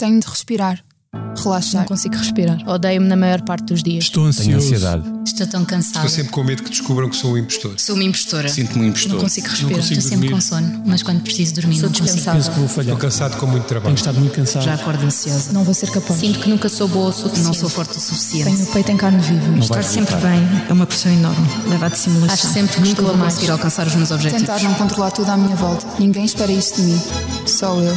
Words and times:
Tenho 0.00 0.18
de 0.18 0.26
respirar, 0.26 0.82
relaxar. 1.44 1.82
Não 1.82 1.88
consigo 1.88 2.16
respirar. 2.16 2.66
Odeio-me 2.66 3.06
na 3.06 3.16
maior 3.16 3.42
parte 3.42 3.64
dos 3.64 3.82
dias. 3.82 4.04
Estou 4.04 4.22
Tenho 4.32 4.56
ansioso. 4.56 4.66
ansiedade. 4.74 5.12
Estou 5.26 5.46
tão 5.46 5.62
cansada. 5.66 6.06
Estou 6.06 6.08
sempre 6.08 6.32
com 6.32 6.42
medo 6.42 6.62
que 6.62 6.70
descubram 6.70 7.10
que 7.10 7.16
sou 7.16 7.34
um 7.34 7.36
impostor. 7.36 7.74
Sou 7.78 7.94
uma 7.96 8.04
impostora. 8.04 8.48
Sinto-me 8.48 8.86
um 8.86 8.88
impostor. 8.88 9.12
Não 9.12 9.20
consigo 9.20 9.48
respirar. 9.48 9.74
consigo 9.74 9.98
Estou 10.00 10.10
sempre 10.10 10.28
dormir. 10.30 10.30
com 10.30 10.40
sono, 10.40 10.82
mas 10.86 11.02
quando 11.02 11.20
preciso 11.20 11.54
dormir 11.54 11.80
Sou 11.80 11.90
não 11.90 11.98
consigo. 11.98 12.32
Penso 12.32 12.50
que 12.50 12.58
vou 12.58 12.68
falhar. 12.68 12.94
Estou 12.94 13.10
cansado 13.10 13.36
com 13.36 13.46
muito 13.46 13.64
trabalho. 13.64 13.94
Tenho 13.94 13.96
estado 13.96 14.20
muito 14.20 14.34
cansado. 14.34 14.62
Já 14.64 14.74
acordo 14.74 15.04
ansiosa. 15.04 15.52
Não 15.52 15.64
vou 15.64 15.74
ser 15.74 15.90
capaz. 15.90 16.18
Sinto 16.18 16.38
que 16.38 16.48
nunca 16.48 16.68
sou 16.70 16.88
boa 16.88 17.10
o 17.10 17.12
suficiente. 17.12 17.44
Não 17.44 17.52
sou 17.52 17.68
forte 17.68 17.98
o 17.98 18.00
suficiente. 18.00 18.56
Tenho 18.56 18.68
o 18.70 18.72
peito 18.72 18.90
em 18.92 18.96
carne 18.96 19.20
viva. 19.20 19.58
Estar 19.58 19.84
sempre 19.84 20.16
bem 20.16 20.40
é 20.66 20.72
uma 20.72 20.86
pressão 20.86 21.12
enorme. 21.12 21.46
Leva 21.68 21.84
à 21.84 21.88
dissimulação. 21.90 22.32
Acho 22.32 22.46
sempre 22.46 22.76
que 22.76 22.88
nunca 22.88 23.02
vou 23.02 23.14
mais. 23.18 23.34
conseguir 23.34 23.52
alcançar 23.52 23.86
os 23.86 23.94
meus 23.94 24.10
objetivos. 24.10 24.46
Tentar 24.46 24.62
não 24.62 24.72
controlar 24.76 25.10
tudo 25.10 25.28
à 25.30 25.36
minha 25.36 25.56
volta. 25.56 25.86
Ninguém 25.98 26.24
espera 26.24 26.50
isto 26.50 26.80
de 26.80 26.86
mim. 26.88 27.02
Só 27.44 27.78
eu. 27.78 27.94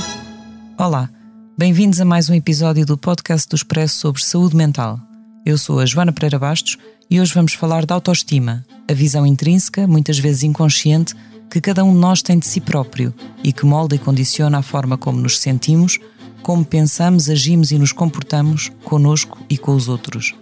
Olá, 0.78 1.10
bem-vindos 1.56 2.02
a 2.02 2.06
mais 2.06 2.30
um 2.30 2.34
episódio 2.34 2.84
do 2.84 2.98
podcast 2.98 3.48
do 3.48 3.56
Expresso 3.56 4.00
sobre 4.00 4.24
saúde 4.24 4.56
mental. 4.56 5.00
Eu 5.46 5.56
sou 5.56 5.80
a 5.80 5.86
Joana 5.86 6.12
Pereira 6.12 6.40
Bastos 6.40 6.78
e 7.10 7.22
hoje 7.22 7.34
vamos 7.34 7.54
falar 7.54 7.86
da 7.86 7.94
autoestima, 7.94 8.66
a 8.90 8.94
visão 8.94 9.26
intrínseca, 9.26 9.86
muitas 9.86 10.18
vezes 10.18 10.42
inconsciente, 10.44 11.14
que 11.52 11.62
cada 11.62 11.84
um 11.84 11.94
de 11.94 12.00
nós 12.00 12.24
tem 12.24 12.40
de 12.40 12.48
si 12.48 12.60
próprio 12.60 13.14
e 13.44 13.54
que 13.54 13.68
molda 13.68 13.96
e 13.96 14.00
condiciona 14.00 14.58
a 14.58 14.64
forma 14.64 14.98
como 14.98 15.22
nos 15.22 15.40
sentimos, 15.40 16.00
como 16.42 16.66
pensamos, 16.66 17.30
agimos 17.30 17.72
e 17.72 17.78
nos 17.78 17.92
comportamos 17.92 18.72
conosco 18.84 19.40
e 19.48 19.56
com 19.56 19.76
os 19.76 19.88
outros. 19.88 20.34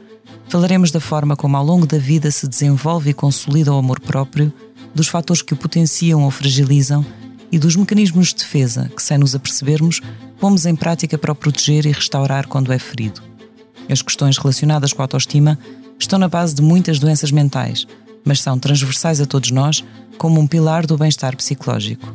Falaremos 0.47 0.91
da 0.91 1.01
forma 1.01 1.35
como 1.35 1.57
ao 1.57 1.65
longo 1.65 1.85
da 1.85 1.97
vida 1.97 2.31
se 2.31 2.47
desenvolve 2.47 3.09
e 3.09 3.13
consolida 3.13 3.73
o 3.73 3.77
amor 3.77 3.99
próprio, 3.99 4.51
dos 4.95 5.09
fatores 5.09 5.41
que 5.41 5.53
o 5.53 5.57
potenciam 5.57 6.23
ou 6.23 6.31
fragilizam 6.31 7.05
e 7.51 7.59
dos 7.59 7.75
mecanismos 7.75 8.29
de 8.29 8.35
defesa 8.35 8.89
que, 8.95 9.03
sem 9.03 9.17
nos 9.17 9.35
apercebermos, 9.35 10.01
pomos 10.39 10.65
em 10.65 10.75
prática 10.75 11.17
para 11.17 11.31
o 11.31 11.35
proteger 11.35 11.85
e 11.85 11.91
restaurar 11.91 12.47
quando 12.47 12.71
é 12.71 12.79
ferido. 12.79 13.21
As 13.89 14.01
questões 14.01 14.37
relacionadas 14.37 14.93
com 14.93 15.01
a 15.01 15.05
autoestima 15.05 15.59
estão 15.99 16.17
na 16.17 16.29
base 16.29 16.55
de 16.55 16.61
muitas 16.61 16.97
doenças 16.97 17.31
mentais, 17.31 17.85
mas 18.23 18.41
são 18.41 18.57
transversais 18.57 19.19
a 19.19 19.25
todos 19.25 19.51
nós 19.51 19.83
como 20.17 20.39
um 20.39 20.47
pilar 20.47 20.85
do 20.85 20.97
bem-estar 20.97 21.35
psicológico. 21.35 22.13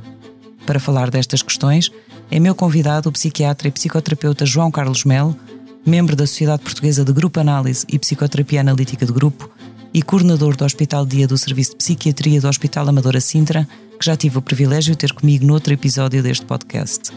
Para 0.65 0.81
falar 0.81 1.11
destas 1.11 1.43
questões, 1.43 1.91
é 2.31 2.41
meu 2.41 2.55
convidado 2.55 3.09
o 3.09 3.13
psiquiatra 3.13 3.69
e 3.69 3.71
psicoterapeuta 3.71 4.47
João 4.47 4.71
Carlos 4.71 5.05
Melo, 5.05 5.37
membro 5.85 6.17
da 6.17 6.27
Sociedade 6.27 6.63
Portuguesa 6.63 7.05
de 7.05 7.13
Grupo 7.13 7.39
Análise 7.39 7.87
e 7.89 7.99
Psicoterapia 7.99 8.61
Analítica 8.61 9.07
de 9.07 9.13
Grupo 9.13 9.51
e 9.97 10.03
coordenador 10.03 10.55
do 10.55 10.63
Hospital 10.63 11.07
Dia 11.07 11.27
do 11.27 11.39
Serviço 11.39 11.71
de 11.71 11.77
Psiquiatria 11.79 12.39
do 12.39 12.47
Hospital 12.47 12.87
Amadora 12.87 13.19
Sintra, 13.19 13.67
que 13.99 14.05
já 14.05 14.15
tive 14.15 14.37
o 14.37 14.43
privilégio 14.43 14.93
de 14.93 14.99
ter 14.99 15.15
comigo 15.15 15.47
noutro 15.47 15.73
episódio 15.73 16.23
deste 16.23 16.45
podcast. 16.45 17.11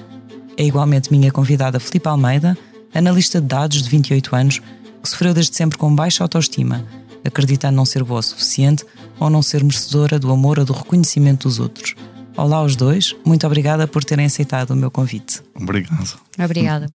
É 0.55 0.63
igualmente 0.63 1.11
minha 1.11 1.29
convidada 1.29 1.77
Filipe 1.77 2.07
Almeida, 2.07 2.57
analista 2.95 3.41
de 3.41 3.47
dados 3.47 3.83
de 3.83 3.89
28 3.89 4.33
anos, 4.33 4.59
que 5.03 5.09
sofreu 5.09 5.33
desde 5.33 5.57
sempre 5.57 5.77
com 5.77 5.93
baixa 5.93 6.23
autoestima, 6.23 6.85
acreditando 7.25 7.75
não 7.75 7.83
ser 7.83 8.01
boa 8.01 8.21
o 8.21 8.23
suficiente 8.23 8.85
ou 9.19 9.29
não 9.29 9.41
ser 9.41 9.61
merecedora 9.61 10.17
do 10.17 10.31
amor 10.31 10.57
ou 10.57 10.63
do 10.63 10.71
reconhecimento 10.71 11.49
dos 11.49 11.59
outros. 11.59 11.95
Olá 12.37 12.59
aos 12.59 12.77
dois, 12.77 13.13
muito 13.25 13.45
obrigada 13.45 13.89
por 13.89 14.05
terem 14.05 14.25
aceitado 14.25 14.71
o 14.71 14.75
meu 14.77 14.89
convite. 14.89 15.41
Obrigado. 15.53 16.17
Obrigada. 16.41 16.87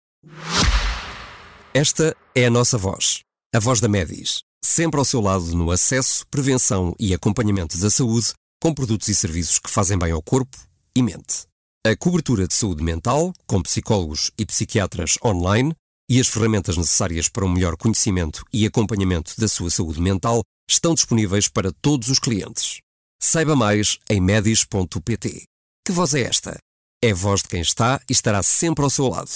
Esta 1.74 2.14
é 2.36 2.46
a 2.46 2.50
nossa 2.50 2.78
voz, 2.78 3.22
a 3.52 3.58
voz 3.58 3.80
da 3.80 3.88
Medis, 3.88 4.44
sempre 4.64 4.98
ao 4.98 5.04
seu 5.04 5.20
lado 5.20 5.54
no 5.54 5.70
acesso, 5.70 6.26
prevenção 6.28 6.94
e 6.98 7.12
acompanhamento 7.12 7.78
da 7.78 7.90
saúde, 7.90 8.32
com 8.60 8.72
produtos 8.72 9.08
e 9.08 9.14
serviços 9.14 9.58
que 9.58 9.70
fazem 9.70 9.98
bem 9.98 10.12
ao 10.12 10.22
corpo 10.22 10.56
e 10.96 11.02
mente. 11.02 11.46
A 11.84 11.96
cobertura 11.96 12.46
de 12.46 12.54
saúde 12.54 12.82
mental, 12.82 13.32
com 13.46 13.60
psicólogos 13.60 14.30
e 14.38 14.46
psiquiatras 14.46 15.18
online, 15.24 15.74
e 16.08 16.20
as 16.20 16.28
ferramentas 16.28 16.76
necessárias 16.76 17.28
para 17.28 17.44
um 17.44 17.52
melhor 17.52 17.76
conhecimento 17.76 18.44
e 18.52 18.66
acompanhamento 18.66 19.32
da 19.38 19.48
sua 19.48 19.70
saúde 19.70 20.00
mental 20.00 20.42
estão 20.70 20.94
disponíveis 20.94 21.48
para 21.48 21.72
todos 21.72 22.08
os 22.08 22.18
clientes. 22.18 22.80
Saiba 23.20 23.56
mais 23.56 23.98
em 24.08 24.20
medis.pt. 24.20 25.44
Que 25.86 25.92
voz 25.92 26.14
é 26.14 26.22
esta? 26.22 26.58
É 27.02 27.10
a 27.10 27.14
voz 27.14 27.42
de 27.42 27.48
quem 27.48 27.60
está 27.60 28.00
e 28.08 28.12
estará 28.12 28.42
sempre 28.42 28.84
ao 28.84 28.90
seu 28.90 29.08
lado. 29.08 29.30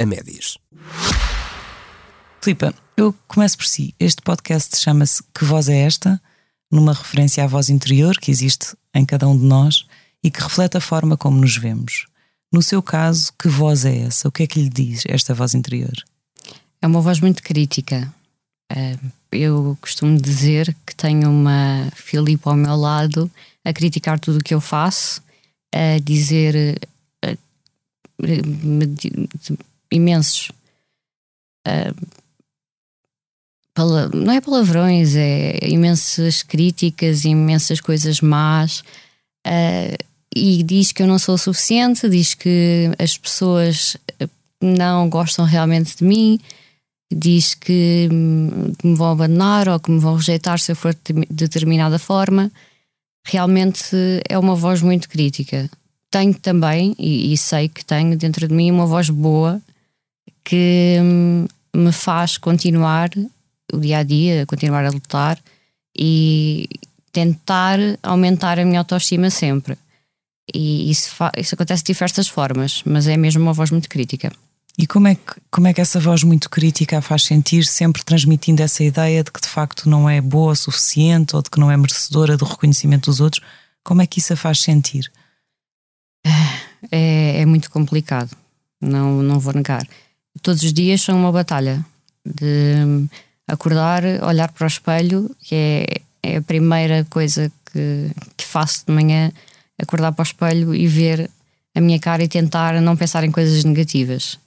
A 0.00 0.06
Medis. 0.06 0.58
Filipa, 2.42 2.74
eu 2.96 3.14
começo 3.28 3.56
por 3.56 3.66
si. 3.66 3.94
Este 4.00 4.20
podcast 4.22 4.76
chama-se 4.76 5.22
Que 5.34 5.44
Voz 5.44 5.68
é 5.68 5.78
Esta? 5.82 6.20
Numa 6.70 6.92
referência 6.92 7.44
à 7.44 7.46
voz 7.46 7.68
interior 7.68 8.18
que 8.18 8.30
existe 8.30 8.74
em 8.94 9.04
cada 9.04 9.28
um 9.28 9.38
de 9.38 9.44
nós 9.44 9.86
e 10.24 10.30
que 10.30 10.40
reflete 10.42 10.76
a 10.76 10.80
forma 10.80 11.16
como 11.16 11.40
nos 11.40 11.56
vemos. 11.56 12.06
No 12.52 12.62
seu 12.62 12.82
caso, 12.82 13.32
que 13.38 13.48
voz 13.48 13.84
é 13.84 13.96
essa? 13.98 14.28
O 14.28 14.32
que 14.32 14.42
é 14.42 14.46
que 14.46 14.60
lhe 14.60 14.68
diz 14.68 15.04
esta 15.06 15.34
voz 15.34 15.54
interior? 15.54 15.92
É 16.80 16.86
uma 16.86 17.00
voz 17.00 17.20
muito 17.20 17.42
crítica. 17.42 18.12
Eh, 18.70 18.96
Eu 19.30 19.78
costumo 19.80 20.20
dizer 20.20 20.76
que 20.86 20.94
tenho 20.94 21.30
uma 21.30 21.90
Filipe 21.94 22.42
ao 22.46 22.54
meu 22.56 22.76
lado 22.76 23.30
a 23.64 23.72
criticar 23.72 24.18
tudo 24.20 24.38
o 24.38 24.42
que 24.44 24.52
eu 24.54 24.60
faço, 24.60 25.22
a 25.74 25.98
dizer 26.02 26.78
eh, 27.22 27.36
di- 28.20 29.28
imensos. 29.90 30.50
Não 34.12 34.32
é 34.32 34.40
palavrões, 34.40 35.14
é 35.16 35.58
imensas 35.68 36.42
críticas, 36.42 37.24
imensas 37.24 37.80
coisas 37.80 38.20
más. 38.20 38.82
eh, 39.44 39.96
e 40.34 40.62
diz 40.62 40.92
que 40.92 41.02
eu 41.02 41.06
não 41.06 41.18
sou 41.18 41.34
o 41.34 41.38
suficiente, 41.38 42.08
diz 42.08 42.34
que 42.34 42.90
as 42.98 43.18
pessoas 43.18 43.96
eh, 44.18 44.28
não 44.60 45.08
gostam 45.08 45.44
realmente 45.44 45.96
de 45.96 46.04
mim, 46.04 46.40
diz 47.12 47.54
que 47.54 48.08
hum, 48.10 48.72
me 48.82 48.94
vão 48.94 49.12
abandonar 49.12 49.68
ou 49.68 49.80
que 49.80 49.90
me 49.90 50.00
vão 50.00 50.16
rejeitar 50.16 50.58
se 50.58 50.72
eu 50.72 50.76
for 50.76 50.94
de 50.94 51.26
determinada 51.30 51.98
forma. 51.98 52.50
Realmente 53.26 53.96
é 54.28 54.38
uma 54.38 54.54
voz 54.56 54.82
muito 54.82 55.08
crítica. 55.08 55.70
Tenho 56.10 56.34
também, 56.34 56.94
e, 56.98 57.32
e 57.32 57.38
sei 57.38 57.68
que 57.68 57.84
tenho 57.84 58.16
dentro 58.16 58.48
de 58.48 58.54
mim, 58.54 58.70
uma 58.70 58.86
voz 58.86 59.10
boa 59.10 59.60
que 60.44 60.98
hum, 61.00 61.46
me 61.74 61.92
faz 61.92 62.36
continuar 62.38 63.10
o 63.72 63.80
dia 63.80 63.98
a 63.98 64.02
dia, 64.02 64.46
continuar 64.46 64.84
a 64.84 64.90
lutar 64.90 65.38
e 65.96 66.68
tentar 67.10 67.78
aumentar 68.02 68.58
a 68.58 68.64
minha 68.64 68.80
autoestima 68.80 69.30
sempre. 69.30 69.76
E 70.52 70.90
isso, 70.90 71.14
isso 71.36 71.54
acontece 71.54 71.82
de 71.82 71.92
diversas 71.92 72.28
formas, 72.28 72.82
mas 72.84 73.06
é 73.06 73.16
mesmo 73.16 73.42
uma 73.42 73.52
voz 73.52 73.70
muito 73.70 73.88
crítica. 73.88 74.32
E 74.78 74.86
como 74.86 75.06
é, 75.06 75.14
que, 75.14 75.34
como 75.50 75.66
é 75.66 75.74
que 75.74 75.80
essa 75.80 76.00
voz 76.00 76.22
muito 76.24 76.48
crítica 76.48 76.98
a 76.98 77.02
faz 77.02 77.24
sentir, 77.24 77.64
sempre 77.64 78.02
transmitindo 78.02 78.62
essa 78.62 78.82
ideia 78.82 79.22
de 79.22 79.30
que 79.30 79.40
de 79.40 79.46
facto 79.46 79.88
não 79.88 80.08
é 80.08 80.20
boa 80.20 80.52
o 80.52 80.56
suficiente 80.56 81.36
ou 81.36 81.42
de 81.42 81.50
que 81.50 81.60
não 81.60 81.70
é 81.70 81.76
merecedora 81.76 82.36
do 82.36 82.46
reconhecimento 82.46 83.10
dos 83.10 83.20
outros? 83.20 83.44
Como 83.84 84.00
é 84.00 84.06
que 84.06 84.18
isso 84.18 84.32
a 84.32 84.36
faz 84.36 84.60
sentir? 84.60 85.12
é, 86.90 87.40
é 87.40 87.46
muito 87.46 87.70
complicado, 87.70 88.34
não, 88.80 89.22
não 89.22 89.38
vou 89.38 89.52
negar. 89.52 89.86
Todos 90.40 90.62
os 90.62 90.72
dias 90.72 91.02
são 91.02 91.18
uma 91.18 91.30
batalha 91.30 91.84
de 92.24 93.06
acordar, 93.52 94.02
olhar 94.22 94.50
para 94.50 94.64
o 94.64 94.66
espelho, 94.66 95.30
que 95.40 95.54
é, 95.54 95.86
é 96.22 96.36
a 96.38 96.42
primeira 96.42 97.06
coisa 97.10 97.52
que, 97.70 98.10
que 98.36 98.44
faço 98.44 98.86
de 98.86 98.92
manhã, 98.92 99.30
acordar 99.78 100.12
para 100.12 100.22
o 100.22 100.26
espelho 100.26 100.74
e 100.74 100.86
ver 100.86 101.30
a 101.74 101.80
minha 101.80 101.98
cara 101.98 102.24
e 102.24 102.28
tentar 102.28 102.80
não 102.80 102.96
pensar 102.96 103.24
em 103.24 103.30
coisas 103.30 103.62
negativas. 103.64 104.38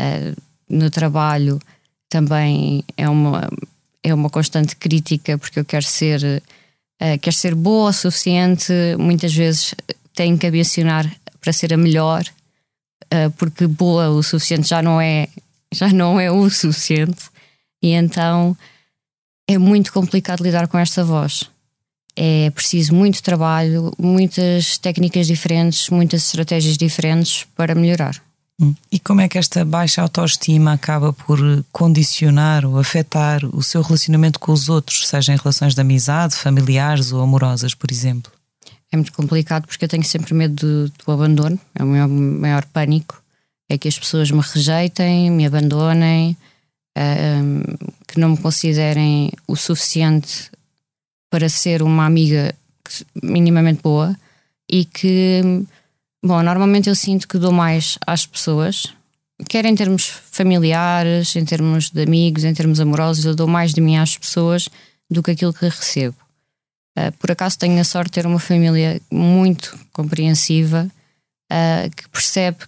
Eh, 0.00 0.32
no 0.68 0.90
trabalho 0.90 1.60
também 2.08 2.84
é 2.96 3.08
uma, 3.08 3.48
é 4.02 4.14
uma 4.14 4.30
constante 4.30 4.76
crítica 4.76 5.36
porque 5.38 5.58
eu 5.58 5.64
quero 5.64 5.84
ser, 5.84 6.42
eh, 7.00 7.18
quero 7.18 7.36
ser 7.36 7.54
boa 7.54 7.90
o 7.90 7.92
suficiente, 7.92 8.72
muitas 8.98 9.34
vezes 9.34 9.74
tenho 10.14 10.38
que 10.38 10.46
ambicionar 10.46 11.10
para 11.40 11.52
ser 11.52 11.74
a 11.74 11.76
melhor, 11.76 12.24
eh, 13.10 13.28
porque 13.30 13.66
boa 13.66 14.08
o 14.10 14.22
suficiente 14.22 14.68
já 14.68 14.82
não 14.82 15.00
é 15.00 15.28
já 15.72 15.88
não 15.88 16.20
é 16.20 16.30
o 16.30 16.48
suficiente 16.48 17.28
e 17.82 17.90
então 17.92 18.56
é 19.48 19.58
muito 19.58 19.92
complicado 19.92 20.42
lidar 20.42 20.66
com 20.68 20.78
esta 20.78 21.04
voz. 21.04 21.44
É 22.16 22.50
preciso 22.50 22.94
muito 22.94 23.22
trabalho, 23.22 23.92
muitas 23.98 24.78
técnicas 24.78 25.26
diferentes, 25.26 25.90
muitas 25.90 26.24
estratégias 26.24 26.76
diferentes 26.76 27.46
para 27.54 27.74
melhorar. 27.74 28.20
Hum. 28.58 28.74
E 28.90 28.98
como 28.98 29.20
é 29.20 29.28
que 29.28 29.36
esta 29.36 29.64
baixa 29.64 30.00
autoestima 30.00 30.72
acaba 30.72 31.12
por 31.12 31.38
condicionar 31.70 32.64
ou 32.64 32.78
afetar 32.78 33.44
o 33.44 33.62
seu 33.62 33.82
relacionamento 33.82 34.40
com 34.40 34.50
os 34.50 34.70
outros, 34.70 35.06
seja 35.06 35.34
em 35.34 35.36
relações 35.36 35.74
de 35.74 35.80
amizade, 35.80 36.34
familiares 36.34 37.12
ou 37.12 37.20
amorosas, 37.20 37.74
por 37.74 37.90
exemplo? 37.90 38.32
É 38.90 38.96
muito 38.96 39.12
complicado 39.12 39.66
porque 39.66 39.84
eu 39.84 39.88
tenho 39.88 40.04
sempre 40.04 40.32
medo 40.32 40.54
do, 40.88 40.92
do 41.04 41.12
abandono, 41.12 41.60
é 41.74 41.84
o 41.84 41.86
meu 41.86 42.08
maior 42.08 42.64
pânico. 42.66 43.22
É 43.68 43.76
que 43.76 43.88
as 43.88 43.98
pessoas 43.98 44.30
me 44.30 44.40
rejeitem, 44.40 45.30
me 45.30 45.44
abandonem, 45.44 46.36
que 48.06 48.18
não 48.18 48.30
me 48.30 48.36
considerem 48.38 49.30
o 49.46 49.54
suficiente 49.54 50.50
para 51.30 51.48
ser 51.48 51.82
uma 51.82 52.06
amiga 52.06 52.54
minimamente 53.22 53.82
boa 53.82 54.16
e 54.70 54.84
que, 54.84 55.42
bom, 56.24 56.42
normalmente 56.42 56.88
eu 56.88 56.94
sinto 56.94 57.28
que 57.28 57.38
dou 57.38 57.52
mais 57.52 57.98
às 58.06 58.24
pessoas 58.24 58.94
quer 59.48 59.64
em 59.66 59.74
termos 59.74 60.08
familiares, 60.30 61.36
em 61.36 61.44
termos 61.44 61.90
de 61.90 62.02
amigos, 62.02 62.44
em 62.44 62.54
termos 62.54 62.80
amorosos, 62.80 63.24
eu 63.24 63.34
dou 63.34 63.46
mais 63.46 63.74
de 63.74 63.80
mim 63.80 63.96
às 63.96 64.16
pessoas 64.16 64.68
do 65.10 65.22
que 65.22 65.32
aquilo 65.32 65.52
que 65.52 65.66
recebo. 65.66 66.16
Uh, 66.98 67.12
por 67.18 67.30
acaso 67.30 67.58
tenho 67.58 67.78
a 67.78 67.84
sorte 67.84 68.08
de 68.08 68.12
ter 68.12 68.26
uma 68.26 68.38
família 68.38 69.00
muito 69.10 69.78
compreensiva 69.92 70.90
uh, 71.52 71.90
que 71.94 72.08
percebe 72.08 72.58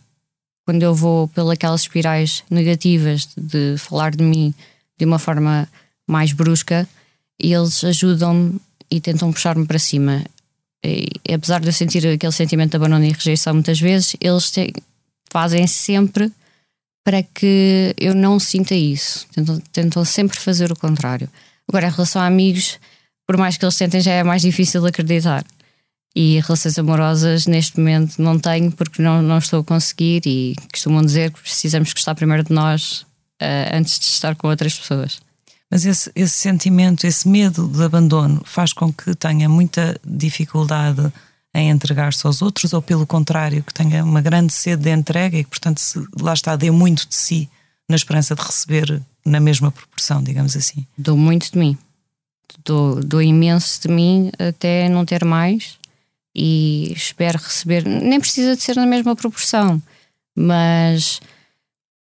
quando 0.69 0.83
eu 0.83 0.95
vou 0.95 1.29
pelas 1.29 1.81
espirais 1.81 2.45
negativas 2.51 3.27
de, 3.35 3.79
falar 3.79 4.15
de 4.15 4.23
mim 4.23 4.53
de 4.99 5.07
uma 5.07 5.19
forma 5.19 5.67
mais 6.07 6.33
brusca, 6.33 6.87
eles 7.41 7.83
ajudam-me 7.85 8.61
e 8.91 9.01
tentam 9.01 9.33
puxar-me 9.33 9.65
para 9.67 9.79
cima. 9.79 10.23
E, 10.85 11.09
apesar 11.33 11.61
de 11.61 11.69
eu 11.69 11.73
sentir 11.73 12.07
aquele 12.07 12.33
sentimento 12.33 12.73
de 12.73 12.77
abandono 12.77 13.03
e 13.03 13.13
rejeição 13.13 13.55
muitas 13.55 13.81
vezes, 13.81 14.15
eles 14.21 14.51
te, 14.51 14.71
fazem 15.33 15.67
sempre 15.67 16.31
para 17.03 17.23
que 17.23 17.95
eu 17.97 18.15
não 18.15 18.39
sinta 18.39 18.75
isso. 18.75 19.27
Tentam, 19.35 19.63
tentam 19.73 20.05
sempre 20.05 20.39
fazer 20.39 20.71
o 20.71 20.77
contrário. 20.77 21.31
Agora, 21.67 21.87
em 21.87 21.91
relação 21.91 22.21
a 22.21 22.27
amigos, 22.27 22.79
por 23.27 23.39
mais 23.39 23.57
que 23.57 23.65
eles 23.65 23.77
tentem, 23.77 24.03
já 24.03 24.13
é 24.13 24.23
mais 24.23 24.43
difícil 24.43 24.85
acreditar. 24.85 25.47
E 26.21 26.41
relações 26.41 26.77
amorosas, 26.77 27.47
neste 27.47 27.79
momento, 27.79 28.21
não 28.21 28.41
tenho 28.41 28.73
porque 28.73 29.01
não, 29.01 29.23
não 29.23 29.39
estou 29.39 29.61
a 29.61 29.65
conseguir. 29.65 30.23
E 30.27 30.57
costumam 30.69 31.05
dizer 31.05 31.31
que 31.31 31.41
precisamos 31.41 31.93
gostar 31.93 32.17
primeiro 32.17 32.43
de 32.43 32.53
nós 32.53 33.03
uh, 33.41 33.73
antes 33.73 34.01
de 34.01 34.07
estar 34.07 34.35
com 34.35 34.49
outras 34.49 34.77
pessoas. 34.77 35.21
Mas 35.71 35.87
esse, 35.87 36.11
esse 36.17 36.35
sentimento, 36.35 37.07
esse 37.07 37.29
medo 37.29 37.69
de 37.69 37.85
abandono, 37.85 38.43
faz 38.45 38.73
com 38.73 38.93
que 38.93 39.15
tenha 39.15 39.49
muita 39.49 39.97
dificuldade 40.05 41.13
em 41.55 41.71
entregar-se 41.71 42.27
aos 42.27 42.43
outros, 42.43 42.73
ou 42.73 42.83
pelo 42.83 43.07
contrário, 43.07 43.63
que 43.63 43.73
tenha 43.73 44.03
uma 44.03 44.21
grande 44.21 44.53
sede 44.53 44.83
de 44.83 44.91
entrega 44.91 45.39
e 45.39 45.45
que, 45.45 45.51
portanto, 45.51 45.79
se, 45.79 46.05
lá 46.21 46.35
está, 46.35 46.57
dê 46.57 46.69
muito 46.73 47.09
de 47.09 47.15
si 47.15 47.49
na 47.89 47.95
esperança 47.95 48.35
de 48.35 48.43
receber 48.43 49.01
na 49.25 49.39
mesma 49.39 49.71
proporção, 49.71 50.21
digamos 50.21 50.57
assim? 50.57 50.85
Dou 50.99 51.17
muito 51.17 51.53
de 51.53 51.59
mim. 51.59 51.79
Dou, 52.65 53.05
dou 53.05 53.23
imenso 53.23 53.83
de 53.83 53.89
mim 53.89 54.33
até 54.37 54.89
não 54.89 55.05
ter 55.05 55.25
mais 55.25 55.79
e 56.41 56.93
espero 56.93 57.37
receber. 57.37 57.85
Nem 57.85 58.21
precisa 58.21 58.55
de 58.55 58.63
ser 58.63 58.77
na 58.77 58.87
mesma 58.87 59.17
proporção, 59.17 59.83
mas 60.37 61.21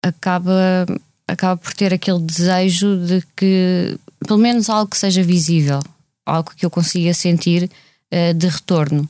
acaba, 0.03 0.85
acaba 1.27 1.57
por 1.57 1.73
ter 1.73 1.95
aquele 1.95 2.19
desejo 2.19 2.99
de 3.07 3.23
que 3.35 3.99
pelo 4.27 4.39
menos 4.39 4.69
algo 4.69 4.91
que 4.91 4.99
seja 4.99 5.23
visível, 5.23 5.81
algo 6.27 6.53
que 6.55 6.67
eu 6.67 6.71
consiga 6.71 7.15
sentir 7.15 7.71
uh, 8.13 8.35
de 8.35 8.49
retorno. 8.49 9.09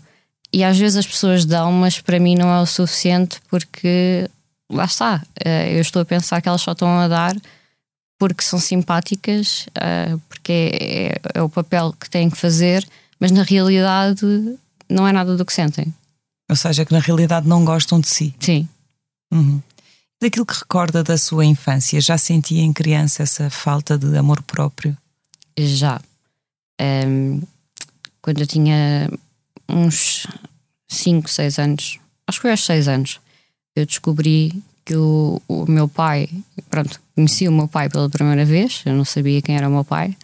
E 0.53 0.63
às 0.63 0.79
vezes 0.79 0.99
as 0.99 1.07
pessoas 1.07 1.45
dão, 1.45 1.73
mas 1.73 2.01
para 2.01 2.21
mim 2.21 2.37
não 2.37 2.49
é 2.49 2.61
o 2.61 2.67
suficiente 2.67 3.41
porque 3.51 4.31
lá 4.71 4.85
está, 4.85 5.17
uh, 5.45 5.69
eu 5.69 5.81
estou 5.81 6.01
a 6.01 6.05
pensar 6.05 6.41
que 6.41 6.49
elas 6.49 6.61
só 6.61 6.73
estão 6.73 6.97
a 6.97 7.09
dar 7.09 7.37
porque 8.21 8.45
são 8.45 8.61
simpáticas, 8.61 9.67
uh, 9.71 10.17
porque 10.29 10.53
é, 10.53 11.07
é, 11.07 11.21
é 11.35 11.43
o 11.43 11.49
papel 11.49 11.93
que 11.99 12.09
têm 12.09 12.31
que 12.31 12.37
fazer, 12.37 12.87
mas 13.19 13.33
na 13.33 13.43
realidade 13.43 14.25
não 14.89 15.07
é 15.07 15.13
nada 15.13 15.37
do 15.37 15.45
que 15.45 15.53
sentem. 15.53 15.93
Ou 16.49 16.57
seja, 16.57 16.85
que 16.85 16.93
na 16.93 17.01
realidade 17.01 17.47
não 17.47 17.65
gostam 17.65 18.01
de 18.01 18.09
si. 18.09 18.35
Sim. 18.41 18.69
Uhum. 19.33 19.61
Daquilo 20.21 20.47
que 20.47 20.55
recorda 20.55 21.05
da 21.05 21.17
sua 21.17 21.45
infância, 21.45 22.01
já 22.01 22.19
sentia 22.19 22.63
em 22.63 22.73
criança 22.73 23.23
essa 23.23 23.51
falta 23.51 23.97
de 23.97 24.17
amor 24.17 24.43
próprio? 24.43 24.97
Já. 25.59 26.01
Um, 26.81 27.43
quando 28.21 28.41
eu 28.41 28.47
tinha 28.47 29.11
uns 29.69 30.27
5, 30.89 31.29
6 31.29 31.59
anos, 31.59 31.99
acho 32.27 32.39
que 32.39 32.43
foi 32.43 32.51
aos 32.51 32.65
6 32.65 32.89
anos, 32.89 33.21
eu 33.77 33.87
descobri 33.87 34.63
que 34.85 34.97
o, 34.97 35.41
o 35.47 35.67
meu 35.71 35.87
pai, 35.87 36.29
pronto, 36.71 37.01
conheci 37.15 37.47
o 37.47 37.53
meu 37.53 37.69
pai 37.69 37.89
pela 37.89 38.09
primeira 38.09 38.45
vez, 38.45 38.83
eu 38.87 38.95
não 38.95 39.05
sabia 39.05 39.43
quem 39.43 39.57
era 39.57 39.69
o 39.69 39.73
meu 39.73 39.85
pai, 39.85 40.17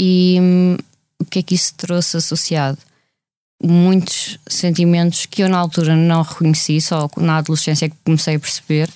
e 0.00 0.38
hum, 0.40 0.76
o 1.18 1.24
que 1.24 1.40
é 1.40 1.42
que 1.42 1.54
isso 1.54 1.74
trouxe 1.74 2.16
associado? 2.16 2.78
Muitos 3.64 4.38
sentimentos 4.46 5.26
que 5.26 5.42
eu 5.42 5.48
na 5.48 5.58
altura 5.58 5.96
não 5.96 6.22
reconheci, 6.22 6.80
só 6.80 7.08
na 7.16 7.38
adolescência 7.38 7.88
que 7.88 7.96
comecei 8.04 8.36
a 8.36 8.38
perceber, 8.38 8.88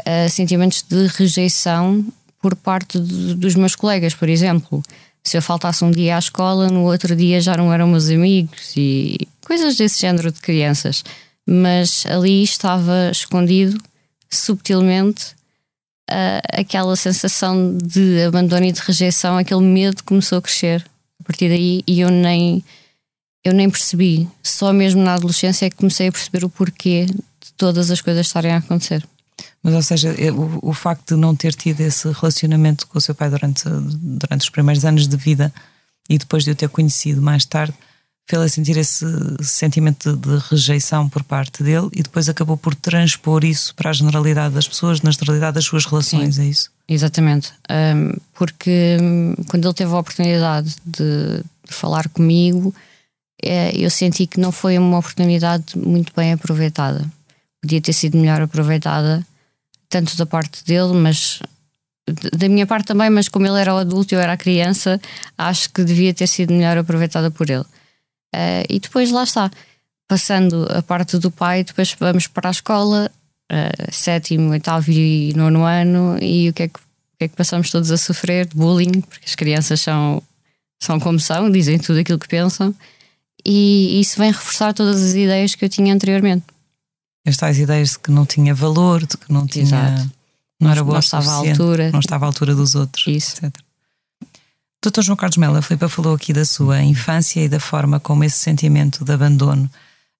uh, 0.00 0.28
sentimentos 0.28 0.82
de 0.82 1.06
rejeição 1.06 2.04
por 2.40 2.56
parte 2.56 2.98
de, 2.98 3.34
dos 3.34 3.54
meus 3.54 3.74
colegas, 3.74 4.14
por 4.14 4.28
exemplo. 4.28 4.82
Se 5.22 5.38
eu 5.38 5.42
faltasse 5.42 5.84
um 5.84 5.90
dia 5.90 6.16
à 6.16 6.18
escola, 6.18 6.68
no 6.68 6.82
outro 6.82 7.16
dia 7.16 7.40
já 7.40 7.56
não 7.56 7.72
eram 7.72 7.86
meus 7.86 8.08
amigos 8.10 8.74
e 8.76 9.16
coisas 9.46 9.76
desse 9.76 10.00
género 10.00 10.30
de 10.30 10.40
crianças. 10.40 11.02
Mas 11.46 12.04
ali 12.06 12.42
estava 12.42 13.10
escondido, 13.10 13.80
subtilmente, 14.28 15.34
uh, 16.10 16.42
aquela 16.52 16.96
sensação 16.96 17.76
de 17.78 18.22
abandono 18.24 18.66
e 18.66 18.72
de 18.72 18.80
rejeição, 18.80 19.38
aquele 19.38 19.62
medo 19.62 20.02
começou 20.04 20.38
a 20.38 20.42
crescer 20.42 20.84
a 21.20 21.24
partir 21.24 21.48
daí 21.48 21.82
e 21.86 22.00
eu 22.00 22.10
nem 22.10 22.62
eu 23.44 23.52
nem 23.52 23.68
percebi. 23.68 24.28
Só 24.42 24.72
mesmo 24.72 25.02
na 25.02 25.14
adolescência 25.14 25.66
é 25.66 25.70
que 25.70 25.76
comecei 25.76 26.08
a 26.08 26.12
perceber 26.12 26.44
o 26.44 26.48
porquê 26.48 27.06
de 27.06 27.52
todas 27.56 27.90
as 27.90 28.00
coisas 28.00 28.26
estarem 28.26 28.52
a 28.52 28.56
acontecer. 28.56 29.06
Mas, 29.62 29.74
ou 29.74 29.82
seja, 29.82 30.14
o, 30.32 30.70
o 30.70 30.74
facto 30.74 31.14
de 31.14 31.20
não 31.20 31.34
ter 31.34 31.54
tido 31.54 31.80
esse 31.80 32.10
relacionamento 32.12 32.86
com 32.86 32.98
o 32.98 33.00
seu 33.00 33.14
pai 33.14 33.30
durante, 33.30 33.64
durante 33.64 34.42
os 34.42 34.50
primeiros 34.50 34.84
anos 34.84 35.08
de 35.08 35.16
vida 35.16 35.52
e 36.08 36.18
depois 36.18 36.44
de 36.44 36.50
o 36.50 36.54
ter 36.54 36.68
conhecido 36.68 37.22
mais 37.22 37.44
tarde, 37.44 37.74
fez-lhe 38.26 38.48
sentir 38.48 38.76
esse 38.76 39.06
sentimento 39.42 40.16
de, 40.16 40.28
de, 40.28 40.42
rejeição 40.50 41.08
por 41.08 41.22
parte 41.22 41.62
dele 41.62 41.88
e 41.92 42.02
depois 42.02 42.28
acabou 42.28 42.56
por 42.56 42.74
transpor 42.74 43.44
isso 43.44 43.74
para 43.74 43.90
a 43.90 43.92
generalidade 43.92 44.54
das 44.54 44.66
pessoas, 44.66 45.02
na 45.02 45.10
generalidade 45.10 45.54
das 45.54 45.64
suas 45.64 45.84
relações, 45.84 46.36
Sim, 46.36 46.42
é 46.42 46.46
isso? 46.46 46.70
Exatamente. 46.88 47.52
Um, 47.70 48.12
porque 48.34 48.98
hum, 49.00 49.34
quando 49.48 49.66
ele 49.66 49.74
teve 49.74 49.92
a 49.92 49.98
oportunidade 49.98 50.76
de, 50.84 51.42
falar 51.66 52.08
comigo 52.08 52.74
eu 53.42 53.90
senti 53.90 54.26
que 54.26 54.40
não 54.40 54.50
foi 54.50 54.78
uma 54.78 54.98
oportunidade 54.98 55.76
muito 55.76 56.12
bem 56.14 56.32
aproveitada. 56.32 57.04
Podia 57.60 57.80
ter 57.80 57.92
sido 57.92 58.16
melhor 58.18 58.40
aproveitada, 58.40 59.26
tanto 59.88 60.16
da 60.16 60.26
parte 60.26 60.64
dele, 60.64 60.92
mas 60.94 61.40
da 62.36 62.48
minha 62.48 62.66
parte 62.66 62.86
também, 62.86 63.08
mas 63.08 63.28
como 63.28 63.46
ele 63.46 63.58
era 63.58 63.74
o 63.74 63.78
adulto 63.78 64.14
e 64.14 64.16
eu 64.16 64.20
era 64.20 64.34
a 64.34 64.36
criança, 64.36 65.00
acho 65.36 65.70
que 65.70 65.82
devia 65.82 66.12
ter 66.12 66.26
sido 66.26 66.52
melhor 66.52 66.76
aproveitada 66.76 67.30
por 67.30 67.48
ele. 67.48 67.64
Uh, 68.34 68.64
e 68.68 68.78
depois 68.78 69.10
lá 69.10 69.24
está, 69.24 69.50
passando 70.06 70.66
a 70.70 70.82
parte 70.82 71.18
do 71.18 71.30
pai, 71.30 71.64
depois 71.64 71.96
vamos 71.98 72.26
para 72.26 72.48
a 72.48 72.50
escola, 72.50 73.10
uh, 73.50 73.92
sétimo, 73.92 74.50
oitavo 74.50 74.90
e 74.90 75.32
nono 75.34 75.64
ano, 75.64 76.18
e 76.20 76.50
o 76.50 76.52
que, 76.52 76.64
é 76.64 76.68
que, 76.68 76.78
o 76.78 77.18
que 77.18 77.24
é 77.24 77.28
que 77.28 77.36
passamos 77.36 77.70
todos 77.70 77.90
a 77.90 77.96
sofrer? 77.96 78.48
Bullying, 78.54 79.00
porque 79.00 79.24
as 79.24 79.34
crianças 79.34 79.80
são, 79.80 80.22
são 80.82 81.00
como 81.00 81.18
são, 81.18 81.50
dizem 81.50 81.78
tudo 81.78 82.00
aquilo 82.00 82.18
que 82.18 82.28
pensam 82.28 82.74
e 83.46 84.00
isso 84.00 84.18
vem 84.18 84.32
reforçar 84.32 84.72
todas 84.72 85.02
as 85.02 85.14
ideias 85.14 85.54
que 85.54 85.64
eu 85.64 85.68
tinha 85.68 85.94
anteriormente. 85.94 86.44
As 87.26 87.36
tais 87.36 87.58
ideias 87.58 87.90
de 87.90 87.98
que 87.98 88.10
não 88.10 88.26
tinha 88.26 88.54
valor, 88.54 89.06
de 89.06 89.16
que 89.16 89.32
não 89.32 89.46
tinha. 89.46 89.64
Exato. 89.64 90.12
Não 90.60 90.70
era 90.70 90.82
boa 90.82 90.94
não 90.94 91.00
estava 91.00 91.30
à 91.30 91.34
altura. 91.34 91.90
Não 91.90 92.00
estava 92.00 92.24
à 92.24 92.28
altura 92.28 92.54
dos 92.54 92.74
outros. 92.74 93.06
Isso. 93.06 93.36
Etc. 93.44 93.54
Doutor 94.82 95.02
João 95.02 95.16
Carlos 95.16 95.38
Mela, 95.38 95.60
a 95.60 95.62
Filipe 95.62 95.88
falou 95.88 96.14
aqui 96.14 96.32
da 96.32 96.44
sua 96.44 96.82
infância 96.82 97.40
e 97.40 97.48
da 97.48 97.58
forma 97.58 97.98
como 97.98 98.22
esse 98.22 98.36
sentimento 98.36 99.02
de 99.02 99.12
abandono 99.12 99.70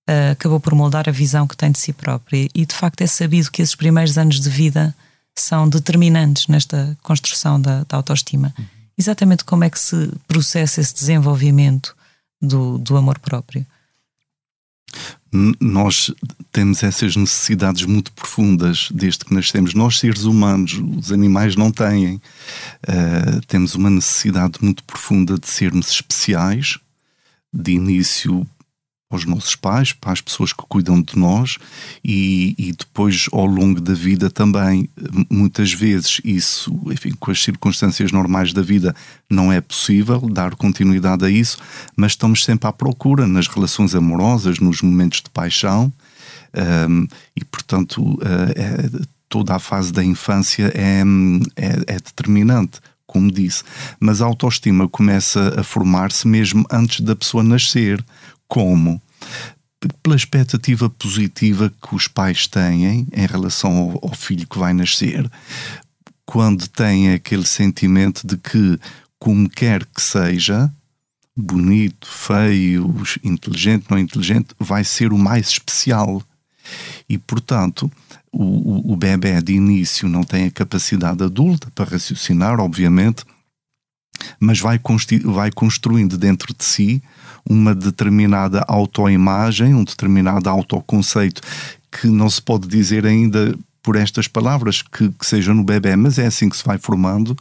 uh, 0.09 0.33
acabou 0.33 0.59
por 0.59 0.75
moldar 0.75 1.07
a 1.07 1.13
visão 1.13 1.47
que 1.47 1.57
tem 1.57 1.71
de 1.71 1.79
si 1.79 1.93
própria. 1.93 2.49
E 2.55 2.65
de 2.65 2.75
facto 2.75 3.03
é 3.03 3.07
sabido 3.07 3.51
que 3.51 3.61
esses 3.61 3.75
primeiros 3.75 4.17
anos 4.17 4.41
de 4.41 4.49
vida 4.49 4.95
são 5.37 5.69
determinantes 5.69 6.47
nesta 6.47 6.97
construção 7.03 7.61
da, 7.61 7.85
da 7.85 7.99
autoestima. 7.99 8.55
Uhum. 8.59 8.65
Exatamente 8.97 9.45
como 9.45 9.65
é 9.65 9.71
que 9.71 9.79
se 9.79 10.11
processa 10.27 10.81
esse 10.81 10.95
desenvolvimento 10.95 11.95
do, 12.47 12.79
do 12.79 12.97
amor 12.97 13.19
próprio? 13.19 13.67
Nós 15.61 16.13
temos 16.53 16.85
essas 16.85 17.17
necessidades 17.17 17.85
muito 17.85 18.13
profundas 18.13 18.89
desde 18.93 19.25
que 19.25 19.35
nascemos. 19.35 19.75
Nós, 19.75 19.99
seres 19.99 20.23
humanos, 20.23 20.81
os 20.97 21.11
animais 21.11 21.57
não 21.57 21.73
têm. 21.73 22.17
Uh, 22.87 23.45
temos 23.49 23.75
uma 23.75 23.91
necessidade 23.91 24.59
muito 24.63 24.85
profunda 24.85 25.37
de 25.37 25.49
sermos 25.49 25.91
especiais, 25.91 26.79
de 27.53 27.73
início 27.73 28.47
para 29.09 29.19
os 29.19 29.25
nossos 29.25 29.55
pais, 29.55 29.93
para 29.93 30.13
as 30.13 30.21
pessoas 30.21 30.53
que 30.53 30.65
cuidam 30.69 31.01
de 31.01 31.17
nós 31.19 31.59
e, 32.05 32.55
e, 32.59 32.73
depois 32.73 33.27
ao 33.33 33.47
longo 33.47 33.81
da 33.81 33.95
vida 33.95 34.31
também. 34.31 34.89
Muitas 35.31 35.73
vezes 35.73 36.21
isso, 36.25 36.73
enfim, 36.91 37.13
com 37.19 37.31
as 37.31 37.43
circunstâncias 37.43 38.11
normais 38.11 38.53
da 38.53 38.63
vida, 38.63 38.95
não 39.31 39.53
é 39.53 39.61
possível 39.61 40.21
dar 40.21 40.55
continuidade 40.55 41.25
a 41.25 41.31
isso, 41.31 41.59
mas 41.97 42.13
estamos 42.13 42.45
sempre 42.45 42.69
à 42.69 42.73
procura 42.73 43.27
nas 43.27 43.47
relações 43.47 43.95
amorosas, 43.95 44.59
nos 44.59 44.83
momentos 44.83 45.21
de 45.21 45.31
paixão 45.31 45.93
um, 46.89 47.07
e, 47.37 47.45
portanto, 47.45 48.01
uh, 48.03 48.21
é, 48.55 49.05
toda 49.29 49.57
a 49.57 49.59
fase 49.59 49.93
da 49.93 50.05
infância 50.05 50.73
é, 50.75 51.03
é, 51.57 51.95
é 51.95 51.95
determinante 51.95 52.81
como 53.07 53.31
disse, 53.31 53.63
mas 54.01 54.21
a 54.21 54.25
autoestima 54.25 54.89
começa 54.89 55.61
a 55.61 55.63
formar-se 55.63 56.27
mesmo 56.27 56.65
antes 56.69 57.01
da 57.01 57.15
pessoa 57.15 57.45
nascer. 57.45 58.05
Como? 58.55 59.03
pela 60.03 60.17
expectativa 60.17 60.89
positiva 60.89 61.73
que 61.83 61.95
os 61.95 62.09
pais 62.09 62.47
têm 62.47 63.07
em 63.13 63.27
relação 63.27 63.77
ao, 63.77 64.09
ao 64.09 64.15
filho 64.15 64.47
que 64.47 64.59
vai 64.59 64.73
nascer, 64.73 65.31
quando 66.25 66.69
têm 66.69 67.13
aquele 67.13 67.45
sentimento 67.45 68.27
de 68.27 68.37
que, 68.37 68.79
como 69.19 69.49
quer 69.51 69.85
que 69.85 70.01
seja, 70.01 70.73
bonito, 71.37 72.07
feio, 72.07 72.95
inteligente, 73.23 73.87
não 73.91 73.99
inteligente, 73.99 74.55
vai 74.59 74.85
ser 74.85 75.13
o 75.13 75.19
mais 75.19 75.49
especial. 75.49 76.23
E, 77.09 77.19
portanto, 77.19 77.91
o, 78.33 78.93
o, 78.93 78.97
bebê 78.97 79.43
de 79.43 79.53
início 79.53 80.09
não 80.09 80.23
tem 80.23 80.47
a 80.47 80.51
capacidade 80.51 81.23
adulta 81.23 81.71
para 81.75 81.91
raciocinar, 81.91 82.59
obviamente, 82.59 83.25
mas 84.41 84.61
vai, 84.61 84.81
vai 85.25 85.51
construindo 85.51 86.17
dentro 86.17 86.55
de 86.55 86.65
si 86.65 87.03
uma 87.49 87.75
determinada 87.75 88.65
autoimagem, 88.67 89.75
um 89.75 89.85
determinado 89.85 90.49
autoconceito 90.49 91.43
que 91.91 92.09
não 92.09 92.29
se 92.29 92.41
pode 92.41 92.67
dizer 92.67 93.07
ainda 93.07 93.55
por 93.83 93.97
estas 93.97 94.27
palavras 94.27 94.81
que, 94.81 95.11
que 95.11 95.27
seja 95.27 95.53
no 95.53 95.63
bebê, 95.63 95.95
mas 95.95 96.19
é 96.19 96.27
assim 96.27 96.49
que 96.49 96.57
se 96.57 96.65
vai 96.65 96.79
formando 96.79 97.37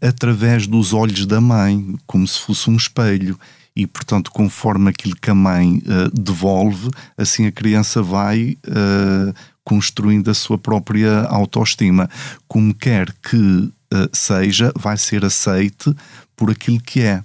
através 0.00 0.66
dos 0.66 0.92
olhos 0.92 1.26
da 1.26 1.40
mãe, 1.40 1.96
como 2.06 2.26
se 2.26 2.40
fosse 2.40 2.70
um 2.70 2.76
espelho. 2.76 3.38
E, 3.74 3.86
portanto, 3.86 4.30
conforme 4.30 4.90
aquilo 4.90 5.16
que 5.16 5.30
a 5.30 5.34
mãe 5.34 5.78
uh, 5.78 6.10
devolve, 6.12 6.90
assim 7.16 7.46
a 7.46 7.52
criança 7.52 8.02
vai 8.02 8.56
uh, 8.66 9.34
construindo 9.64 10.30
a 10.30 10.34
sua 10.34 10.58
própria 10.58 11.22
autoestima. 11.22 12.08
Como 12.46 12.74
quer 12.74 13.12
que 13.22 13.36
uh, 13.36 13.72
seja, 14.12 14.72
vai 14.76 14.96
ser 14.98 15.24
aceite 15.24 15.92
por 16.36 16.50
aquilo 16.50 16.80
que 16.80 17.00
é. 17.00 17.22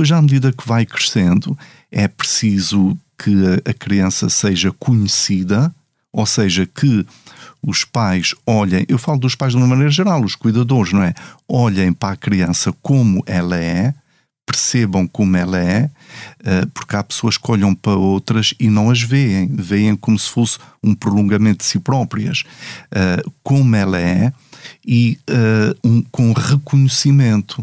Depois, 0.00 0.12
à 0.12 0.22
medida 0.22 0.50
que 0.50 0.66
vai 0.66 0.86
crescendo, 0.86 1.58
é 1.92 2.08
preciso 2.08 2.96
que 3.18 3.34
a, 3.68 3.74
criança 3.74 4.30
seja 4.30 4.72
conhecida, 4.72 5.70
ou 6.10 6.24
seja, 6.24 6.64
que 6.64 7.04
os 7.62 7.84
pais 7.84 8.34
olhem, 8.46 8.86
eu 8.88 8.96
falo 8.96 9.18
dos 9.18 9.34
pais 9.34 9.52
de 9.52 9.58
uma 9.58 9.66
maneira 9.66 9.90
geral, 9.90 10.24
os 10.24 10.34
cuidadores, 10.34 10.94
não 10.94 11.02
é? 11.02 11.12
Olhem 11.46 11.92
para 11.92 12.14
a 12.14 12.16
criança 12.16 12.72
como 12.80 13.22
ela 13.26 13.58
é, 13.58 13.92
percebam 14.46 15.06
como 15.06 15.36
ela 15.36 15.58
é, 15.58 15.90
eh, 16.44 16.66
porque 16.72 16.96
há 16.96 17.04
pessoas 17.04 17.36
que 17.36 17.50
olham 17.50 17.74
para 17.74 17.92
outras 17.92 18.54
e 18.58 18.70
não 18.70 18.88
as 18.88 19.02
veem, 19.02 19.48
veem 19.54 19.94
como 19.94 20.18
se 20.18 20.30
fosse 20.30 20.58
um 20.82 20.94
prolongamento 20.94 21.58
de 21.58 21.64
si 21.66 21.78
próprias, 21.78 22.44
eh, 22.90 23.22
como 23.42 23.76
ela 23.76 24.00
é 24.00 24.32
e 24.82 25.18
eh, 25.28 25.76
com 26.10 26.32
reconhecimento 26.32 27.62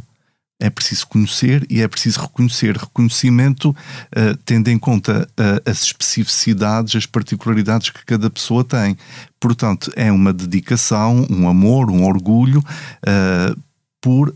é 0.59 0.69
preciso 0.69 1.07
conhecer 1.07 1.65
e 1.69 1.81
é 1.81 1.87
preciso 1.87 2.21
reconhecer. 2.21 2.75
Reconhecimento 2.75 3.69
uh, 3.69 4.37
tendo 4.43 4.69
em 4.69 4.77
conta 4.77 5.29
uh, 5.39 5.69
as 5.69 5.83
especificidades, 5.83 6.95
as 6.95 7.05
particularidades 7.05 7.89
que 7.89 8.03
cada 8.05 8.29
pessoa 8.29 8.63
tem. 8.63 8.97
Portanto, 9.39 9.91
é 9.95 10.11
uma 10.11 10.33
dedicação, 10.33 11.27
um 11.29 11.47
amor, 11.47 11.91
um 11.91 12.05
orgulho 12.05 12.59
uh, 12.59 13.67
por 13.99 14.33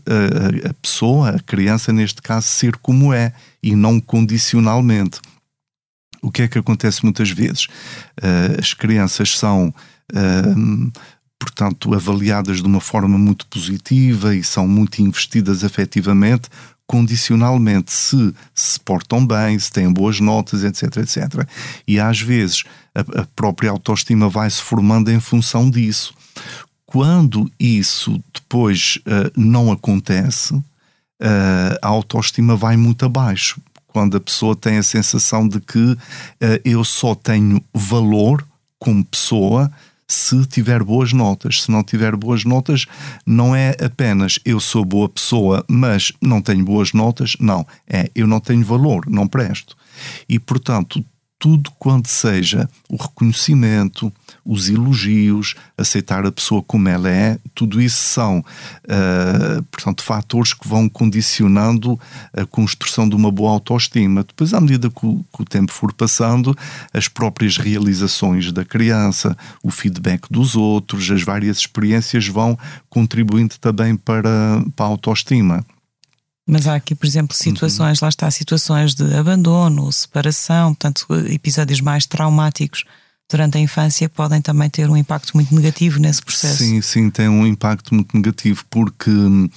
a 0.68 0.74
pessoa, 0.74 1.30
a 1.30 1.38
criança, 1.38 1.92
neste 1.92 2.20
caso, 2.20 2.46
ser 2.46 2.76
como 2.76 3.12
é 3.14 3.32
e 3.62 3.74
não 3.74 4.00
condicionalmente. 4.00 5.18
O 6.20 6.30
que 6.30 6.42
é 6.42 6.48
que 6.48 6.58
acontece 6.58 7.02
muitas 7.04 7.30
vezes? 7.30 7.68
as 8.58 8.74
crianças 8.74 9.38
são 9.38 9.72
portanto, 11.42 11.92
avaliadas 11.92 12.58
de 12.58 12.66
uma 12.68 12.80
forma 12.80 13.18
muito 13.18 13.44
positiva 13.46 14.32
e 14.32 14.44
são 14.44 14.68
muito 14.68 15.02
investidas 15.02 15.64
afetivamente, 15.64 16.48
condicionalmente, 16.86 17.90
se 17.90 18.32
se 18.54 18.78
portam 18.78 19.26
bem, 19.26 19.58
se 19.58 19.72
têm 19.72 19.92
boas 19.92 20.20
notas, 20.20 20.62
etc, 20.62 20.98
etc. 20.98 21.44
E 21.86 21.98
às 21.98 22.20
vezes 22.20 22.62
a, 22.94 23.22
a 23.22 23.26
própria 23.34 23.70
autoestima 23.72 24.28
vai 24.28 24.48
se 24.48 24.62
formando 24.62 25.10
em 25.10 25.18
função 25.18 25.68
disso. 25.68 26.14
Quando 26.86 27.50
isso 27.58 28.22
depois 28.32 28.98
uh, 28.98 29.32
não 29.36 29.72
acontece, 29.72 30.54
uh, 30.54 30.64
a 31.82 31.88
autoestima 31.88 32.54
vai 32.54 32.76
muito 32.76 33.04
abaixo. 33.04 33.60
Quando 33.88 34.16
a 34.16 34.20
pessoa 34.20 34.54
tem 34.54 34.78
a 34.78 34.82
sensação 34.82 35.48
de 35.48 35.60
que 35.60 35.78
uh, 35.78 35.98
eu 36.64 36.84
só 36.84 37.16
tenho 37.16 37.60
valor 37.74 38.46
como 38.78 39.04
pessoa 39.04 39.72
se 40.06 40.44
tiver 40.46 40.82
boas 40.82 41.12
notas. 41.12 41.62
Se 41.62 41.70
não 41.70 41.82
tiver 41.82 42.14
boas 42.16 42.44
notas, 42.44 42.86
não 43.26 43.54
é 43.54 43.76
apenas 43.82 44.38
eu 44.44 44.60
sou 44.60 44.84
boa 44.84 45.08
pessoa, 45.08 45.64
mas 45.68 46.12
não 46.20 46.40
tenho 46.40 46.64
boas 46.64 46.92
notas. 46.92 47.36
Não, 47.40 47.66
é 47.88 48.10
eu 48.14 48.26
não 48.26 48.40
tenho 48.40 48.64
valor, 48.64 49.06
não 49.08 49.26
presto. 49.26 49.76
E, 50.28 50.38
portanto, 50.38 51.04
tudo 51.42 51.72
quanto 51.76 52.08
seja 52.08 52.70
o 52.88 52.94
reconhecimento, 52.94 54.12
os 54.46 54.68
elogios, 54.68 55.56
aceitar 55.76 56.24
a 56.24 56.30
pessoa 56.30 56.62
como 56.62 56.88
ela 56.88 57.10
é, 57.10 57.36
tudo 57.52 57.82
isso 57.82 58.00
são, 58.00 58.38
uh, 58.38 59.60
portanto, 59.64 60.04
fatores 60.04 60.54
que 60.54 60.68
vão 60.68 60.88
condicionando 60.88 61.98
a 62.32 62.46
construção 62.46 63.08
de 63.08 63.16
uma 63.16 63.28
boa 63.28 63.50
autoestima. 63.50 64.22
Depois, 64.22 64.54
à 64.54 64.60
medida 64.60 64.88
que 64.88 65.04
o, 65.04 65.24
que 65.34 65.42
o 65.42 65.44
tempo 65.44 65.72
for 65.72 65.92
passando, 65.92 66.56
as 66.94 67.08
próprias 67.08 67.56
realizações 67.56 68.52
da 68.52 68.64
criança, 68.64 69.36
o 69.64 69.70
feedback 69.72 70.28
dos 70.30 70.54
outros, 70.54 71.10
as 71.10 71.24
várias 71.24 71.58
experiências 71.58 72.28
vão 72.28 72.56
contribuindo 72.88 73.58
também 73.58 73.96
para, 73.96 74.64
para 74.76 74.86
a 74.86 74.88
autoestima. 74.88 75.66
Mas 76.46 76.66
há 76.66 76.74
aqui, 76.74 76.94
por 76.94 77.06
exemplo, 77.06 77.36
situações, 77.36 78.00
uhum. 78.00 78.06
lá 78.06 78.08
está, 78.08 78.30
situações 78.30 78.94
de 78.94 79.14
abandono, 79.14 79.90
separação, 79.92 80.74
portanto, 80.74 81.06
episódios 81.30 81.80
mais 81.80 82.04
traumáticos 82.04 82.84
durante 83.30 83.56
a 83.56 83.60
infância 83.60 84.08
podem 84.08 84.42
também 84.42 84.68
ter 84.68 84.90
um 84.90 84.96
impacto 84.96 85.32
muito 85.34 85.54
negativo 85.54 85.98
nesse 85.98 86.20
processo. 86.20 86.58
Sim, 86.58 86.82
sim, 86.82 87.10
tem 87.10 87.28
um 87.28 87.46
impacto 87.46 87.94
muito 87.94 88.14
negativo 88.16 88.64
porque 88.68 89.10
hum, 89.10 89.48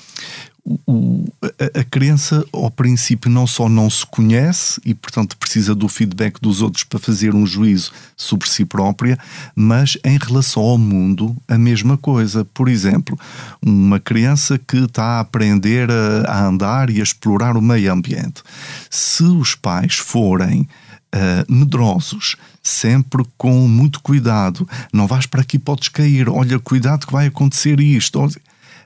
o, 0.66 1.32
a, 1.44 1.80
a, 1.80 1.84
criança, 1.84 2.44
ao 2.52 2.72
princípio, 2.72 3.30
não 3.30 3.46
só 3.46 3.70
não 3.70 3.88
se 3.88 4.04
conhece 4.04 4.82
e, 4.84 4.96
portanto, 4.96 5.38
precisa 5.38 5.76
do 5.76 5.88
feedback 5.88 6.42
dos 6.42 6.62
outros 6.62 6.84
para 6.84 6.98
fazer 6.98 7.36
um 7.36 7.46
juízo 7.46 7.92
sobre 8.18 8.50
si 8.50 8.66
própria, 8.66 9.18
mas 9.56 9.96
em 10.04 10.18
relação 10.18 10.64
ao 10.64 10.78
mundo, 10.78 11.38
a 11.48 11.58
mesma 11.58 11.98
coisa. 11.98 12.44
Por 12.46 12.68
exemplo, 12.68 13.18
uma 13.62 14.00
criança 14.00 14.58
que 14.58 14.78
está 14.78 15.04
a 15.04 15.20
aprender 15.20 15.90
a, 15.92 16.32
a 16.32 16.48
andar 16.48 16.90
e 16.90 17.00
a 17.00 17.04
explorar 17.04 17.56
o 17.56 17.62
meio 17.62 17.94
ambiente. 17.94 18.42
Se 18.90 19.24
os 19.24 19.56
pais 19.56 19.96
forem 19.96 20.68
Uh, 21.14 21.50
medrosos, 21.50 22.36
sempre 22.62 23.24
com 23.38 23.70
muito 23.70 24.02
cuidado. 24.02 24.68
Não 24.92 25.08
vais 25.08 25.26
para 25.26 25.40
aqui, 25.40 25.58
podes 25.58 25.88
cair. 25.88 26.28
Olha, 26.28 26.60
cuidado 26.60 27.08
que 27.08 27.14
vai 27.14 27.28
acontecer 27.28 27.80
isto. 27.80 28.30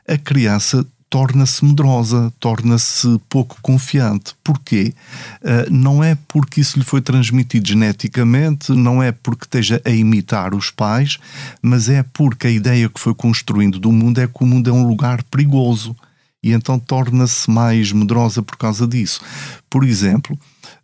A 0.07 0.15
criança 0.15 0.85
torna-se 1.09 1.65
medrosa, 1.65 2.31
torna-se 2.39 3.19
pouco 3.27 3.57
confiante. 3.61 4.35
Porquê? 4.43 4.93
Uh, 5.41 5.71
não 5.71 6.03
é 6.03 6.15
porque 6.27 6.61
isso 6.61 6.77
lhe 6.77 6.85
foi 6.85 7.01
transmitido 7.01 7.67
geneticamente, 7.67 8.71
não 8.71 9.01
é 9.01 9.11
porque 9.11 9.45
esteja 9.45 9.81
a 9.83 9.89
imitar 9.89 10.53
os 10.53 10.69
pais, 10.69 11.17
mas 11.61 11.89
é 11.89 12.03
porque 12.03 12.47
a 12.47 12.51
ideia 12.51 12.87
que 12.87 12.99
foi 12.99 13.15
construindo 13.15 13.79
do 13.79 13.91
mundo 13.91 14.21
é 14.21 14.27
que 14.27 14.43
o 14.43 14.45
mundo 14.45 14.69
é 14.69 14.73
um 14.73 14.87
lugar 14.87 15.23
perigoso 15.23 15.95
e 16.43 16.51
então 16.51 16.79
torna-se 16.79 17.49
mais 17.49 17.91
medrosa 17.91 18.41
por 18.41 18.57
causa 18.57 18.87
disso. 18.87 19.21
Por 19.69 19.83
exemplo, 19.83 20.37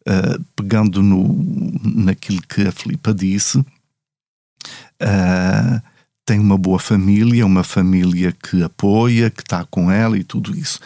uh, 0.07 0.43
pegando 0.55 1.03
no, 1.03 1.71
naquilo 1.83 2.41
que 2.41 2.63
a 2.63 2.71
Filipa 2.71 3.13
disse, 3.13 3.59
uh, 3.59 3.65
tem 6.25 6.39
uma 6.39 6.57
boa 6.57 6.79
família, 6.79 7.45
uma 7.45 7.63
família 7.63 8.31
que 8.31 8.63
apoia, 8.63 9.29
que 9.29 9.43
está 9.43 9.63
com 9.63 9.91
ela 9.91 10.17
e 10.17 10.23
tudo 10.23 10.57
isso. 10.57 10.79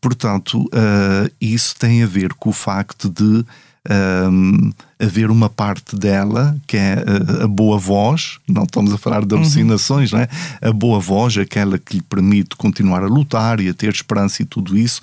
Portanto, 0.00 0.62
uh, 0.66 1.30
isso 1.40 1.74
tem 1.76 2.02
a 2.04 2.06
ver 2.06 2.32
com 2.34 2.50
o 2.50 2.52
facto 2.52 3.08
de 3.10 3.44
um, 3.90 4.72
haver 4.98 5.30
uma 5.30 5.50
parte 5.50 5.96
dela 5.96 6.56
que 6.66 6.76
é 6.76 7.04
a, 7.40 7.44
a, 7.44 7.46
boa 7.46 7.78
voz, 7.78 8.38
não 8.48 8.62
estamos 8.62 8.92
a 8.92 8.98
falar 8.98 9.24
de 9.24 9.34
uhum. 9.34 9.40
alucinações, 9.40 10.12
uhum. 10.12 10.18
não 10.18 10.24
é? 10.24 10.28
A 10.68 10.72
boa 10.72 10.98
voz, 10.98 11.36
aquela 11.36 11.78
que 11.78 11.96
lhe 11.96 12.02
permite 12.02 12.56
continuar 12.56 13.02
a 13.02 13.08
lutar 13.08 13.60
e 13.60 13.68
a 13.68 13.74
ter 13.74 13.92
esperança 13.92 14.42
e 14.42 14.46
tudo 14.46 14.76
isso, 14.78 15.02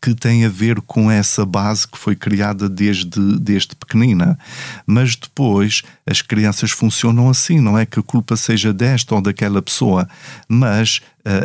que 0.00 0.14
tem 0.14 0.44
a 0.44 0.48
ver 0.48 0.80
com 0.80 1.10
essa 1.10 1.44
base 1.44 1.86
que 1.86 1.98
foi 1.98 2.16
criada 2.16 2.68
desde, 2.68 3.38
desde 3.38 3.76
pequenina. 3.76 4.38
Mas 4.86 5.14
depois 5.14 5.82
as 6.06 6.22
crianças 6.22 6.70
funcionam 6.70 7.28
assim, 7.28 7.60
não 7.60 7.78
é 7.78 7.84
que 7.84 8.00
a 8.00 8.02
culpa 8.02 8.36
seja 8.36 8.72
desta 8.72 9.14
ou 9.14 9.20
daquela 9.20 9.60
pessoa, 9.60 10.08
mas 10.48 11.00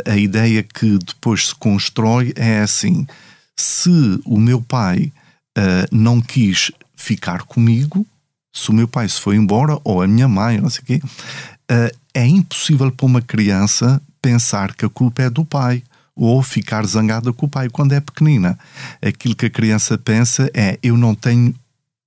a, 0.06 0.12
a 0.12 0.16
ideia 0.16 0.62
que 0.62 0.98
depois 0.98 1.48
se 1.48 1.54
constrói 1.54 2.32
é 2.34 2.60
assim: 2.60 3.06
se 3.54 4.20
o 4.24 4.38
meu 4.38 4.62
pai 4.62 5.12
uh, 5.58 5.88
não 5.90 6.20
quis 6.20 6.70
ficar 6.98 7.42
comigo, 7.42 8.04
se 8.52 8.70
o 8.70 8.74
meu 8.74 8.88
pai 8.88 9.08
se 9.08 9.20
foi 9.20 9.36
embora, 9.36 9.78
ou 9.84 10.02
a 10.02 10.06
minha 10.06 10.26
mãe, 10.26 10.60
não 10.60 10.68
sei 10.68 10.82
o 10.82 10.84
quê, 10.84 11.00
uh, 11.04 11.96
é 12.12 12.26
impossível 12.26 12.90
para 12.90 13.06
uma 13.06 13.22
criança 13.22 14.02
pensar 14.20 14.74
que 14.74 14.84
a 14.84 14.88
culpa 14.88 15.22
é 15.22 15.30
do 15.30 15.44
pai 15.44 15.82
ou 16.14 16.42
ficar 16.42 16.84
zangada 16.84 17.32
com 17.32 17.46
o 17.46 17.48
pai 17.48 17.70
quando 17.70 17.92
é 17.92 18.00
pequenina. 18.00 18.58
Aquilo 19.00 19.36
que 19.36 19.46
a 19.46 19.50
criança 19.50 19.96
pensa 19.96 20.50
é: 20.52 20.76
eu 20.82 20.96
não 20.96 21.14
tenho 21.14 21.54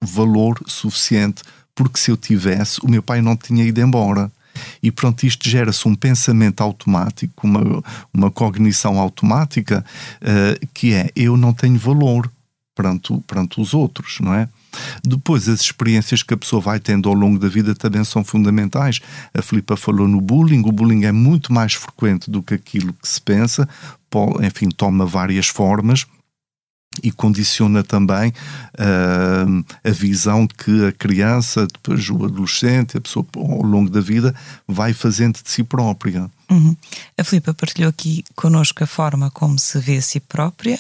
valor 0.03 0.61
suficiente 0.67 1.41
porque 1.73 1.97
se 1.97 2.11
eu 2.11 2.17
tivesse, 2.17 2.81
o 2.83 2.89
meu 2.89 3.01
pai 3.01 3.21
não 3.21 3.37
tinha 3.37 3.63
ido 3.63 3.79
embora. 3.79 4.29
E 4.83 4.91
pronto, 4.91 5.25
isto 5.25 5.49
gera-se 5.49 5.87
um 5.87 5.95
pensamento 5.95 6.59
automático, 6.59 7.47
uma, 7.47 7.81
uma 8.13 8.29
cognição 8.29 8.99
automática, 8.99 9.85
uh, 10.21 10.67
que 10.73 10.93
é 10.93 11.09
eu 11.15 11.37
não 11.37 11.53
tenho 11.53 11.79
valor 11.79 12.29
perante, 12.75 13.17
perante 13.25 13.61
os 13.61 13.73
outros, 13.73 14.19
não 14.19 14.33
é? 14.33 14.49
Depois, 15.03 15.47
as 15.47 15.61
experiências 15.61 16.23
que 16.23 16.33
a 16.33 16.37
pessoa 16.37 16.61
vai 16.61 16.79
tendo 16.79 17.09
ao 17.09 17.15
longo 17.15 17.39
da 17.39 17.47
vida 17.47 17.75
também 17.75 18.03
são 18.03 18.23
fundamentais. 18.23 18.99
A 19.33 19.41
Filipa 19.41 19.75
falou 19.75 20.07
no 20.07 20.21
bullying. 20.21 20.61
O 20.65 20.71
bullying 20.71 21.05
é 21.05 21.11
muito 21.11 21.53
mais 21.53 21.73
frequente 21.73 22.29
do 22.29 22.41
que 22.41 22.53
aquilo 22.53 22.93
que 22.93 23.07
se 23.07 23.21
pensa. 23.21 23.67
Enfim, 24.41 24.69
toma 24.69 25.05
várias 25.05 25.47
formas 25.47 26.05
e 27.01 27.11
condiciona 27.11 27.83
também 27.83 28.33
uh, 28.77 29.65
a 29.83 29.91
visão 29.91 30.45
que 30.45 30.85
a 30.85 30.91
criança, 30.91 31.65
depois 31.65 32.09
o 32.09 32.25
adolescente, 32.25 32.97
a 32.97 33.01
pessoa 33.01 33.25
ao 33.35 33.61
longo 33.61 33.89
da 33.89 34.01
vida 34.01 34.35
vai 34.67 34.91
fazendo 34.91 35.41
de 35.41 35.49
si 35.49 35.63
própria. 35.63 36.29
Uhum. 36.49 36.75
A 37.17 37.23
Filipa 37.23 37.53
partilhou 37.53 37.89
aqui 37.89 38.25
connosco 38.35 38.83
a 38.83 38.87
forma 38.87 39.31
como 39.31 39.57
se 39.57 39.79
vê 39.79 39.97
a 39.97 40.01
si 40.01 40.19
própria 40.19 40.79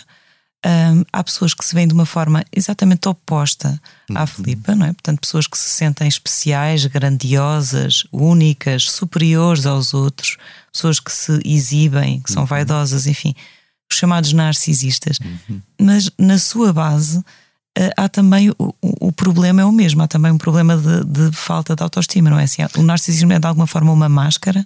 um, 0.65 1.03
há 1.11 1.23
pessoas 1.23 1.53
que 1.53 1.65
se 1.65 1.73
veem 1.73 1.87
de 1.87 1.93
uma 1.93 2.05
forma 2.05 2.43
exatamente 2.55 3.07
oposta 3.09 3.81
à 4.13 4.21
uhum. 4.21 4.27
Filipa, 4.27 4.75
não 4.75 4.85
é? 4.85 4.93
Portanto, 4.93 5.19
pessoas 5.19 5.47
que 5.47 5.57
se 5.57 5.69
sentem 5.69 6.07
especiais, 6.07 6.85
grandiosas, 6.85 8.03
únicas, 8.11 8.83
superiores 8.83 9.65
aos 9.65 9.93
outros, 9.93 10.37
pessoas 10.71 10.99
que 10.99 11.11
se 11.11 11.39
exibem, 11.43 12.21
que 12.21 12.31
são 12.31 12.43
uhum. 12.43 12.47
vaidosas, 12.47 13.07
enfim, 13.07 13.33
os 13.91 13.97
chamados 13.97 14.33
narcisistas. 14.33 15.19
Uhum. 15.19 15.61
Mas 15.79 16.11
na 16.17 16.37
sua 16.37 16.71
base 16.71 17.17
uh, 17.17 17.23
há 17.97 18.07
também 18.07 18.51
o, 18.51 18.75
o, 18.81 19.11
problema 19.11 19.63
é 19.63 19.65
o 19.65 19.71
mesmo, 19.71 20.03
há 20.03 20.07
também 20.07 20.31
um 20.31 20.37
problema 20.37 20.77
de, 20.77 21.03
de 21.05 21.35
falta 21.35 21.75
de 21.75 21.81
autoestima, 21.81 22.29
não 22.29 22.39
é 22.39 22.43
assim? 22.43 22.61
O 22.77 22.83
narcisismo 22.83 23.33
é 23.33 23.39
de 23.39 23.47
alguma 23.47 23.65
forma 23.65 23.91
uma 23.91 24.07
máscara? 24.07 24.65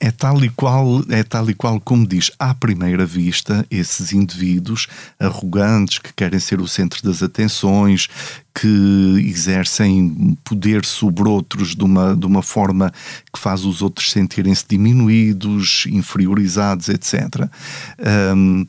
É 0.00 0.10
tal 0.10 0.42
e 0.42 0.48
qual, 0.48 1.02
é 1.10 1.22
tal 1.22 1.50
e 1.50 1.54
qual 1.54 1.78
como 1.78 2.06
diz, 2.06 2.30
à 2.38 2.54
primeira 2.54 3.04
vista, 3.04 3.66
esses 3.70 4.12
indivíduos 4.12 4.88
arrogantes 5.18 5.98
que 5.98 6.12
querem 6.14 6.40
ser 6.40 6.60
o 6.60 6.66
centro 6.66 7.02
das 7.02 7.22
atenções, 7.22 8.08
que 8.60 9.24
exercem 9.26 10.36
poder 10.44 10.84
sobre 10.84 11.26
outros 11.26 11.74
de 11.74 11.82
uma, 11.82 12.14
de 12.14 12.26
uma 12.26 12.42
forma 12.42 12.92
que 13.32 13.40
faz 13.40 13.64
os 13.64 13.80
outros 13.80 14.10
sentirem-se 14.10 14.66
diminuídos, 14.68 15.86
inferiorizados, 15.88 16.90
etc. 16.90 17.48
Um, 18.36 18.66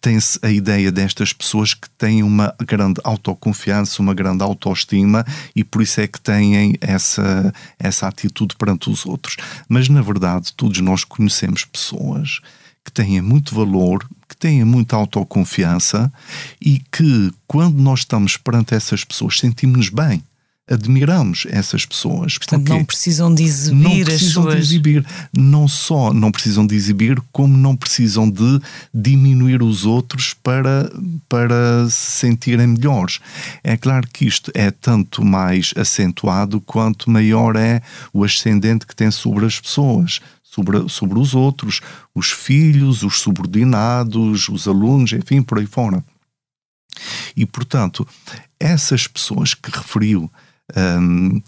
tem-se 0.00 0.40
a 0.42 0.50
ideia 0.50 0.90
destas 0.90 1.32
pessoas 1.32 1.72
que 1.72 1.88
têm 1.90 2.24
uma 2.24 2.52
grande 2.66 3.00
autoconfiança, 3.04 4.02
uma 4.02 4.12
grande 4.12 4.42
autoestima 4.42 5.24
e 5.54 5.62
por 5.62 5.82
isso 5.82 6.00
é 6.00 6.08
que 6.08 6.20
têm 6.20 6.74
essa, 6.80 7.54
essa 7.78 8.08
atitude 8.08 8.56
perante 8.56 8.90
os 8.90 9.06
outros. 9.06 9.36
Mas 9.68 9.88
na 9.88 10.02
verdade, 10.02 10.52
todos 10.54 10.80
nós 10.80 11.04
conhecemos 11.04 11.64
pessoas 11.64 12.40
que 12.84 12.90
têm 12.90 13.20
muito 13.20 13.54
valor, 13.54 14.04
que 14.32 14.36
têm 14.36 14.64
muita 14.64 14.96
autoconfiança 14.96 16.10
e 16.60 16.82
que, 16.90 17.32
quando 17.46 17.80
nós 17.80 18.00
estamos 18.00 18.38
perante 18.38 18.74
essas 18.74 19.04
pessoas, 19.04 19.38
sentimos-nos 19.38 19.90
bem 19.90 20.22
admiramos 20.72 21.46
essas 21.50 21.84
pessoas. 21.84 22.38
Portanto, 22.38 22.68
não 22.68 22.84
precisam 22.84 23.34
de 23.34 23.42
exibir 23.42 23.82
não 23.82 24.04
precisam 24.04 24.26
as 24.26 24.32
suas... 24.32 24.54
de 24.54 24.60
exibir. 24.60 25.06
Não 25.36 25.68
só 25.68 26.12
não 26.12 26.30
precisam 26.30 26.66
de 26.66 26.74
exibir, 26.74 27.20
como 27.32 27.56
não 27.56 27.76
precisam 27.76 28.30
de 28.30 28.60
diminuir 28.94 29.62
os 29.62 29.84
outros 29.84 30.34
para, 30.34 30.90
para 31.28 31.88
se 31.90 32.12
sentirem 32.12 32.68
melhores. 32.68 33.18
É 33.62 33.76
claro 33.76 34.06
que 34.12 34.24
isto 34.26 34.50
é 34.54 34.70
tanto 34.70 35.24
mais 35.24 35.74
acentuado 35.76 36.60
quanto 36.60 37.10
maior 37.10 37.56
é 37.56 37.82
o 38.12 38.24
ascendente 38.24 38.86
que 38.86 38.96
tem 38.96 39.10
sobre 39.10 39.44
as 39.44 39.58
pessoas. 39.58 40.20
Sobre, 40.54 40.86
sobre 40.88 41.18
os 41.18 41.34
outros, 41.34 41.80
os 42.14 42.30
filhos, 42.30 43.02
os 43.02 43.20
subordinados, 43.20 44.48
os 44.50 44.68
alunos, 44.68 45.12
enfim, 45.12 45.42
por 45.42 45.58
aí 45.58 45.66
fora. 45.66 46.04
E, 47.34 47.46
portanto, 47.46 48.06
essas 48.60 49.06
pessoas 49.06 49.54
que 49.54 49.70
referiu 49.70 50.30
um, 50.76 51.40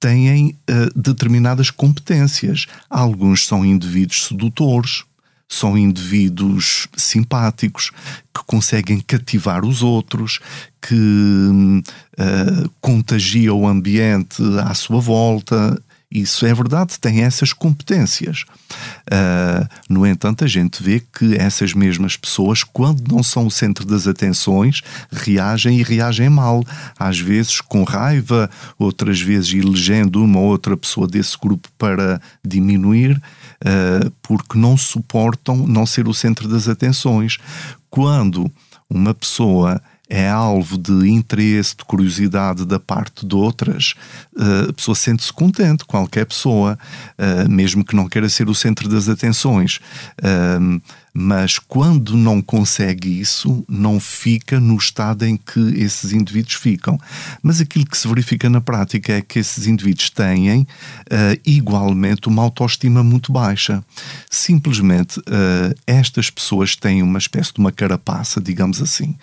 têm 0.00 0.50
uh, 0.50 0.98
determinadas 0.98 1.70
competências. 1.70 2.66
Alguns 2.88 3.46
são 3.46 3.64
indivíduos 3.64 4.24
sedutores, 4.24 5.04
são 5.46 5.76
indivíduos 5.76 6.88
simpáticos, 6.96 7.90
que 8.34 8.42
conseguem 8.46 9.00
cativar 9.00 9.64
os 9.64 9.82
outros, 9.82 10.40
que 10.80 10.94
uh, 10.94 12.70
contagiam 12.80 13.60
o 13.60 13.68
ambiente 13.68 14.42
à 14.64 14.72
sua 14.74 15.00
volta, 15.00 15.80
isso 16.10 16.44
é 16.44 16.52
verdade, 16.52 16.98
tem 16.98 17.22
essas 17.22 17.52
competências. 17.52 18.44
Uh, 19.06 19.68
no 19.88 20.04
entanto, 20.04 20.44
a 20.44 20.48
gente 20.48 20.82
vê 20.82 21.00
que 21.00 21.36
essas 21.36 21.72
mesmas 21.72 22.16
pessoas, 22.16 22.64
quando 22.64 23.08
não 23.08 23.22
são 23.22 23.46
o 23.46 23.50
centro 23.50 23.84
das 23.86 24.08
atenções, 24.08 24.82
reagem 25.12 25.78
e 25.78 25.84
reagem 25.84 26.28
mal. 26.28 26.64
Às 26.98 27.20
vezes 27.20 27.60
com 27.60 27.84
raiva, 27.84 28.50
outras 28.76 29.20
vezes 29.20 29.54
elegendo 29.54 30.24
uma 30.24 30.40
ou 30.40 30.46
outra 30.46 30.76
pessoa 30.76 31.06
desse 31.06 31.38
grupo 31.38 31.68
para 31.78 32.20
diminuir, 32.44 33.16
uh, 33.16 34.10
porque 34.20 34.58
não 34.58 34.76
suportam 34.76 35.64
não 35.64 35.86
ser 35.86 36.08
o 36.08 36.14
centro 36.14 36.48
das 36.48 36.66
atenções. 36.66 37.38
Quando 37.88 38.50
uma 38.88 39.14
pessoa 39.14 39.80
é 40.10 40.28
alvo 40.28 40.76
de 40.76 41.08
interesse, 41.08 41.76
de 41.76 41.84
curiosidade 41.84 42.66
da 42.66 42.80
parte 42.80 43.24
de 43.24 43.34
outras, 43.36 43.94
eh, 44.36 44.70
a 44.70 44.72
pessoa 44.72 44.96
sente-se 44.96 45.32
contente, 45.32 45.84
qualquer 45.84 46.26
pessoa, 46.26 46.76
eh, 47.16 47.46
mesmo 47.46 47.84
que 47.84 47.94
não 47.94 48.08
queira 48.08 48.28
ser 48.28 48.48
o 48.48 48.54
centro 48.54 48.88
das 48.88 49.08
atenções. 49.08 49.78
Mas 51.12 51.58
quando 51.58 52.16
não 52.16 52.40
consegue 52.40 53.20
isso, 53.20 53.64
não 53.68 53.98
fica 53.98 54.60
no 54.60 54.76
estado 54.76 55.24
em 55.24 55.36
que 55.36 55.60
esses 55.76 56.12
indivíduos 56.12 56.54
ficam. 56.54 56.98
Mas 57.42 57.60
aquilo 57.60 57.84
que 57.84 57.98
se 57.98 58.06
verifica 58.06 58.48
na 58.48 58.60
prática 58.60 59.12
é 59.14 59.20
que 59.20 59.38
esses 59.38 59.66
indivíduos 59.66 60.10
têm 60.10 60.60
uh, 60.60 60.66
igualmente 61.44 62.28
uma 62.28 62.42
autoestima 62.42 63.02
muito 63.02 63.32
baixa. 63.32 63.82
Simplesmente 64.30 65.18
uh, 65.20 65.74
estas 65.86 66.30
pessoas 66.30 66.76
têm 66.76 67.02
uma 67.02 67.18
espécie 67.18 67.52
de 67.52 67.58
uma 67.58 67.72
carapaça, 67.72 68.40
digamos 68.40 68.80
assim, 68.80 69.16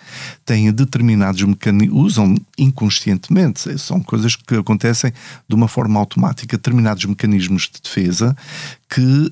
têm 0.44 0.70
determinados 0.70 1.42
mecanismos, 1.42 1.98
usam 1.98 2.34
inconscientemente, 2.58 3.78
são 3.78 4.00
coisas 4.00 4.36
que 4.36 4.54
acontecem 4.54 5.12
de 5.48 5.54
uma 5.54 5.68
forma 5.68 5.98
automática, 5.98 6.56
determinados 6.56 7.04
mecanismos 7.04 7.62
de 7.72 7.80
defesa 7.82 8.36
que 8.88 9.00
uh, 9.00 9.30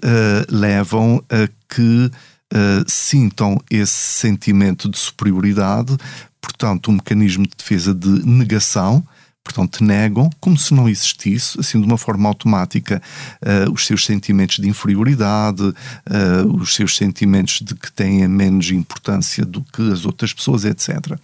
levam 0.49 1.23
a 1.31 1.49
que 1.69 2.11
uh, 2.53 2.85
sintam 2.87 3.61
esse 3.71 3.93
sentimento 3.93 4.89
de 4.89 4.99
superioridade, 4.99 5.97
portanto, 6.41 6.91
um 6.91 6.95
mecanismo 6.95 7.45
de 7.45 7.57
defesa 7.57 7.95
de 7.95 8.09
negação. 8.27 9.07
Portanto, 9.43 9.85
negam 9.85 10.29
como 10.41 10.59
se 10.59 10.75
não 10.75 10.89
existisse, 10.89 11.61
assim 11.61 11.81
de 11.81 11.87
uma 11.87 11.97
forma 11.97 12.29
automática, 12.29 13.01
uh, 13.41 13.71
os 13.71 13.87
seus 13.87 14.05
sentimentos 14.05 14.57
de 14.57 14.69
inferioridade, 14.69 15.63
uh, 15.63 16.57
os 16.61 16.75
seus 16.75 16.97
sentimentos 16.97 17.61
de 17.61 17.77
que 17.77 17.93
têm 17.93 18.27
menos 18.27 18.73
importância 18.73 19.45
do 19.45 19.63
que 19.63 19.93
as 19.93 20.05
outras 20.05 20.33
pessoas, 20.33 20.65
etc. 20.65 21.17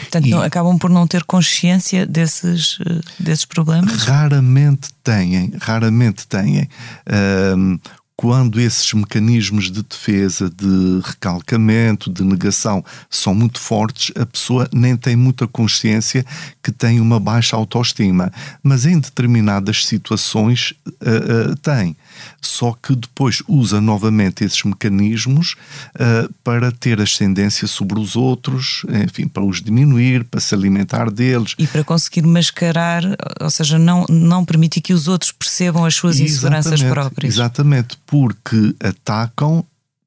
Portanto, 0.00 0.26
e, 0.26 0.30
não, 0.30 0.42
acabam 0.42 0.76
por 0.76 0.90
não 0.90 1.06
ter 1.06 1.22
consciência 1.22 2.04
desses, 2.04 2.80
desses 3.16 3.44
problemas? 3.44 4.02
Raramente 4.02 4.88
têm, 5.04 5.52
raramente 5.60 6.26
têm. 6.26 6.68
Uh, 7.06 7.78
quando 8.20 8.60
esses 8.60 8.92
mecanismos 8.94 9.70
de 9.70 9.80
defesa, 9.80 10.50
de 10.50 11.00
recalcamento, 11.04 12.12
de 12.12 12.24
negação 12.24 12.84
são 13.08 13.32
muito 13.32 13.60
fortes, 13.60 14.10
a 14.20 14.26
pessoa 14.26 14.68
nem 14.72 14.96
tem 14.96 15.14
muita 15.14 15.46
consciência 15.46 16.26
que 16.60 16.72
tem 16.72 17.00
uma 17.00 17.20
baixa 17.20 17.54
autoestima, 17.54 18.32
mas 18.60 18.86
em 18.86 18.98
determinadas 18.98 19.86
situações 19.86 20.74
uh, 20.84 21.52
uh, 21.52 21.56
tem 21.58 21.96
só 22.40 22.72
que 22.72 22.94
depois 22.94 23.42
usa 23.48 23.80
novamente 23.80 24.44
esses 24.44 24.62
mecanismos 24.62 25.54
uh, 25.94 26.32
para 26.42 26.70
ter 26.70 27.00
ascendência 27.00 27.66
sobre 27.66 27.98
os 27.98 28.16
outros, 28.16 28.84
enfim, 29.04 29.26
para 29.26 29.42
os 29.42 29.60
diminuir, 29.60 30.24
para 30.24 30.40
se 30.40 30.54
alimentar 30.54 31.10
deles. 31.10 31.54
E 31.58 31.66
para 31.66 31.84
conseguir 31.84 32.22
mascarar, 32.22 33.02
ou 33.40 33.50
seja, 33.50 33.78
não, 33.78 34.04
não 34.08 34.44
permitir 34.44 34.80
que 34.80 34.92
os 34.92 35.08
outros 35.08 35.32
percebam 35.32 35.84
as 35.84 35.94
suas 35.94 36.20
inseguranças 36.20 36.74
exatamente, 36.74 36.92
próprias. 36.92 37.34
Exatamente, 37.34 37.98
porque 38.08 38.74
atacam 38.82 39.64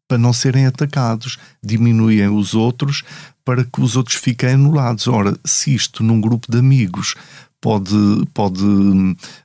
para 0.07 0.17
não 0.17 0.33
serem 0.33 0.65
atacados, 0.65 1.37
diminuem 1.63 2.27
os 2.27 2.53
outros 2.53 3.03
para 3.45 3.63
que 3.63 3.79
os 3.79 3.95
outros 3.95 4.17
fiquem 4.17 4.49
anulados. 4.49 5.07
Ora, 5.07 5.37
se 5.45 5.73
isto 5.73 6.03
num 6.03 6.19
grupo 6.19 6.51
de 6.51 6.57
amigos 6.57 7.15
pode, 7.61 7.95
pode 8.33 8.61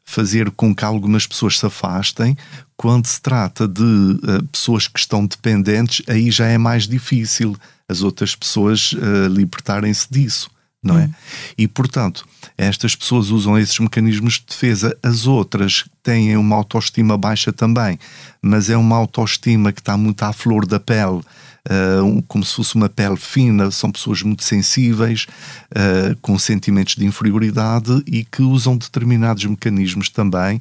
fazer 0.03 0.51
com 0.51 0.75
que 0.75 0.85
algumas 0.85 1.27
pessoas 1.27 1.59
se 1.59 1.67
afastem. 1.67 2.37
Quando 2.77 3.07
se 3.07 3.21
trata 3.21 3.69
de 3.69 3.83
uh, 3.83 4.43
pessoas 4.51 4.89
que 4.89 4.99
estão 4.99 5.25
dependentes, 5.27 6.03
aí 6.09 6.31
já 6.31 6.47
é 6.47 6.59
mais 6.59 6.89
difícil 6.89 7.55
as 7.89 8.03
outras 8.03 8.35
pessoas 8.35 8.93
uh, 8.93 9.29
libertarem-se 9.31 10.09
disso, 10.11 10.51
não 10.83 10.99
é? 10.99 11.05
Hum. 11.05 11.13
E, 11.57 11.69
portanto, 11.69 12.27
Estas 12.59 12.95
pessoas 12.97 13.29
usam 13.31 13.59
esses 13.59 13.79
mecanismos 13.79 14.35
de 14.35 14.47
defesa. 14.49 14.97
As 15.03 15.27
outras 15.27 15.85
têm 16.03 16.37
uma 16.37 16.57
autoestima 16.57 17.17
baixa 17.17 17.53
também, 17.53 17.99
mas 18.41 18.71
é 18.71 18.77
uma 18.77 18.97
autoestima 18.97 19.73
que 19.73 19.81
está 19.81 19.97
muito 19.97 20.23
à 20.23 20.33
flor 20.33 20.67
da 20.67 20.81
pele. 20.81 21.21
Uh, 21.69 22.23
como 22.29 22.45
se 22.45 22.55
fosse 22.55 22.77
uma 22.77 22.89
pele 22.89 23.17
fina, 23.17 23.71
são 23.73 23.91
pessoas 23.91 24.23
muito 24.23 24.45
sensíveis, 24.45 25.27
uh, 25.73 26.17
com 26.23 26.39
sentimentos 26.39 26.95
de 26.95 27.05
inferioridade 27.05 28.03
e 28.07 28.25
que 28.25 28.41
usam 28.41 28.77
determinados 28.77 29.45
mecanismos 29.45 30.09
também 30.09 30.61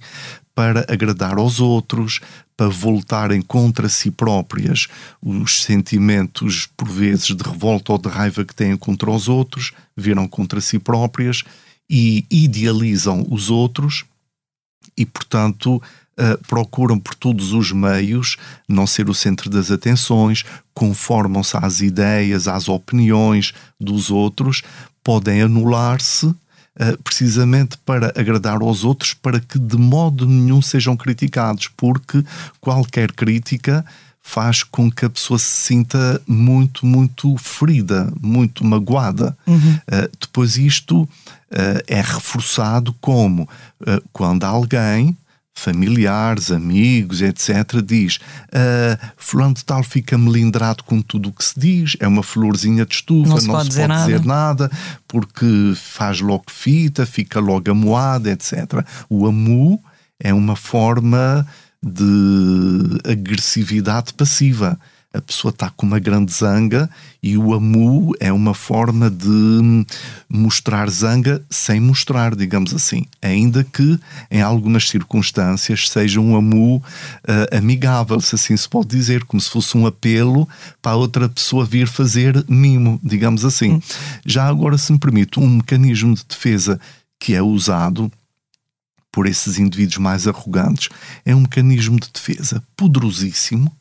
para 0.55 0.85
agradar 0.89 1.37
aos 1.37 1.59
outros, 1.59 2.21
para 2.57 2.69
voltarem 2.69 3.41
contra 3.41 3.87
si 3.87 4.09
próprias 4.09 4.87
os 5.21 5.63
sentimentos, 5.63 6.67
por 6.75 6.87
vezes, 6.87 7.35
de 7.35 7.43
revolta 7.43 7.91
ou 7.91 7.97
de 7.97 8.09
raiva 8.09 8.43
que 8.43 8.55
têm 8.55 8.75
contra 8.75 9.11
os 9.11 9.27
outros, 9.27 9.73
viram 9.95 10.27
contra 10.27 10.59
si 10.59 10.79
próprias 10.79 11.43
e 11.89 12.25
idealizam 12.29 13.25
os 13.29 13.49
outros 13.49 14.05
e, 14.97 15.05
portanto, 15.05 15.81
Uh, 16.17 16.41
procuram 16.47 16.97
por 16.97 17.13
todos 17.13 17.51
os 17.51 17.73
meios 17.73 18.37
não 18.69 18.87
ser 18.87 19.09
o 19.09 19.13
centro 19.13 19.49
das 19.49 19.69
atenções, 19.69 20.45
conformam-se 20.73 21.57
às 21.57 21.81
ideias, 21.81 22.47
às 22.47 22.69
opiniões 22.69 23.53
dos 23.77 24.09
outros, 24.09 24.63
podem 25.03 25.41
anular-se 25.41 26.27
uh, 26.27 26.37
precisamente 27.03 27.77
para 27.79 28.13
agradar 28.15 28.61
aos 28.61 28.85
outros, 28.85 29.13
para 29.13 29.41
que 29.41 29.59
de 29.59 29.75
modo 29.75 30.25
nenhum 30.25 30.61
sejam 30.61 30.95
criticados, 30.95 31.69
porque 31.75 32.23
qualquer 32.61 33.11
crítica 33.11 33.85
faz 34.21 34.63
com 34.63 34.89
que 34.89 35.05
a 35.05 35.09
pessoa 35.09 35.37
se 35.37 35.45
sinta 35.45 36.21
muito, 36.25 36.85
muito 36.85 37.37
ferida, 37.37 38.11
muito 38.19 38.65
magoada. 38.65 39.37
Uhum. 39.45 39.75
Uh, 39.75 40.09
depois 40.19 40.57
isto 40.57 41.07
uh, 41.55 41.83
é 41.87 42.01
reforçado 42.01 42.93
como 42.99 43.43
uh, 43.43 44.09
quando 44.11 44.43
alguém 44.43 45.17
familiares, 45.57 46.51
amigos, 46.51 47.21
etc., 47.21 47.81
diz 47.81 48.17
uh, 48.17 49.07
fulano 49.15 49.53
de 49.53 49.63
tal 49.63 49.81
fica 49.83 50.17
melindrado 50.17 50.83
com 50.83 51.01
tudo 51.01 51.29
o 51.29 51.31
que 51.31 51.43
se 51.43 51.57
diz, 51.57 51.95
é 52.01 52.07
uma 52.07 52.21
florzinha 52.21 52.85
de 52.85 52.95
estufa, 52.95 53.29
não 53.29 53.37
se 53.37 53.47
não 53.47 53.53
pode, 53.55 53.63
se 53.63 53.69
dizer, 53.69 53.87
pode 53.87 53.93
nada. 53.93 54.05
dizer, 54.05 54.25
nada. 54.25 54.71
porque 55.07 55.73
faz 55.75 56.19
logo 56.19 56.45
fita, 56.49 57.05
fica 57.05 57.39
logo 57.39 57.71
amoada, 57.71 58.29
etc. 58.29 58.85
O 59.09 59.25
amu 59.25 59.81
é 60.19 60.33
uma 60.33 60.57
forma 60.57 61.47
de 61.81 63.09
agressividade 63.09 64.13
passiva 64.13 64.77
a 65.15 65.21
pessoa 65.21 65.51
está 65.51 65.69
com 65.69 65.85
uma 65.85 65.97
grande 65.97 66.33
zanga 66.33 66.89
e 67.23 67.37
o 67.37 67.53
amu 67.53 68.13
é 68.19 68.31
uma 68.33 68.53
forma 68.53 69.09
de 69.09 69.85
mostrar 70.27 70.89
zanga 70.89 71.41
sem 71.49 71.79
mostrar, 71.79 72.35
digamos 72.35 72.73
assim. 72.73 73.05
Ainda 73.21 73.63
que 73.63 73.97
em 74.29 74.41
algumas 74.41 74.89
circunstâncias 74.89 75.89
seja 75.89 76.19
um 76.19 76.35
amu 76.35 76.77
uh, 76.77 77.57
amigável, 77.57 78.19
se 78.19 78.35
assim 78.35 78.57
se 78.57 78.67
pode 78.67 78.89
dizer, 78.89 79.23
como 79.23 79.39
se 79.39 79.49
fosse 79.49 79.77
um 79.77 79.87
apelo 79.87 80.47
para 80.81 80.91
a 80.91 80.95
outra 80.95 81.29
pessoa 81.29 81.65
vir 81.65 81.87
fazer 81.87 82.43
mimo, 82.49 82.99
digamos 83.01 83.45
assim. 83.45 83.73
Hum. 83.73 83.81
Já 84.25 84.47
agora, 84.47 84.77
se 84.77 84.91
me 84.91 84.99
permite, 84.99 85.39
um 85.39 85.47
mecanismo 85.47 86.13
de 86.13 86.25
defesa 86.27 86.79
que 87.19 87.33
é 87.33 87.41
usado 87.41 88.11
por 89.11 89.25
esses 89.27 89.57
indivíduos 89.57 89.97
mais 89.97 90.27
arrogantes 90.27 90.89
é 91.23 91.33
um 91.33 91.41
mecanismo 91.41 91.97
de 91.97 92.09
defesa 92.11 92.61
poderosíssimo 92.75 93.71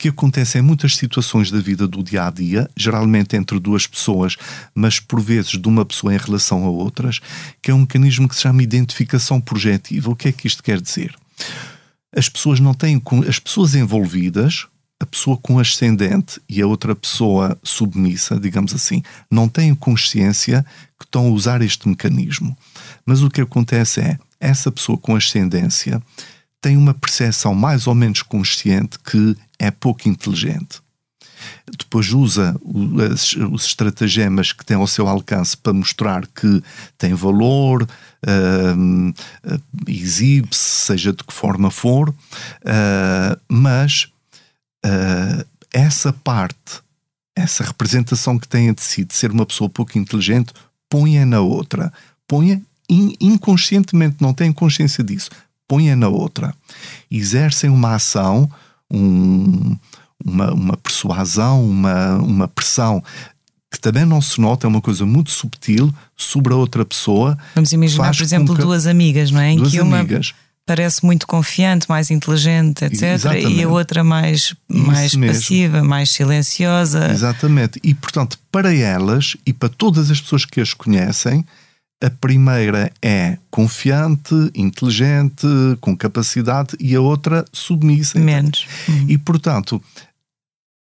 que 0.00 0.08
acontece 0.08 0.58
em 0.58 0.62
muitas 0.62 0.96
situações 0.96 1.50
da 1.50 1.60
vida 1.60 1.86
do 1.86 2.02
dia 2.02 2.26
a 2.26 2.30
dia, 2.30 2.70
geralmente 2.74 3.36
entre 3.36 3.60
duas 3.60 3.86
pessoas, 3.86 4.34
mas 4.74 4.98
por 4.98 5.20
vezes 5.20 5.60
de 5.60 5.68
uma 5.68 5.84
pessoa 5.84 6.14
em 6.14 6.16
relação 6.16 6.64
a 6.64 6.70
outras, 6.70 7.20
que 7.60 7.70
é 7.70 7.74
um 7.74 7.80
mecanismo 7.80 8.26
que 8.26 8.34
se 8.34 8.40
chama 8.40 8.62
identificação 8.62 9.38
projetiva. 9.38 10.10
O 10.10 10.16
que 10.16 10.28
é 10.28 10.32
que 10.32 10.46
isto 10.46 10.62
quer 10.62 10.80
dizer? 10.80 11.14
As 12.16 12.30
pessoas 12.30 12.60
não 12.60 12.72
têm 12.72 13.00
as 13.28 13.38
pessoas 13.38 13.74
envolvidas, 13.74 14.66
a 14.98 15.04
pessoa 15.04 15.36
com 15.36 15.58
ascendente 15.58 16.40
e 16.48 16.62
a 16.62 16.66
outra 16.66 16.96
pessoa 16.96 17.58
submissa, 17.62 18.40
digamos 18.40 18.72
assim, 18.72 19.02
não 19.30 19.50
têm 19.50 19.74
consciência 19.74 20.64
que 20.98 21.04
estão 21.04 21.26
a 21.26 21.30
usar 21.30 21.60
este 21.60 21.86
mecanismo. 21.86 22.56
Mas 23.04 23.22
o 23.22 23.28
que 23.28 23.42
acontece 23.42 24.00
é, 24.00 24.18
essa 24.40 24.72
pessoa 24.72 24.96
com 24.96 25.14
ascendência 25.14 26.00
tem 26.58 26.78
uma 26.78 26.94
percepção 26.94 27.54
mais 27.54 27.86
ou 27.86 27.94
menos 27.94 28.22
consciente 28.22 28.98
que 28.98 29.36
é 29.60 29.70
pouco 29.70 30.08
inteligente. 30.08 30.80
Depois 31.78 32.12
usa 32.12 32.58
os 32.64 33.64
estratagemas 33.64 34.52
que 34.52 34.64
tem 34.64 34.76
ao 34.76 34.86
seu 34.86 35.06
alcance 35.06 35.56
para 35.56 35.72
mostrar 35.72 36.26
que 36.26 36.62
tem 36.98 37.14
valor, 37.14 37.82
uh, 37.82 39.14
exibe-se, 39.86 40.86
seja 40.86 41.12
de 41.12 41.22
que 41.22 41.32
forma 41.32 41.70
for, 41.70 42.08
uh, 42.10 43.40
mas 43.48 44.08
uh, 44.84 45.46
essa 45.72 46.12
parte, 46.12 46.82
essa 47.36 47.64
representação 47.64 48.38
que 48.38 48.48
tem 48.48 48.72
de 48.72 48.82
si 48.82 49.04
de 49.04 49.14
ser 49.14 49.30
uma 49.30 49.46
pessoa 49.46 49.70
pouco 49.70 49.98
inteligente, 49.98 50.52
ponha 50.88 51.24
na 51.24 51.40
outra. 51.40 51.92
Ponha 52.26 52.60
inconscientemente, 53.20 54.16
não 54.20 54.34
tem 54.34 54.52
consciência 54.52 55.04
disso, 55.04 55.30
ponha 55.68 55.94
na 55.94 56.08
outra. 56.08 56.52
Exercem 57.10 57.70
uma 57.70 57.94
ação 57.94 58.50
um, 58.90 59.76
uma, 60.24 60.52
uma 60.52 60.76
persuasão, 60.76 61.64
uma, 61.64 62.16
uma 62.16 62.48
pressão 62.48 63.02
que 63.70 63.78
também 63.78 64.04
não 64.04 64.20
se 64.20 64.40
nota, 64.40 64.66
é 64.66 64.68
uma 64.68 64.80
coisa 64.80 65.06
muito 65.06 65.30
subtil 65.30 65.94
sobre 66.16 66.52
a 66.52 66.56
outra 66.56 66.84
pessoa. 66.84 67.38
Vamos 67.54 67.72
imaginar, 67.72 68.14
por 68.14 68.22
exemplo, 68.22 68.56
que... 68.56 68.62
duas 68.62 68.86
amigas, 68.86 69.30
não 69.30 69.40
é? 69.40 69.52
Em 69.52 69.62
que 69.62 69.80
uma 69.80 70.00
amigas. 70.00 70.34
parece 70.66 71.04
muito 71.06 71.24
confiante, 71.24 71.88
mais 71.88 72.10
inteligente, 72.10 72.84
etc. 72.84 73.02
Exatamente. 73.14 73.52
E 73.52 73.62
a 73.62 73.68
outra 73.68 74.02
mais, 74.02 74.54
mais 74.68 75.14
passiva, 75.14 75.84
mais 75.84 76.10
silenciosa. 76.10 77.12
Exatamente. 77.12 77.78
E, 77.84 77.94
portanto, 77.94 78.38
para 78.50 78.74
elas 78.74 79.36
e 79.46 79.52
para 79.52 79.68
todas 79.68 80.10
as 80.10 80.20
pessoas 80.20 80.44
que 80.44 80.60
as 80.60 80.74
conhecem, 80.74 81.44
a 82.02 82.10
primeira 82.10 82.90
é 83.02 83.36
confiante, 83.50 84.34
inteligente, 84.54 85.46
com 85.80 85.96
capacidade, 85.96 86.76
e 86.80 86.94
a 86.94 87.00
outra 87.00 87.44
submissa. 87.52 88.18
Menos. 88.18 88.66
Uhum. 88.88 89.06
E, 89.08 89.18
portanto, 89.18 89.82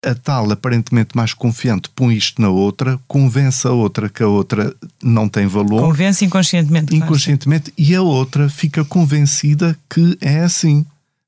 a 0.05 0.15
tal 0.15 0.51
aparentemente 0.51 1.17
mais 1.17 1.35
confiante 1.35 1.91
põe 1.95 2.15
isto 2.17 2.41
na 2.41 2.49
outra, 2.49 2.99
convence 3.07 3.67
a 3.67 3.73
outra 3.73 4.09
que 4.09 4.23
a 4.23 4.29
outra 4.29 4.75
não 5.03 5.29
tem 5.29 5.47
valor. 5.47 5.83
Convence 5.83 6.25
inconscientemente. 6.25 6.95
Inconscientemente, 6.95 7.73
e 7.77 7.95
a 7.95 8.03
outra 8.03 8.49
fica 8.49 8.85
convencida 8.85 9.77
que 9.89 10.17
é 10.21 10.41
assim 10.41 10.87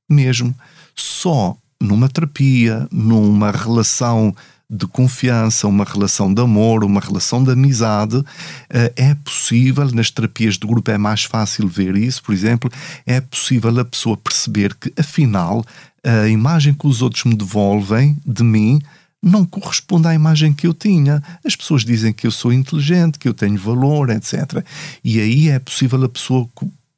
mesmo. 0.08 0.54
Só 0.94 1.56
numa 1.80 2.08
terapia, 2.08 2.86
numa 2.90 3.50
relação 3.50 4.34
de 4.72 4.87
confiança, 4.87 5.68
uma 5.68 5.85
relação 5.85 6.32
de 6.32 6.40
amor, 6.40 6.82
uma 6.82 7.00
relação 7.00 7.44
de 7.44 7.50
amizade, 7.50 8.24
eh, 8.70 8.92
é 8.96 9.14
possível, 9.16 9.85
nas 9.92 10.11
terapias 10.11 10.54
de 10.54 10.66
grupo 10.66 10.90
é 10.90 10.96
mais 10.96 11.24
fácil 11.24 11.68
ver 11.68 11.94
isso, 11.94 12.22
por 12.22 12.32
exemplo, 12.32 12.72
é 13.04 13.20
possível 13.20 13.78
a 13.78 13.85
pessoa 13.85 14.16
perceber 14.16 14.74
que, 14.74 14.90
afinal, 14.98 15.62
a 16.02 16.26
imagem 16.26 16.72
que 16.72 16.87
os 16.87 17.02
outros 17.02 17.24
me 17.24 17.37
devolvem 17.37 18.16
de 18.26 18.42
mim 18.42 18.80
não 19.22 19.44
corresponde 19.44 20.08
à 20.08 20.14
imagem 20.14 20.52
que 20.52 20.66
eu 20.66 20.74
tinha. 20.74 21.22
As 21.44 21.54
pessoas 21.54 21.85
dizem 21.85 22.12
que 22.12 22.26
eu 22.26 22.30
sou 22.32 22.52
inteligente, 22.52 23.18
que 23.18 23.28
eu 23.28 23.35
tenho 23.35 23.56
valor, 23.56 24.11
etc. 24.11 24.64
E 25.04 25.20
aí 25.20 25.48
é 25.48 25.58
possível 25.58 26.02
a 26.02 26.08
pessoa 26.08 26.48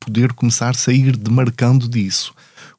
poder 0.01 0.33
começar 0.33 0.71
a 0.71 0.75
sair 0.75 1.17
demarcando 1.17 1.87
disso. 1.89 2.33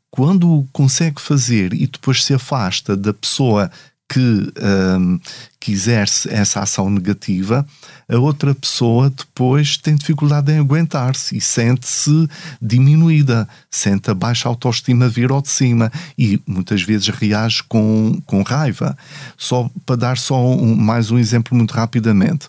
Quando 0.09 0.65
consegue 0.71 1.21
fazer 1.21 1.73
e 1.73 1.85
depois 1.85 2.23
se 2.23 2.33
afasta 2.33 2.95
da 2.95 3.13
pessoa 3.13 3.69
que, 4.07 4.53
um, 4.99 5.19
que 5.59 5.71
exerce 5.71 6.29
essa 6.29 6.59
ação 6.59 6.89
negativa, 6.89 7.65
a 8.07 8.17
outra 8.17 8.53
pessoa 8.53 9.09
depois 9.09 9.77
tem 9.77 9.95
dificuldade 9.95 10.51
em 10.51 10.59
aguentar-se 10.59 11.35
e 11.35 11.41
sente-se 11.41 12.27
diminuída, 12.61 13.47
sente 13.69 14.11
a 14.11 14.13
baixa 14.13 14.47
autoestima 14.47 15.09
vir 15.09 15.31
ao 15.31 15.41
de 15.41 15.49
cima 15.49 15.91
e 16.17 16.39
muitas 16.45 16.83
vezes 16.83 17.09
reage 17.09 17.63
com, 17.63 18.21
com 18.25 18.43
raiva. 18.43 18.95
Só 19.37 19.69
para 19.85 19.95
dar 19.95 20.17
só 20.17 20.39
um, 20.55 20.75
mais 20.75 21.09
um 21.09 21.17
exemplo 21.17 21.57
muito 21.57 21.73
rapidamente. 21.73 22.47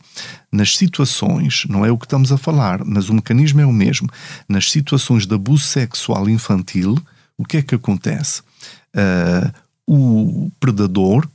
Nas 0.53 0.77
situações, 0.77 1.65
não 1.69 1.85
é 1.85 1.91
o 1.91 1.99
que 1.99 2.07
estamos 2.07 2.31
a 2.33 2.39
falar, 2.39 2.85
mas 2.85 3.09
o 3.09 3.15
mecanismo 3.15 3.61
é 3.61 3.67
o 3.67 3.73
mesmo. 3.73 4.09
Nas 4.49 4.71
situações 4.71 5.27
de 5.27 5.35
abuso 5.35 5.65
sexual 5.65 6.29
infantil, 6.29 6.99
o 7.37 7.45
que 7.45 7.59
é 7.59 7.63
que 7.63 7.75
acontece? 7.75 8.43
Uh, 8.95 9.53
o 9.87 10.51
predador 10.59 11.29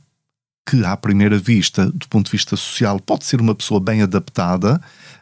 que 0.72 0.84
à 0.86 0.96
primeira 0.96 1.38
vista, 1.38 1.84
do 1.84 2.08
ponto 2.08 2.24
de 2.26 2.32
vista 2.32 2.56
social, 2.56 2.98
pode 2.98 3.26
ser 3.26 3.42
uma 3.42 3.54
pessoa 3.54 3.78
bem 3.78 4.00
adaptada 4.00 4.80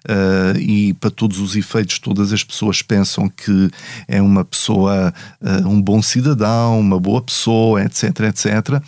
uh, 0.08 0.56
e 0.56 0.94
para 0.94 1.10
todos 1.10 1.40
os 1.40 1.56
efeitos 1.56 1.98
todas 1.98 2.32
as 2.32 2.44
pessoas 2.44 2.82
pensam 2.82 3.28
que 3.28 3.68
é 4.06 4.22
uma 4.22 4.44
pessoa, 4.44 5.12
uh, 5.40 5.68
um 5.68 5.82
bom 5.82 6.00
cidadão, 6.00 6.78
uma 6.78 7.00
boa 7.00 7.20
pessoa, 7.20 7.82
etc, 7.82 8.20
etc, 8.20 8.80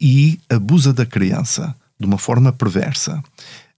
e 0.00 0.40
abusa 0.48 0.94
da 0.94 1.04
criança 1.04 1.76
de 2.00 2.06
uma 2.06 2.16
forma 2.16 2.54
perversa. 2.54 3.22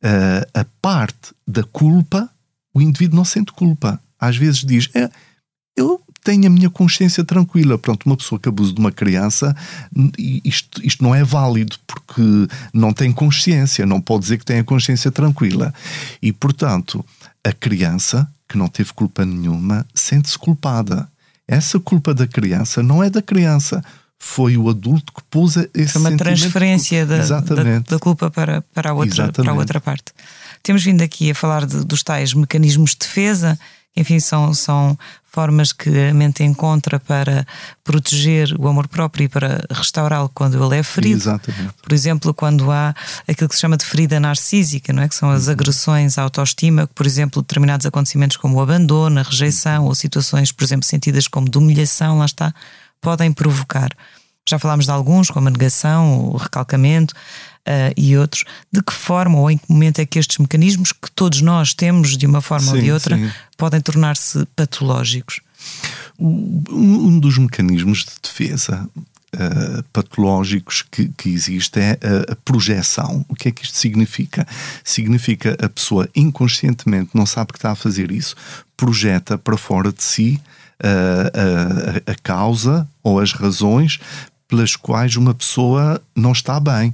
Uh, 0.01 0.47
a 0.55 0.65
parte 0.81 1.35
da 1.45 1.65
culpa 1.65 2.31
o 2.73 2.81
indivíduo 2.81 3.17
não 3.17 3.25
sente 3.25 3.53
culpa. 3.53 4.01
Às 4.21 4.37
vezes 4.37 4.61
diz: 4.61 4.89
é, 4.95 5.11
eu 5.77 6.01
tenho 6.23 6.47
a 6.47 6.51
minha 6.51 6.71
consciência 6.71 7.25
tranquila. 7.25 7.79
Pronto, 7.79 8.05
uma 8.07 8.17
pessoa 8.17 8.39
que 8.39 8.49
abusa 8.49 8.73
de 8.73 8.81
uma 8.81 8.93
criança, 8.93 9.55
isto, 10.45 10.85
isto 10.85 11.03
não 11.03 11.15
é 11.15 11.25
válido 11.25 11.77
porque 11.87 12.23
não 12.73 12.93
tem 12.93 13.13
consciência, 13.13 13.87
não 13.87 14.01
pode 14.01 14.23
dizer 14.23 14.39
que 14.39 14.45
tem 14.45 14.59
a 14.59 14.65
consciência 14.65 15.11
tranquila. 15.11 15.73
E, 16.21 16.33
portanto, 16.33 17.05
a 17.45 17.53
criança, 17.53 18.29
que 18.49 18.59
não 18.59 18.69
teve 18.69 18.93
culpa 18.93 19.25
nenhuma, 19.25 19.87
sente-se 19.95 20.39
culpada. 20.39 21.09
Essa 21.49 21.81
culpa 21.81 22.15
da 22.15 22.27
criança 22.27 22.83
não 22.83 23.03
é 23.03 23.11
da 23.11 23.23
criança, 23.23 23.83
foi 24.23 24.57
o 24.57 24.69
adulto 24.69 25.13
que 25.15 25.23
pôs 25.31 25.57
esse 25.75 25.95
Foi 25.95 26.03
uma 26.03 26.17
transferência 26.17 27.07
da, 27.07 27.41
da, 27.41 27.79
da, 27.79 27.99
culpa 27.99 28.31
para, 28.31 28.61
para, 28.75 28.91
a 28.91 28.93
outra, 28.93 29.33
para 29.33 29.51
a 29.51 29.55
outra 29.55 29.81
parte. 29.81 30.13
Temos 30.63 30.85
vindo 30.85 31.03
aqui 31.03 31.31
a 31.31 31.35
falar 31.35 31.65
de, 31.65 31.85
dos 31.85 32.03
tais 32.03 32.35
mecanismos 32.35 32.91
de 32.91 32.99
defesa, 32.99 33.59
enfim, 33.97 34.21
são, 34.21 34.55
são 34.55 34.97
formas 35.25 35.73
que 35.73 35.89
a 36.09 36.15
mente 36.15 36.43
encontra 36.43 36.99
para 36.99 37.47
proteger 37.85 38.55
o 38.59 38.69
amor 38.69 38.89
próprio 38.89 39.25
e 39.25 39.29
para 39.29 39.65
restaurá-lo 39.71 40.31
quando 40.33 40.63
ele 40.63 40.79
é 40.79 40.83
ferido. 40.83 41.21
Exatamente. 41.21 41.75
Por 41.83 41.93
exemplo, 41.93 42.35
quando 42.35 42.71
há 42.71 42.95
aquilo 43.29 43.49
que 43.49 43.55
se 43.55 43.61
chama 43.61 43.77
de 43.77 43.85
ferida 43.85 44.19
narcísica, 44.19 44.93
não 44.93 45.03
é? 45.03 45.09
que 45.09 45.15
são 45.15 45.31
as 45.31 45.47
uhum. 45.47 45.53
agressões 45.53 46.19
à 46.19 46.23
autoestima, 46.23 46.89
por 46.95 47.07
exemplo, 47.07 47.43
determinados 47.43 47.87
acontecimentos 47.87 48.37
como 48.37 48.57
o 48.57 48.61
abandono, 48.61 49.21
a 49.21 49.23
rejeição 49.23 49.87
ou 49.87 49.95
situações, 49.95 50.53
por 50.53 50.65
exemplo, 50.65 50.87
sentidas 50.87 51.29
como 51.29 51.49
de 51.49 51.59
humilhação, 51.59 52.19
lá 52.19 52.25
está, 52.25 52.55
podem 53.01 53.33
provocar. 53.33 53.91
Já 54.49 54.59
falámos 54.59 54.87
de 54.87 54.91
alguns, 54.91 55.31
como 55.31 55.49
a 55.49 55.51
negação, 55.51 56.29
o 56.31 56.37
recalcamento 56.37 57.15
uh, 57.67 57.93
e 57.97 58.17
outros. 58.17 58.45
De 58.73 58.83
que 58.83 58.93
forma 58.93 59.39
ou 59.39 59.51
em 59.51 59.59
que 59.59 59.65
momento 59.71 60.01
é 60.01 60.07
que 60.07 60.19
estes 60.19 60.39
mecanismos, 60.39 60.93
que 60.93 61.11
todos 61.13 61.41
nós 61.41 61.75
temos 61.75 62.17
de 62.17 62.27
uma 62.27 62.41
forma 62.41 62.71
sim, 62.71 62.77
ou 62.77 62.83
de 62.83 62.93
outra, 62.93 63.17
sim. 63.17 63.31
podem 63.57 63.81
tornar-se 63.81 64.45
patológicos? 64.57 65.41
Um 66.19 67.19
dos 67.19 67.39
mecanismos 67.39 68.05
de 68.05 68.13
defesa 68.23 68.89
Uh, 69.33 69.85
patológicos 69.93 70.83
que, 70.91 71.09
que 71.17 71.29
existe 71.29 71.79
é 71.79 71.97
a, 72.03 72.33
a, 72.33 72.37
projeção. 72.45 73.25
O 73.29 73.37
que 73.37 73.47
é 73.47 73.53
que 73.53 73.65
isto 73.65 73.77
significa? 73.77 74.45
Significa 74.83 75.57
a 75.65 75.69
pessoa 75.69 76.09
inconscientemente 76.17 77.11
não 77.15 77.25
sabe 77.25 77.53
que 77.53 77.59
está 77.59 77.71
a 77.71 77.77
fazer 77.77 78.11
isso, 78.11 78.35
projeta 78.77 79.39
para 79.39 79.57
fora 79.57 79.93
de 79.93 80.03
si 80.03 80.41
uh, 80.83 82.09
a, 82.09 82.11
a 82.11 82.15
causa 82.17 82.89
ou 83.05 83.21
as 83.21 83.33
razões 83.33 84.01
pelas 84.51 84.75
quais 84.75 85.17
uma 85.17 85.33
pessoa 85.33 86.03
não 86.15 86.33
está 86.33 86.59
bem 86.59 86.93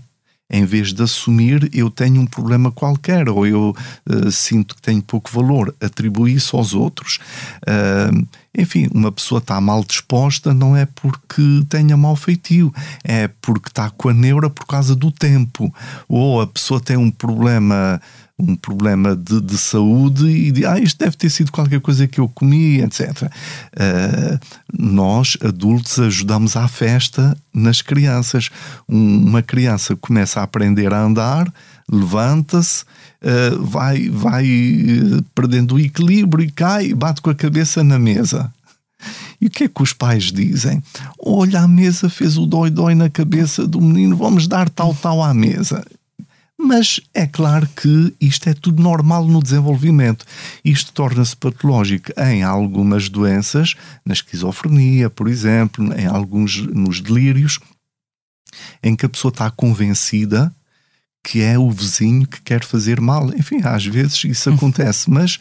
em 0.49 0.64
vez 0.64 0.92
de 0.92 1.03
assumir 1.03 1.69
eu 1.73 1.90
tenho 1.90 2.21
um 2.21 2.27
problema 2.27 2.71
qualquer 2.71 3.29
ou 3.29 3.47
eu 3.47 3.75
uh, 4.09 4.31
sinto 4.31 4.77
que 4.77 4.83
tenho 4.83 5.03
pouco 5.03 5.31
valor, 5.31 5.75
atribui 5.81 6.35
isso 6.35 6.57
aos 6.57 6.73
outros. 6.73 7.19
Uh, 7.62 8.27
enfim, 8.57 8.88
uma 8.95 9.11
pessoa 9.11 9.38
está 9.38 9.61
mal 9.61 9.85
disposta 9.85 10.55
não 10.55 10.77
é 10.77 10.87
porque 10.87 11.64
tenha 11.69 11.97
mau 11.97 12.14
feitio, 12.16 12.73
é 13.05 13.29
porque 13.42 13.69
está 13.69 13.90
com 13.90 14.09
a 14.09 14.14
neura 14.14 14.49
por 14.49 14.66
causa 14.66 14.95
do 14.95 15.11
tempo. 15.11 15.73
Ou 16.09 16.40
a 16.40 16.47
pessoa 16.47 16.81
tem 16.81 16.97
um 16.97 17.11
problema 17.11 18.01
um 18.38 18.55
problema 18.55 19.16
de, 19.16 19.40
de 19.40 19.57
saúde 19.57 20.27
e 20.27 20.53
de, 20.53 20.66
ah, 20.66 20.79
isto 20.79 20.99
deve 20.99 21.16
ter 21.16 21.31
sido 21.31 21.51
qualquer 21.51 21.81
coisa 21.81 22.07
que 22.07 22.20
eu 22.20 22.29
comi, 22.29 22.83
etc. 22.83 23.22
Uh, 23.22 24.38
nós, 24.79 25.38
adultos, 25.42 25.99
ajudamos 25.99 26.55
à 26.55 26.68
festa 26.68 27.37
nas 27.53 27.81
crianças. 27.81 28.51
Um, 28.87 29.29
uma 29.29 29.42
criança 29.42 29.96
começa 29.96 30.40
a 30.40 30.42
aprender 30.42 30.92
a 30.92 31.01
andar, 31.01 31.51
levanta-se, 31.90 32.85
uh, 33.22 33.62
vai, 33.64 34.11
vai 34.11 34.44
uh, 34.44 35.22
perdendo 35.35 35.77
o 35.77 35.81
equilíbrio 35.81 36.44
e 36.44 36.51
cai, 36.51 36.92
bate 36.92 37.22
com 37.22 37.31
a 37.31 37.35
cabeça 37.35 37.83
na 37.83 37.99
mesa. 37.99 38.53
E 39.40 39.46
o 39.46 39.51
que 39.51 39.64
é 39.64 39.68
que 39.68 39.83
os 39.83 39.92
pais 39.92 40.25
dizem? 40.25 40.83
Olha, 41.18 41.61
a 41.61 41.68
mesa 41.68 42.09
fez 42.09 42.37
o 42.37 42.46
dói-dói 42.46 42.94
na 42.94 43.09
cabeça 43.09 43.66
do 43.66 43.81
menino, 43.81 44.16
vamos 44.16 44.46
dar 44.46 44.68
tal-tal 44.68 45.22
à 45.22 45.33
mesa. 45.33 45.85
Mas 46.59 47.01
é 47.12 47.27
claro 47.27 47.69
que 47.69 48.14
isto 48.19 48.49
é 48.49 48.55
tudo 48.55 48.83
normal 48.83 49.27
no 49.27 49.42
desenvolvimento. 49.42 50.25
Isto 50.64 50.92
torna-se 50.92 51.37
patológico 51.37 52.12
em 52.19 52.42
algumas 52.42 53.09
doenças, 53.09 53.75
na 54.05 54.14
esquizofrenia, 54.14 55.11
por 55.11 55.29
exemplo, 55.29 55.92
em 55.92 56.07
alguns 56.07 56.66
nos 56.66 57.01
delírios, 57.01 57.59
em 58.83 58.97
que 58.97 59.05
a 59.05 59.09
pessoa 59.09 59.31
está 59.31 59.51
convencida 59.51 60.55
que 61.27 61.43
é 61.43 61.59
o 61.59 61.69
vizinho 61.73 62.25
que 62.25 62.41
quer 62.41 62.65
fazer 62.65 63.01
mal. 63.01 63.35
Enfim, 63.35 63.61
às 63.65 63.85
vezes 63.85 64.23
isso 64.23 64.49
acontece, 64.49 65.11
mas. 65.11 65.41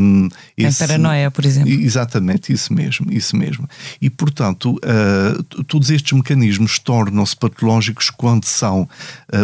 Um, 0.00 0.30
esse, 0.56 0.78
paranoia, 0.78 1.30
por 1.30 1.44
exemplo. 1.44 1.70
Exatamente, 1.70 2.50
isso 2.50 2.72
mesmo, 2.72 3.12
isso 3.12 3.36
mesmo. 3.36 3.68
E, 4.00 4.08
portanto, 4.08 4.74
uh, 4.76 5.64
todos 5.64 5.90
estes 5.90 6.12
mecanismos 6.12 6.78
tornam-se 6.78 7.36
patológicos 7.36 8.08
quando 8.08 8.46
são 8.46 8.84
uh, 8.84 8.88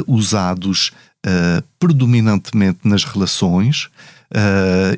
usados 0.06 0.90
uh, 1.26 1.62
predominantemente 1.78 2.80
nas 2.84 3.04
relações. 3.04 3.90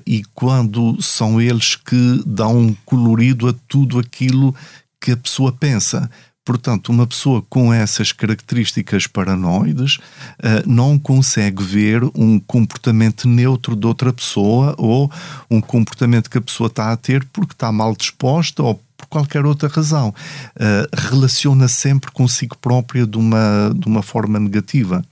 e 0.07 0.23
quando 0.35 1.03
são 1.03 1.41
eles 1.41 1.75
que 1.75 2.23
dão 2.25 2.57
um 2.59 2.77
colorido 2.85 3.49
a 3.49 3.55
tudo 3.67 3.99
aquilo 3.99 4.55
que 5.01 5.13
a 5.13 5.17
pessoa 5.17 5.51
pensa. 5.51 6.09
Portanto, 6.51 6.89
uma 6.89 7.07
pessoa 7.07 7.45
com 7.49 7.73
essas 7.73 8.11
características 8.11 9.07
paranoides 9.07 9.99
uh, 9.99 10.67
não 10.67 10.99
consegue 10.99 11.63
ver 11.63 12.03
um 12.13 12.41
comportamento 12.41 13.29
neutro 13.29 13.77
de 13.77 13.87
outra 13.87 14.13
pessoa 14.13 14.75
ou 14.77 15.09
um 15.49 15.61
comportamento 15.61 16.29
que 16.29 16.39
a 16.39 16.41
pessoa 16.41 16.67
está 16.67 16.91
a 16.91 16.97
ter 16.97 17.25
porque 17.27 17.53
está 17.53 17.71
mal 17.71 17.95
disposta 17.95 18.65
ou 18.65 18.83
por 18.97 19.07
qualquer 19.07 19.47
outra 19.47 19.69
razão. 19.69 20.09
Uh, 20.57 21.09
relaciona 21.09 21.69
sempre 21.69 22.11
consigo 22.11 22.59
própria 22.59 23.07
de 23.07 23.17
uma, 23.17 23.73
de 23.73 23.87
uma 23.87 24.03
forma 24.03 24.41
negativa. 24.41 25.05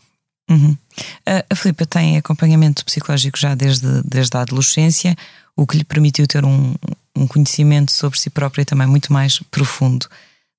Uhum. 0.51 0.77
A 1.49 1.55
Filipa 1.55 1.87
tem 1.87 2.17
acompanhamento 2.17 2.85
psicológico 2.85 3.39
já 3.39 3.55
desde, 3.55 4.03
desde 4.03 4.37
a 4.37 4.41
adolescência, 4.41 5.15
o 5.55 5.65
que 5.65 5.77
lhe 5.77 5.85
permitiu 5.85 6.27
ter 6.27 6.45
um, 6.45 6.75
um 7.15 7.29
conhecimento 7.29 7.93
sobre 7.93 8.19
si 8.19 8.29
própria 8.29 8.65
também 8.65 8.89
muito 8.89 9.13
mais 9.13 9.39
profundo. 9.53 10.09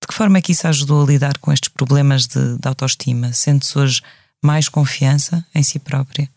De 0.01 0.07
que 0.07 0.13
forma 0.13 0.37
é 0.37 0.41
que 0.41 0.51
isso 0.51 0.67
ajudou 0.67 1.03
a 1.03 1.05
lidar 1.05 1.37
com 1.39 1.51
estes 1.51 1.69
problemas 1.69 2.25
de, 2.27 2.57
de 2.57 2.67
autoestima? 2.67 3.33
Sente-se 3.33 3.77
hoje 3.77 4.01
mais 4.43 4.69
confiança 4.69 5.45
em 5.53 5.63
si 5.63 5.79
própria? 5.79 6.29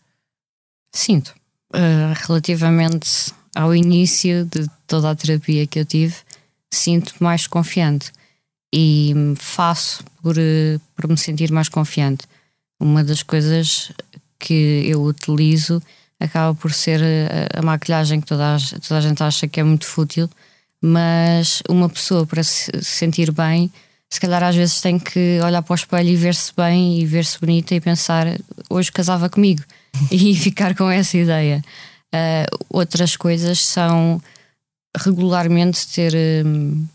Sinto. 0.93 1.33
Uh, 1.73 2.13
relativamente 2.27 3.33
ao 3.55 3.73
início 3.73 4.45
de 4.45 4.67
toda 4.85 5.11
a 5.11 5.15
terapia 5.15 5.65
que 5.65 5.79
eu 5.79 5.85
tive, 5.85 6.15
sinto 6.71 7.15
mais 7.19 7.47
confiante 7.47 8.11
e 8.73 9.13
faço 9.37 10.03
por, 10.21 10.35
por 10.95 11.07
me 11.07 11.17
sentir 11.17 11.51
mais 11.51 11.69
confiante. 11.69 12.25
Uma 12.79 13.03
das 13.03 13.23
coisas 13.23 13.91
que 14.39 14.83
eu 14.85 15.03
utilizo 15.03 15.81
acaba 16.19 16.55
por 16.55 16.73
ser 16.73 17.01
a, 17.01 17.59
a 17.59 17.61
maquilhagem 17.61 18.19
que 18.19 18.27
toda 18.27 18.55
a, 18.55 18.59
toda 18.79 18.97
a 18.97 19.01
gente 19.01 19.21
acha 19.21 19.47
que 19.47 19.59
é 19.59 19.63
muito 19.63 19.85
fútil, 19.85 20.29
mas 20.85 21.63
uma 21.69 21.87
pessoa 21.87 22.25
para 22.25 22.43
se 22.43 22.69
sentir 22.81 23.31
bem, 23.31 23.71
se 24.09 24.19
calhar 24.19 24.43
às 24.43 24.53
vezes 24.53 24.81
tem 24.81 24.99
que 24.99 25.39
olhar 25.41 25.61
para 25.61 25.71
o 25.71 25.75
espelho 25.75 26.09
e 26.09 26.15
ver-se 26.17 26.51
bem 26.53 26.99
e 26.99 27.05
ver-se 27.05 27.39
bonita 27.39 27.73
e 27.73 27.79
pensar 27.79 28.27
hoje 28.69 28.91
casava 28.91 29.29
comigo 29.29 29.63
e 30.11 30.35
ficar 30.35 30.75
com 30.75 30.91
essa 30.91 31.17
ideia. 31.17 31.63
Uh, 32.13 32.65
outras 32.69 33.15
coisas 33.15 33.61
são 33.61 34.21
regularmente 34.95 35.87
ter 35.87 36.13
um, 36.45 36.85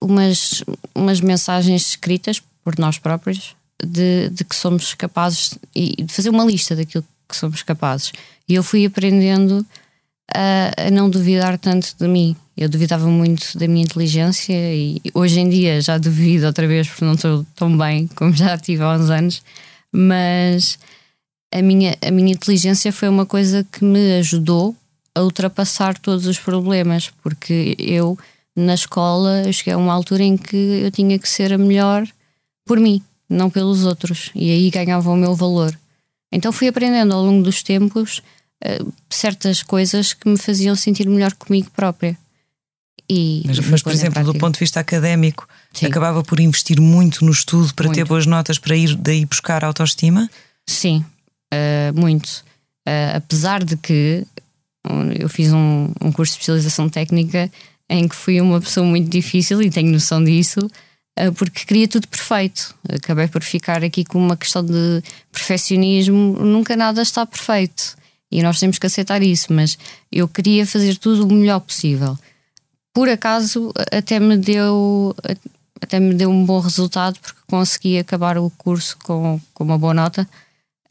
umas, 0.00 0.62
umas 0.94 1.20
mensagens 1.20 1.90
escritas 1.90 2.40
por 2.62 2.78
nós 2.78 2.96
próprios 2.96 3.56
de, 3.84 4.30
de 4.30 4.44
que 4.44 4.54
somos 4.54 4.94
capazes 4.94 5.58
e 5.74 6.02
de 6.02 6.14
fazer 6.14 6.30
uma 6.30 6.44
lista 6.44 6.76
daquilo 6.76 7.04
que 7.28 7.36
somos 7.36 7.64
capazes. 7.64 8.12
E 8.48 8.54
eu 8.54 8.62
fui 8.62 8.86
aprendendo 8.86 9.66
a, 10.32 10.86
a, 10.86 10.90
não 10.90 11.08
duvidar 11.08 11.58
tanto 11.58 11.94
de 11.98 12.08
mim. 12.08 12.36
Eu 12.56 12.68
duvidava 12.68 13.06
muito 13.06 13.58
da 13.58 13.68
minha 13.68 13.84
inteligência 13.84 14.54
e 14.54 15.00
hoje 15.12 15.40
em 15.40 15.48
dia 15.48 15.80
já 15.80 15.98
duvido 15.98 16.46
outra 16.46 16.66
vez 16.66 16.88
porque 16.88 17.04
não 17.04 17.12
estou 17.12 17.44
tão 17.54 17.76
bem 17.76 18.06
como 18.08 18.32
já 18.32 18.56
tive 18.56 18.82
há 18.82 18.94
uns 18.94 19.10
anos, 19.10 19.42
mas 19.92 20.78
a 21.52 21.62
minha, 21.62 21.96
a 22.00 22.10
minha 22.10 22.32
inteligência 22.32 22.92
foi 22.92 23.08
uma 23.08 23.26
coisa 23.26 23.66
que 23.70 23.84
me 23.84 24.18
ajudou 24.18 24.74
a 25.14 25.22
ultrapassar 25.22 25.98
todos 25.98 26.26
os 26.26 26.38
problemas, 26.38 27.10
porque 27.22 27.74
eu 27.78 28.18
na 28.54 28.74
escola 28.74 29.42
eu 29.44 29.52
cheguei 29.52 29.74
a 29.74 29.78
uma 29.78 29.92
altura 29.92 30.22
em 30.22 30.36
que 30.36 30.56
eu 30.56 30.90
tinha 30.90 31.18
que 31.18 31.28
ser 31.28 31.52
a 31.52 31.58
melhor 31.58 32.06
por 32.64 32.80
mim, 32.80 33.02
não 33.28 33.48
pelos 33.48 33.84
outros, 33.84 34.30
e 34.34 34.50
aí 34.50 34.70
ganhava 34.70 35.10
o 35.10 35.16
meu 35.16 35.34
valor. 35.34 35.78
Então 36.32 36.52
fui 36.52 36.68
aprendendo 36.68 37.14
ao 37.14 37.22
longo 37.22 37.42
dos 37.42 37.62
tempos 37.62 38.22
uh, 38.64 38.92
certas 39.10 39.62
coisas 39.62 40.12
que 40.12 40.28
me 40.28 40.38
faziam 40.38 40.74
sentir 40.76 41.08
melhor 41.08 41.32
comigo 41.34 41.70
própria. 41.70 42.16
E, 43.08 43.42
mas, 43.46 43.60
mas 43.60 43.82
por 43.82 43.92
exemplo, 43.92 44.24
do 44.24 44.34
ponto 44.34 44.54
de 44.54 44.60
vista 44.60 44.80
académico, 44.80 45.48
Sim. 45.72 45.86
acabava 45.86 46.22
por 46.24 46.40
investir 46.40 46.80
muito 46.80 47.24
no 47.24 47.30
estudo 47.30 47.72
para 47.74 47.86
muito. 47.86 47.96
ter 47.96 48.04
boas 48.04 48.26
notas 48.26 48.58
para 48.58 48.76
ir 48.76 48.96
daí 48.96 49.24
buscar 49.24 49.64
autoestima? 49.64 50.28
Sim, 50.68 51.04
uh, 51.54 51.98
muito. 51.98 52.44
Uh, 52.86 53.16
apesar 53.16 53.62
de 53.64 53.76
que 53.76 54.26
eu 55.18 55.28
fiz 55.28 55.52
um, 55.52 55.92
um 56.00 56.12
curso 56.12 56.32
de 56.32 56.38
especialização 56.38 56.88
técnica 56.88 57.50
em 57.88 58.08
que 58.08 58.14
fui 58.14 58.40
uma 58.40 58.60
pessoa 58.60 58.86
muito 58.86 59.08
difícil 59.08 59.60
e 59.62 59.70
tenho 59.70 59.90
noção 59.90 60.22
disso, 60.22 60.60
uh, 61.18 61.32
porque 61.34 61.64
queria 61.64 61.86
tudo 61.86 62.08
perfeito. 62.08 62.74
Acabei 62.88 63.28
por 63.28 63.42
ficar 63.42 63.84
aqui 63.84 64.04
com 64.04 64.18
uma 64.18 64.36
questão 64.36 64.64
de 64.64 65.02
perfeccionismo, 65.30 66.36
nunca 66.40 66.74
nada 66.74 67.02
está 67.02 67.24
perfeito. 67.24 67.95
E 68.30 68.42
nós 68.42 68.58
temos 68.58 68.78
que 68.78 68.86
aceitar 68.86 69.22
isso, 69.22 69.52
mas 69.52 69.78
eu 70.10 70.26
queria 70.26 70.66
fazer 70.66 70.96
tudo 70.96 71.26
o 71.26 71.32
melhor 71.32 71.60
possível. 71.60 72.18
Por 72.92 73.08
acaso, 73.08 73.72
até 73.92 74.18
me 74.18 74.36
deu 74.36 75.14
até 75.80 76.00
me 76.00 76.14
deu 76.14 76.30
um 76.30 76.44
bom 76.44 76.58
resultado 76.58 77.18
porque 77.20 77.38
consegui 77.46 77.98
acabar 77.98 78.38
o 78.38 78.50
curso 78.50 78.96
com, 79.04 79.40
com 79.52 79.64
uma 79.64 79.78
boa 79.78 79.94
nota. 79.94 80.28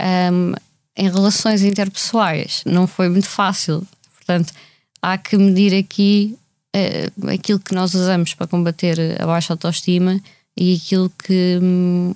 Um, 0.02 0.54
em 0.98 1.10
relações 1.10 1.62
interpessoais, 1.62 2.64
não 2.66 2.88
foi 2.88 3.10
muito 3.10 3.28
fácil. 3.28 3.86
Portanto, 4.16 4.54
há 5.02 5.18
que 5.18 5.36
medir 5.38 5.78
aqui 5.78 6.38
uh, 6.76 7.30
aquilo 7.30 7.60
que 7.60 7.74
nós 7.74 7.94
usamos 7.94 8.34
para 8.34 8.48
combater 8.48 9.22
a 9.22 9.26
baixa 9.26 9.54
autoestima 9.54 10.22
e 10.58 10.76
aquilo 10.76 11.10
que, 11.10 11.60
um, 11.62 12.14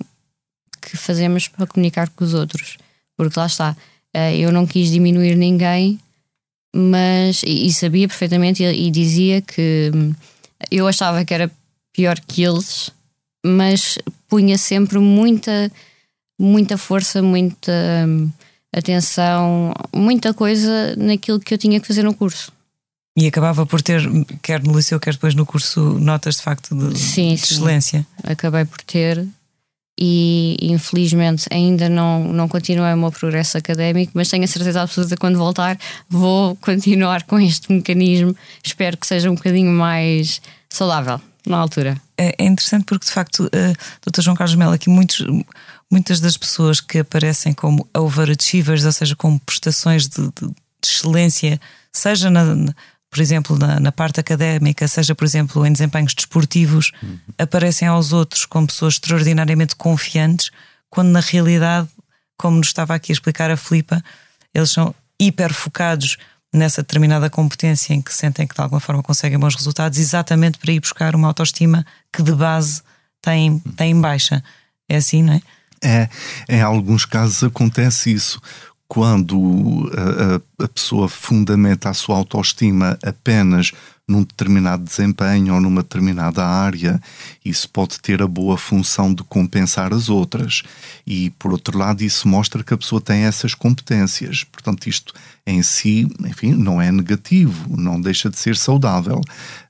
que 0.80 0.96
fazemos 0.96 1.48
para 1.48 1.66
comunicar 1.66 2.08
com 2.10 2.24
os 2.24 2.32
outros. 2.32 2.78
Porque 3.16 3.38
lá 3.38 3.46
está, 3.46 3.76
eu 4.14 4.50
não 4.52 4.66
quis 4.66 4.90
diminuir 4.90 5.36
ninguém, 5.36 5.98
mas 6.74 7.42
e, 7.42 7.66
e 7.66 7.72
sabia 7.72 8.08
perfeitamente 8.08 8.62
e, 8.62 8.88
e 8.88 8.90
dizia 8.90 9.40
que 9.42 9.90
um, 9.94 10.14
eu 10.70 10.86
achava 10.86 11.24
que 11.24 11.34
era 11.34 11.50
pior 11.92 12.18
que 12.20 12.42
eles, 12.42 12.90
mas 13.44 13.98
punha 14.28 14.56
sempre 14.58 14.98
muita, 14.98 15.70
muita 16.38 16.76
força, 16.78 17.22
muita 17.22 17.72
hum, 18.06 18.30
atenção, 18.74 19.72
muita 19.94 20.32
coisa 20.32 20.94
naquilo 20.96 21.40
que 21.40 21.52
eu 21.52 21.58
tinha 21.58 21.80
que 21.80 21.86
fazer 21.86 22.02
no 22.02 22.14
curso. 22.14 22.52
E 23.16 23.26
acabava 23.26 23.66
por 23.66 23.82
ter, 23.82 24.00
quer 24.40 24.62
no 24.62 24.76
liceu, 24.76 25.00
quer 25.00 25.14
depois 25.14 25.34
no 25.34 25.44
curso, 25.44 25.80
notas 25.98 26.36
de 26.36 26.42
facto 26.42 26.74
de, 26.74 26.98
sim, 26.98 27.34
de 27.34 27.42
excelência. 27.42 28.00
Sim. 28.00 28.30
Acabei 28.32 28.64
por 28.64 28.80
ter 28.82 29.26
e 30.00 30.56
infelizmente 30.62 31.46
ainda 31.50 31.88
não, 31.88 32.24
não 32.32 32.48
continuei 32.48 32.94
o 32.94 32.96
meu 32.96 33.12
progresso 33.12 33.58
académico, 33.58 34.12
mas 34.14 34.28
tenho 34.28 34.44
a 34.44 34.46
certeza 34.46 34.80
absoluta 34.80 35.14
que 35.14 35.20
quando 35.20 35.36
voltar 35.36 35.78
vou 36.08 36.56
continuar 36.56 37.24
com 37.24 37.38
este 37.38 37.70
mecanismo. 37.70 38.34
Espero 38.64 38.96
que 38.96 39.06
seja 39.06 39.30
um 39.30 39.34
bocadinho 39.34 39.70
mais 39.70 40.40
saudável 40.70 41.20
na 41.46 41.58
altura. 41.58 42.00
É, 42.16 42.34
é 42.38 42.44
interessante 42.44 42.84
porque, 42.84 43.04
de 43.04 43.12
facto, 43.12 43.44
uh, 43.44 43.50
eh, 43.52 43.72
Dr. 44.06 44.22
João 44.22 44.36
Carlos 44.36 44.56
Melo, 44.56 44.72
aqui 44.72 44.88
muitos, 44.88 45.26
muitas 45.90 46.20
das 46.20 46.36
pessoas 46.36 46.80
que 46.80 46.98
aparecem 46.98 47.52
como 47.52 47.86
overachievers, 47.96 48.84
ou 48.84 48.92
seja, 48.92 49.16
como 49.16 49.40
prestações 49.40 50.08
de, 50.08 50.22
de, 50.22 50.48
de 50.48 50.54
excelência, 50.84 51.60
seja 51.92 52.30
na, 52.30 52.54
por 53.10 53.20
exemplo, 53.20 53.58
na, 53.58 53.80
na, 53.80 53.90
parte 53.90 54.20
académica, 54.20 54.86
seja, 54.86 55.14
por 55.14 55.24
exemplo, 55.24 55.66
em 55.66 55.72
desempenhos 55.72 56.14
desportivos, 56.14 56.92
uhum. 57.02 57.18
aparecem 57.36 57.88
aos 57.88 58.12
outros 58.12 58.46
como 58.46 58.68
pessoas 58.68 58.94
extraordinariamente 58.94 59.74
confiantes, 59.74 60.50
quando 60.88 61.08
na 61.08 61.20
realidade, 61.20 61.88
como 62.38 62.56
nos 62.56 62.68
estava 62.68 62.94
aqui 62.94 63.10
a 63.10 63.14
explicar 63.14 63.50
a 63.50 63.56
Filipa, 63.56 64.02
eles 64.54 64.70
são 64.70 64.94
hiper 65.18 65.52
focados 65.52 66.16
nessa 66.52 66.82
determinada 66.82 67.28
competência 67.28 67.94
em 67.94 68.00
que 68.00 68.14
sentem 68.14 68.46
que 68.46 68.54
de 68.54 68.60
alguma 68.60 68.80
forma 68.80 69.02
conseguem 69.02 69.38
bons 69.38 69.54
resultados, 69.54 69.98
exatamente 69.98 70.58
para 70.58 70.72
ir 70.72 70.80
buscar 70.80 71.14
uma 71.14 71.28
autoestima 71.28 71.84
que 72.12 72.22
de 72.22 72.32
base 72.32 72.82
tem, 73.20 73.58
tem 73.76 74.00
baixa. 74.00 74.42
É 74.88 74.96
assim, 74.96 75.22
não 75.22 75.34
é? 75.34 75.42
É, 75.82 76.08
em 76.48 76.60
alguns 76.60 77.06
casos 77.06 77.42
acontece 77.42 78.12
isso. 78.12 78.40
Quando 78.90 79.88
a, 79.96 80.62
a, 80.62 80.64
a 80.64 80.68
pessoa 80.68 81.08
fundamenta 81.08 81.88
a 81.88 81.94
sua 81.94 82.16
autoestima 82.16 82.98
apenas 83.04 83.70
num 84.10 84.24
determinado 84.24 84.82
desempenho 84.82 85.54
ou 85.54 85.60
numa 85.60 85.84
determinada 85.84 86.44
área, 86.44 87.00
isso 87.44 87.68
pode 87.68 88.00
ter 88.00 88.20
a 88.20 88.26
boa 88.26 88.58
função 88.58 89.14
de 89.14 89.22
compensar 89.22 89.94
as 89.94 90.08
outras. 90.08 90.64
E, 91.06 91.30
por 91.38 91.52
outro 91.52 91.78
lado, 91.78 92.02
isso 92.02 92.26
mostra 92.26 92.64
que 92.64 92.74
a 92.74 92.76
pessoa 92.76 93.00
tem 93.00 93.22
essas 93.22 93.54
competências. 93.54 94.42
Portanto, 94.42 94.88
isto 94.88 95.14
em 95.46 95.62
si, 95.62 96.08
enfim, 96.26 96.52
não 96.52 96.82
é 96.82 96.90
negativo, 96.90 97.76
não 97.76 98.00
deixa 98.00 98.28
de 98.28 98.36
ser 98.36 98.56
saudável. 98.56 99.20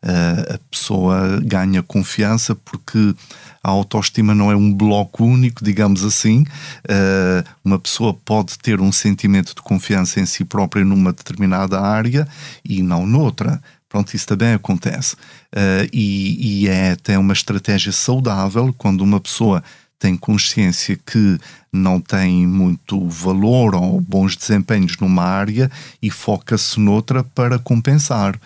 Uh, 0.02 0.54
a 0.54 0.58
pessoa 0.70 1.38
ganha 1.44 1.82
confiança 1.82 2.54
porque 2.54 3.14
a 3.62 3.70
autoestima 3.70 4.34
não 4.34 4.50
é 4.50 4.56
um 4.56 4.72
bloco 4.72 5.24
único, 5.24 5.62
digamos 5.64 6.04
assim. 6.04 6.42
Uh, 6.84 7.44
uma 7.64 7.78
pessoa 7.78 8.14
pode 8.14 8.58
ter 8.58 8.80
um 8.80 8.90
sentimento 8.90 9.54
de 9.54 9.62
confiança 9.62 10.20
em 10.20 10.26
si 10.26 10.44
própria 10.44 10.84
numa 10.84 11.12
determinada 11.12 11.80
área 11.80 12.26
e 12.64 12.82
não 12.82 13.06
noutra. 13.06 13.62
Pronto, 13.88 14.14
isso 14.14 14.26
também 14.26 14.54
acontece. 14.54 15.14
Uh, 15.54 15.86
e, 15.92 16.62
e 16.62 16.68
é 16.68 16.92
até 16.92 17.18
uma 17.18 17.32
estratégia 17.32 17.92
saudável 17.92 18.74
quando 18.78 19.02
uma 19.02 19.20
pessoa 19.20 19.62
tem 19.98 20.16
consciência 20.16 20.98
que 21.04 21.38
não 21.70 22.00
tem 22.00 22.46
muito 22.46 23.06
valor 23.06 23.74
ou 23.74 24.00
bons 24.00 24.34
desempenhos 24.34 24.96
numa 24.96 25.22
área 25.22 25.70
e 26.00 26.10
foca-se 26.10 26.80
noutra 26.80 27.22
para 27.22 27.58
compensar. 27.58 28.40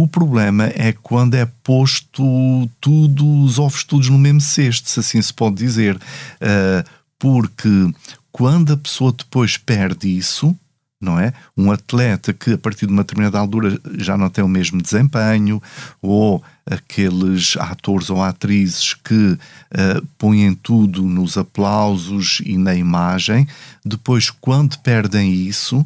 O 0.00 0.06
problema 0.06 0.66
é 0.76 0.92
quando 0.92 1.34
é 1.34 1.44
posto 1.44 2.70
tudo, 2.80 3.42
os 3.42 3.58
ovos 3.58 3.82
todos 3.82 4.08
no 4.08 4.16
mesmo 4.16 4.40
cesto, 4.40 4.88
se 4.88 5.00
assim 5.00 5.20
se 5.20 5.34
pode 5.34 5.56
dizer. 5.56 5.96
Uh, 5.96 6.88
porque 7.18 7.68
quando 8.30 8.74
a 8.74 8.76
pessoa 8.76 9.12
depois 9.12 9.56
perde 9.56 10.06
isso, 10.06 10.56
não 11.00 11.18
é? 11.18 11.32
Um 11.56 11.72
atleta 11.72 12.32
que 12.32 12.52
a 12.52 12.58
partir 12.58 12.86
de 12.86 12.92
uma 12.92 13.02
determinada 13.02 13.40
altura 13.40 13.76
já 13.96 14.16
não 14.16 14.30
tem 14.30 14.44
o 14.44 14.48
mesmo 14.48 14.80
desempenho, 14.80 15.60
ou 16.00 16.44
aqueles 16.64 17.56
atores 17.56 18.08
ou 18.08 18.22
atrizes 18.22 18.94
que 18.94 19.32
uh, 19.32 20.06
põem 20.16 20.54
tudo 20.54 21.02
nos 21.02 21.36
aplausos 21.36 22.40
e 22.46 22.56
na 22.56 22.72
imagem, 22.72 23.48
depois, 23.84 24.30
quando 24.30 24.78
perdem 24.78 25.32
isso, 25.32 25.84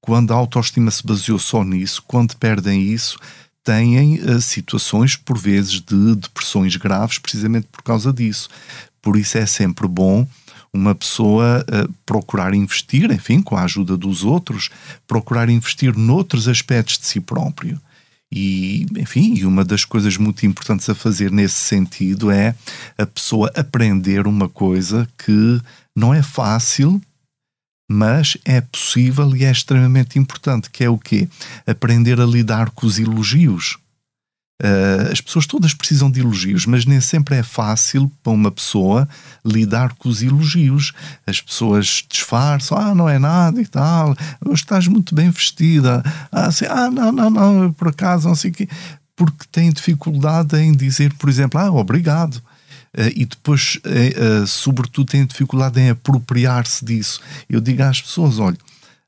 quando 0.00 0.32
a 0.32 0.36
autoestima 0.36 0.90
se 0.90 1.06
baseou 1.06 1.38
só 1.38 1.62
nisso, 1.62 2.02
quando 2.08 2.36
perdem 2.36 2.82
isso, 2.82 3.16
têm 3.64 4.20
uh, 4.20 4.40
situações, 4.40 5.16
por 5.16 5.38
vezes, 5.38 5.80
de 5.80 6.14
depressões 6.16 6.76
graves, 6.76 7.18
precisamente 7.18 7.66
por 7.70 7.82
causa 7.82 8.12
disso. 8.12 8.48
Por 9.00 9.16
isso 9.16 9.38
é 9.38 9.46
sempre 9.46 9.88
bom 9.88 10.26
uma 10.72 10.94
pessoa 10.94 11.64
uh, 11.68 11.92
procurar 12.06 12.54
investir, 12.54 13.10
enfim, 13.10 13.42
com 13.42 13.56
a 13.56 13.64
ajuda 13.64 13.96
dos 13.96 14.24
outros, 14.24 14.70
procurar 15.06 15.48
investir 15.50 15.96
noutros 15.96 16.48
aspectos 16.48 16.98
de 16.98 17.06
si 17.06 17.20
próprio. 17.20 17.80
E, 18.34 18.86
enfim, 18.96 19.34
e 19.34 19.44
uma 19.44 19.62
das 19.62 19.84
coisas 19.84 20.16
muito 20.16 20.46
importantes 20.46 20.88
a 20.88 20.94
fazer 20.94 21.30
nesse 21.30 21.56
sentido 21.56 22.30
é 22.30 22.54
a 22.96 23.04
pessoa 23.04 23.52
aprender 23.54 24.26
uma 24.26 24.48
coisa 24.48 25.06
que 25.18 25.60
não 25.94 26.14
é 26.14 26.22
fácil, 26.22 26.98
mas 27.88 28.36
é 28.44 28.60
possível 28.60 29.34
e 29.36 29.44
é 29.44 29.50
extremamente 29.50 30.18
importante, 30.18 30.70
que 30.70 30.84
é 30.84 30.88
o 30.88 30.98
quê? 30.98 31.28
Aprender 31.66 32.20
a 32.20 32.26
lidar 32.26 32.70
com 32.70 32.86
os 32.86 32.98
elogios. 32.98 33.78
Uh, 34.62 35.10
as 35.10 35.20
pessoas 35.20 35.44
todas 35.44 35.74
precisam 35.74 36.08
de 36.08 36.20
elogios, 36.20 36.66
mas 36.66 36.86
nem 36.86 37.00
sempre 37.00 37.34
é 37.34 37.42
fácil 37.42 38.08
para 38.22 38.32
uma 38.32 38.50
pessoa 38.50 39.08
lidar 39.44 39.92
com 39.94 40.08
os 40.08 40.22
elogios. 40.22 40.92
As 41.26 41.40
pessoas 41.40 42.04
disfarçam, 42.08 42.78
ah, 42.78 42.94
não 42.94 43.08
é 43.08 43.18
nada 43.18 43.60
e 43.60 43.66
tal, 43.66 44.16
estás 44.52 44.86
muito 44.86 45.16
bem 45.16 45.30
vestida, 45.30 46.00
ah, 46.30 46.46
assim, 46.46 46.66
ah 46.66 46.88
não, 46.88 47.10
não, 47.10 47.28
não, 47.28 47.72
por 47.72 47.88
acaso, 47.88 48.28
não 48.28 48.36
sei 48.36 48.52
o 48.52 48.54
quê, 48.54 48.68
porque 49.16 49.46
têm 49.50 49.72
dificuldade 49.72 50.56
em 50.56 50.72
dizer, 50.72 51.12
por 51.14 51.28
exemplo, 51.28 51.60
ah, 51.60 51.72
obrigado. 51.72 52.40
Uh, 52.96 53.08
e 53.14 53.24
depois, 53.24 53.78
uh, 53.84 54.46
sobretudo, 54.46 55.10
têm 55.10 55.26
dificuldade 55.26 55.80
em 55.80 55.90
apropriar-se 55.90 56.84
disso. 56.84 57.20
Eu 57.48 57.60
digo 57.60 57.82
às 57.82 58.00
pessoas: 58.00 58.38
olha, 58.38 58.58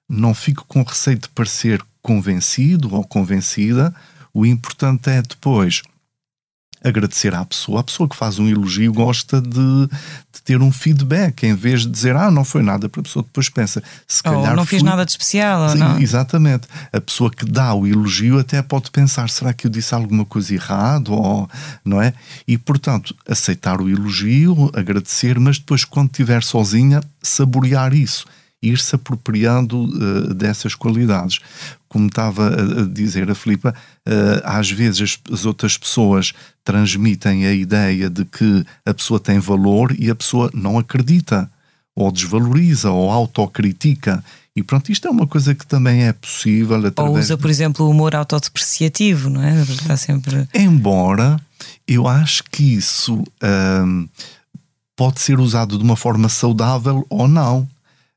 não 0.09 0.35
fico 0.35 0.65
com 0.67 0.83
receio 0.83 1.19
de 1.19 1.29
parecer 1.29 1.83
convencido 2.03 2.95
ou 2.95 3.05
convencida 3.05 3.95
o 4.35 4.45
importante 4.45 5.09
é 5.09 5.23
depois 5.23 5.83
agradecer 6.85 7.35
à 7.35 7.45
pessoa. 7.45 7.81
A 7.81 7.83
pessoa 7.83 8.09
que 8.09 8.15
faz 8.15 8.39
um 8.39 8.47
elogio 8.47 8.93
gosta 8.93 9.41
de, 9.41 9.49
de, 9.51 10.43
ter 10.45 10.61
um 10.61 10.71
feedback, 10.71 11.45
em 11.45 11.55
vez 11.55 11.81
de 11.83 11.89
dizer, 11.89 12.15
ah, 12.15 12.31
não 12.31 12.45
foi 12.45 12.63
nada, 12.63 12.89
para 12.89 13.01
a 13.01 13.03
pessoa 13.03 13.23
depois 13.23 13.49
pensa, 13.49 13.83
se 14.07 14.23
calhar. 14.23 14.51
Ou 14.51 14.57
não 14.57 14.67
fui... 14.67 14.79
fiz 14.79 14.83
nada 14.83 15.05
de 15.05 15.11
especial, 15.11 15.71
Sim, 15.71 15.79
não? 15.79 15.99
Exatamente. 15.99 16.69
A 16.93 17.01
pessoa 17.01 17.31
que 17.31 17.47
dá 17.47 17.73
o 17.75 17.87
elogio 17.87 18.39
até 18.39 18.61
pode 18.63 18.91
pensar, 18.91 19.31
será 19.31 19.53
que 19.55 19.67
eu 19.67 19.71
disse 19.71 19.95
alguma 19.95 20.25
coisa 20.25 20.55
errada? 20.55 21.11
Ou, 21.11 21.49
não 21.85 22.01
é? 22.01 22.13
E, 22.47 22.59
portanto, 22.59 23.15
aceitar 23.27 23.81
o 23.81 23.89
elogio, 23.89 24.71
agradecer, 24.75 25.41
mas 25.41 25.59
depois, 25.59 25.85
quando 25.85 26.11
estiver 26.11 26.43
sozinha, 26.43 27.01
saborear 27.23 27.95
isso 27.95 28.27
ir-se 28.69 28.95
apropriando 28.95 29.85
uh, 29.85 30.35
dessas 30.35 30.75
qualidades. 30.75 31.41
Como 31.89 32.07
estava 32.07 32.49
a, 32.49 32.87
dizer 32.87 33.31
a 33.31 33.35
Filipa, 33.35 33.75
uh, 34.07 34.41
às 34.45 34.71
vezes 34.71 35.03
as, 35.03 35.33
as, 35.33 35.45
outras 35.45 35.79
pessoas 35.79 36.33
transmitem 36.65 37.47
a 37.47 37.53
ideia 37.53 38.11
de 38.11 38.25
que 38.25 38.65
a 38.85 38.93
pessoa 38.93 39.21
tem 39.21 39.39
valor 39.39 39.95
e 39.99 40.11
a 40.11 40.15
pessoa 40.15 40.51
não 40.53 40.79
acredita. 40.79 41.51
ou 41.97 42.11
desvaloriza, 42.11 42.91
ou 42.91 43.11
autocritica. 43.11 44.25
E 44.57 44.63
pronto, 44.63 44.91
isto 44.91 45.09
é 45.09 45.11
uma 45.11 45.27
coisa 45.27 45.55
que 45.55 45.67
também 45.67 46.05
é 46.05 46.13
possível. 46.13 46.81
Ou 46.97 47.19
usa, 47.19 47.37
por 47.37 47.51
exemplo, 47.51 47.87
o 47.87 47.91
humor 47.91 48.15
autodepreciativo, 48.15 49.29
não 49.29 49.43
é? 49.43 49.63
Está 49.63 49.97
sempre. 49.97 50.49
Embora 50.55 51.41
eu 51.87 52.07
acho 52.07 52.45
que 52.45 52.75
isso 52.75 53.23
hum, 53.43 54.09
pode 54.97 55.21
ser 55.21 55.39
usado 55.39 55.77
de 55.77 55.85
uma 55.85 55.97
forma 55.97 56.29
saudável 56.29 57.07
ou 57.11 57.29
não. 57.29 57.69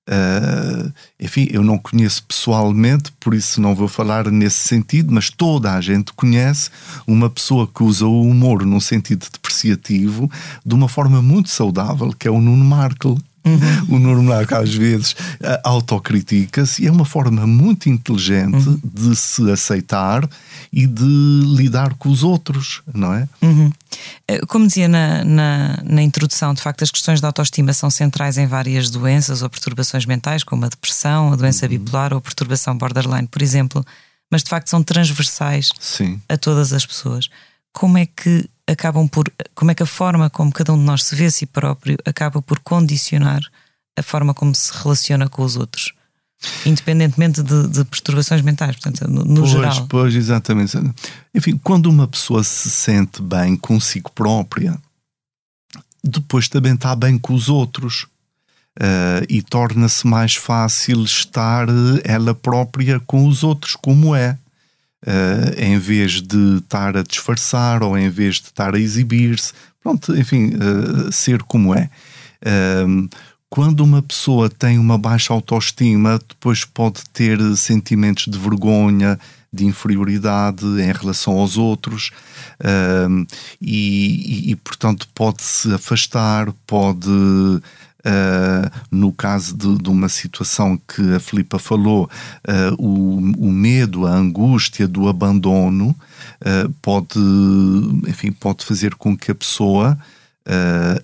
Uh, 0.07 0.93
enfim, 1.19 1.47
eu 1.51 1.61
não 1.61 1.77
conheço 1.77 2.23
pessoalmente, 2.23 3.11
por 3.19 3.33
isso 3.33 3.59
não 3.59 3.75
vou 3.75 3.89
falar 3.89 4.31
nesse 4.31 4.65
sentido, 4.67 5.13
mas 5.13 5.29
toda 5.29 5.73
a 5.73 5.81
gente 5.81 6.13
conhece 6.13 6.69
uma 7.05 7.29
pessoa 7.29 7.67
que 7.67 7.83
usa 7.83 8.05
o 8.05 8.21
humor 8.21 8.65
num 8.65 8.79
sentido 8.79 9.27
depreciativo 9.29 10.31
de 10.65 10.73
uma 10.73 10.87
forma 10.87 11.21
muito 11.21 11.49
saudável, 11.49 12.13
que 12.17 12.27
é 12.27 12.31
o 12.31 12.39
Nuno 12.39 12.63
Markle. 12.63 13.17
Uhum. 13.47 13.95
O 13.95 13.99
Nuno 13.99 14.23
Marco 14.23 14.55
às 14.55 14.73
vezes 14.73 15.15
autocritica-se 15.63 16.83
e 16.83 16.87
é 16.87 16.91
uma 16.91 17.05
forma 17.05 17.47
muito 17.47 17.89
inteligente 17.89 18.67
uhum. 18.67 18.79
de 18.83 19.15
se 19.15 19.49
aceitar 19.51 20.27
e 20.71 20.85
de 20.85 21.03
lidar 21.03 21.93
com 21.95 22.09
os 22.09 22.23
outros, 22.23 22.81
não 22.93 23.13
é? 23.13 23.27
Uhum. 23.41 23.71
Eh, 24.27 24.39
como 24.47 24.67
dizia 24.67 24.87
na, 24.87 25.23
na, 25.23 25.79
na, 25.83 26.01
introdução, 26.01 26.53
de 26.53 26.61
facto, 26.61 26.83
as 26.83 26.91
questões 26.91 27.21
da 27.21 27.27
autoestima 27.27 27.73
são 27.73 27.89
centrais 27.89 28.37
em 28.37 28.45
várias 28.45 28.89
doenças 28.89 29.41
ou 29.41 29.49
perturbações 29.49 30.05
mentais, 30.05 30.43
como 30.43 30.65
a 30.65 30.69
depressão, 30.69 31.33
a 31.33 31.35
doença 31.35 31.65
uhum. 31.65 31.71
bipolar 31.71 32.13
ou 32.13 32.19
a 32.19 32.21
perturbação 32.21 32.77
borderline, 32.77 33.27
por 33.27 33.41
exemplo, 33.41 33.85
mas 34.29 34.43
de 34.43 34.49
facto 34.49 34.69
são 34.69 34.83
transversais 34.83 35.71
Sim. 35.79 36.21
a 36.27 36.37
todas 36.37 36.73
as 36.73 36.85
pessoas. 36.85 37.29
Como 37.73 37.97
é 37.97 38.05
que 38.05 38.49
acabam 38.67 39.07
por. 39.07 39.31
Como 39.55 39.71
é 39.71 39.75
que 39.75 39.83
a 39.83 39.87
forma 39.87 40.29
como 40.29 40.51
cada 40.51 40.73
um 40.73 40.77
de 40.77 40.83
nós 40.83 41.03
se 41.03 41.15
vê 41.15 41.25
a 41.25 41.31
si 41.31 41.45
próprio 41.45 41.97
acaba 42.05 42.41
por 42.41 42.59
condicionar 42.59 43.41
a 43.97 44.03
forma 44.03 44.33
como 44.33 44.53
se 44.53 44.71
relaciona 44.73 45.27
com 45.29 45.43
os 45.43 45.55
outros? 45.55 45.93
independentemente 46.65 47.41
de, 47.41 47.67
de, 47.67 47.83
perturbações 47.85 48.41
mentais, 48.41 48.75
portanto, 48.75 49.09
no, 49.09 49.23
no 49.25 49.41
pois, 49.41 49.49
geral. 49.49 49.87
Pois, 49.87 50.15
exatamente. 50.15 50.77
Enfim, 51.33 51.59
quando 51.63 51.87
uma 51.87 52.07
pessoa 52.07 52.43
se 52.43 52.69
sente 52.69 53.21
bem 53.21 53.55
consigo 53.55 54.11
própria, 54.11 54.77
depois 56.03 56.47
também 56.47 56.75
está 56.75 56.95
bem 56.95 57.17
com 57.17 57.33
os 57.33 57.49
outros. 57.49 58.07
Uh, 58.79 59.25
e 59.27 59.41
torna-se 59.41 60.05
mais 60.05 60.35
fácil 60.35 61.03
estar 61.03 61.67
ela 62.03 62.35
própria 62.35 62.99
com 62.99 63.27
os 63.27 63.43
outros, 63.43 63.75
como 63.75 64.15
é. 64.15 64.37
Uh, 65.05 65.53
em 65.61 65.77
vez 65.77 66.21
de 66.21 66.57
estar 66.57 66.97
a 66.97 67.03
disfarçar 67.03 67.83
ou 67.83 67.95
em 67.95 68.09
vez 68.09 68.37
de 68.37 68.45
estar 68.45 68.73
a 68.73 68.79
exibir-se, 68.79 69.53
pronto, 69.81 70.17
enfim, 70.17 70.53
uh, 70.55 71.11
ser 71.11 71.43
como 71.43 71.73
é 71.73 71.89
quando 73.49 73.81
uma 73.81 74.01
pessoa 74.01 74.49
tem 74.49 74.77
uma 74.77 74.97
baixa 74.97 75.33
autoestima, 75.33 76.19
depois 76.27 76.65
pode 76.65 77.01
ter 77.13 77.39
sentimentos 77.55 78.25
de 78.25 78.37
vergonha, 78.37 79.17
de 79.51 79.65
inferioridade 79.65 80.65
em 80.65 80.91
relação 80.91 81.37
aos 81.39 81.57
outros 81.57 82.11
um, 83.09 83.25
e, 83.61 84.51
e, 84.51 84.55
portanto, 84.57 85.07
pode 85.15 85.41
se 85.43 85.73
afastar, 85.73 86.51
pode. 86.65 87.09
Uh, 88.07 88.71
no 88.89 89.11
caso 89.11 89.57
de, 89.57 89.77
de, 89.79 89.89
uma 89.89 90.07
situação 90.07 90.79
que 90.87 91.13
a 91.13 91.19
Filipa 91.19 91.59
falou, 91.59 92.09
uh, 92.47 92.75
o, 92.81 93.17
o, 93.47 93.51
medo, 93.51 94.07
a 94.07 94.11
angústia 94.11 94.87
do 94.87 95.09
abandono 95.09 95.89
uh, 95.89 96.69
pode, 96.81 97.19
enfim, 98.07 98.31
pode 98.31 98.63
fazer 98.63 98.95
com 98.95 99.17
que 99.17 99.31
a 99.31 99.35
pessoa 99.35 99.97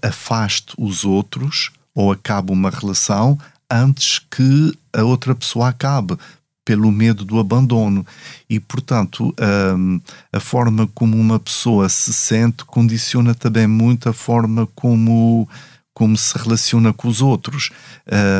afaste 0.01 0.73
os 0.77 1.03
outros 1.03 1.69
ou 1.93 2.13
acaba 2.13 2.53
uma 2.53 2.69
relação 2.69 3.37
antes 3.69 4.19
que 4.19 4.73
a 4.93 5.03
outra 5.03 5.35
pessoa 5.35 5.67
acabe, 5.67 6.17
pelo 6.65 6.91
medo 6.91 7.25
do 7.25 7.39
abandono. 7.39 8.05
E, 8.49 8.59
portanto, 8.59 9.33
um, 9.77 9.99
a 10.31 10.39
forma 10.39 10.87
como 10.93 11.17
uma 11.17 11.39
pessoa 11.39 11.89
se 11.89 12.13
sente 12.13 12.63
condiciona 12.65 13.35
também 13.35 13.67
muito 13.67 14.07
a 14.09 14.13
forma 14.13 14.67
como, 14.75 15.47
como 15.93 16.17
se 16.17 16.37
relaciona 16.37 16.91
com 16.93 17.07
os 17.07 17.21
outros. 17.21 17.69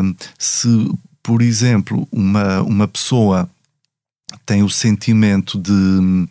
Um, 0.01 0.15
se, 0.37 0.67
por 1.21 1.41
exemplo, 1.41 2.07
uma, 2.11 2.61
uma 2.61 2.87
pessoa 2.87 3.49
tem 4.45 4.63
o 4.63 4.69
sentimento 4.69 5.59
de 5.59 5.71
uh, 5.71 6.27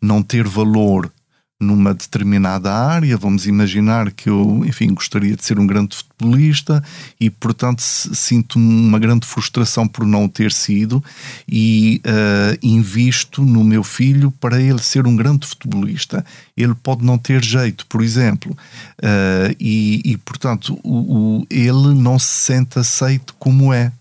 não 0.00 0.22
ter 0.22 0.46
valor 0.46 1.12
numa 1.58 1.94
determinada 1.94 2.70
área, 2.70 3.16
vamos 3.16 3.46
imaginar 3.46 4.12
que 4.12 4.28
eu, 4.28 4.62
enfim, 4.66 4.92
gostaria 4.92 5.34
de 5.34 5.42
ser 5.42 5.58
um 5.58 5.66
grande 5.66 5.96
futebolista 5.96 6.84
e, 7.18 7.30
portanto, 7.30 7.80
sinto 7.80 8.58
uma 8.58 8.98
grande 8.98 9.26
frustração 9.26 9.88
por 9.88 10.06
não 10.06 10.28
ter 10.28 10.52
sido 10.52 11.02
e 11.48 12.02
uh, 12.04 12.58
invisto 12.62 13.42
no 13.42 13.64
meu 13.64 13.82
filho 13.82 14.30
para 14.32 14.60
ele 14.60 14.82
ser 14.82 15.06
um 15.06 15.16
grande 15.16 15.46
futebolista. 15.46 16.24
Ele 16.54 16.74
pode 16.74 17.02
não 17.02 17.16
ter 17.16 17.42
jeito, 17.42 17.86
por 17.86 18.02
exemplo, 18.02 18.52
uh, 18.52 19.56
e, 19.58 20.02
e, 20.04 20.16
portanto, 20.18 20.78
o, 20.82 21.38
o, 21.38 21.46
ele 21.48 21.94
não 21.94 22.18
se 22.18 22.26
sente 22.26 22.78
aceito 22.78 23.34
como 23.38 23.72
é. 23.72 23.92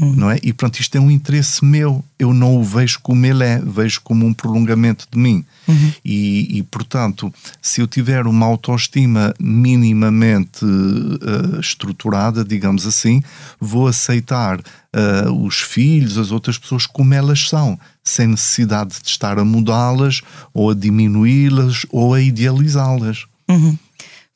Hum. 0.00 0.12
Não 0.14 0.30
é? 0.30 0.38
E 0.42 0.52
pronto, 0.52 0.78
isto 0.78 0.94
é 0.96 1.00
um 1.00 1.10
interesse 1.10 1.64
meu. 1.64 2.04
Eu 2.18 2.34
não 2.34 2.56
o 2.56 2.62
vejo 2.62 3.00
como 3.02 3.24
ele 3.24 3.42
é, 3.42 3.58
vejo 3.58 4.02
como 4.02 4.26
um 4.26 4.34
prolongamento 4.34 5.06
de 5.10 5.18
mim. 5.18 5.42
Uhum. 5.66 5.92
E, 6.04 6.58
e, 6.58 6.62
portanto, 6.64 7.32
se 7.62 7.80
eu 7.80 7.86
tiver 7.86 8.26
uma 8.26 8.44
autoestima 8.44 9.34
minimamente 9.40 10.64
uh, 10.64 11.58
estruturada, 11.58 12.44
digamos 12.44 12.86
assim, 12.86 13.22
vou 13.58 13.86
aceitar 13.86 14.58
uh, 14.60 15.32
os 15.42 15.60
filhos, 15.60 16.18
as 16.18 16.30
outras 16.30 16.58
pessoas 16.58 16.86
como 16.86 17.14
elas 17.14 17.48
são, 17.48 17.78
sem 18.04 18.26
necessidade 18.26 19.00
de 19.02 19.08
estar 19.08 19.38
a 19.38 19.44
mudá-las, 19.46 20.20
ou 20.52 20.70
a 20.70 20.74
diminuí-las, 20.74 21.86
ou 21.90 22.12
a 22.12 22.20
idealizá-las. 22.20 23.24
Uhum. 23.48 23.78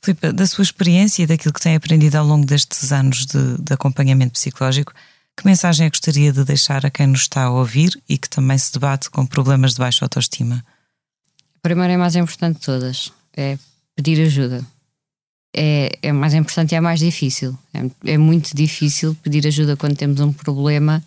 Filipe, 0.02 0.32
da 0.32 0.46
sua 0.46 0.62
experiência 0.62 1.22
e 1.22 1.26
daquilo 1.26 1.52
que 1.52 1.60
tem 1.60 1.76
aprendido 1.76 2.16
ao 2.16 2.26
longo 2.26 2.46
destes 2.46 2.90
anos 2.90 3.26
de, 3.26 3.58
de 3.58 3.74
acompanhamento 3.74 4.32
psicológico, 4.32 4.94
que 5.40 5.46
mensagem 5.46 5.86
é 5.86 5.90
que 5.90 5.96
gostaria 5.96 6.30
de 6.32 6.44
deixar 6.44 6.84
a 6.84 6.90
quem 6.90 7.06
nos 7.06 7.22
está 7.22 7.44
a 7.44 7.50
ouvir 7.50 7.98
e 8.06 8.18
que 8.18 8.28
também 8.28 8.58
se 8.58 8.70
debate 8.72 9.08
com 9.08 9.24
problemas 9.24 9.72
de 9.72 9.78
baixa 9.78 10.04
autoestima? 10.04 10.62
A 11.56 11.60
primeira 11.62 11.94
é 11.94 11.96
mais 11.96 12.14
importante 12.14 12.58
de 12.58 12.66
todas, 12.66 13.10
é 13.34 13.58
pedir 13.96 14.20
ajuda. 14.20 14.64
É, 15.56 15.98
é 16.02 16.12
mais 16.12 16.34
importante 16.34 16.72
e 16.72 16.74
é 16.74 16.80
mais 16.80 17.00
difícil. 17.00 17.58
É, 17.72 18.12
é 18.12 18.18
muito 18.18 18.54
difícil 18.54 19.16
pedir 19.22 19.46
ajuda 19.46 19.76
quando 19.76 19.96
temos 19.96 20.20
um 20.20 20.30
problema 20.30 21.02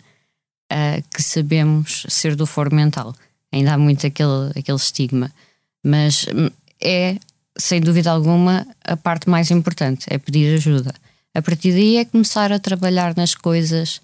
uh, 0.72 1.02
que 1.14 1.22
sabemos 1.22 2.04
ser 2.08 2.34
do 2.34 2.44
foro 2.44 2.74
mental. 2.74 3.14
Ainda 3.52 3.74
há 3.74 3.78
muito 3.78 4.04
aquele, 4.04 4.50
aquele 4.56 4.76
estigma. 4.76 5.30
Mas 5.84 6.26
hum, 6.34 6.50
é, 6.82 7.18
sem 7.56 7.80
dúvida 7.80 8.10
alguma, 8.10 8.66
a 8.84 8.96
parte 8.96 9.30
mais 9.30 9.52
importante, 9.52 10.06
é 10.08 10.18
pedir 10.18 10.54
ajuda. 10.56 10.92
A 11.32 11.40
partir 11.40 11.70
daí 11.70 11.98
é 11.98 12.04
começar 12.04 12.52
a 12.52 12.58
trabalhar 12.58 13.16
nas 13.16 13.34
coisas 13.34 14.00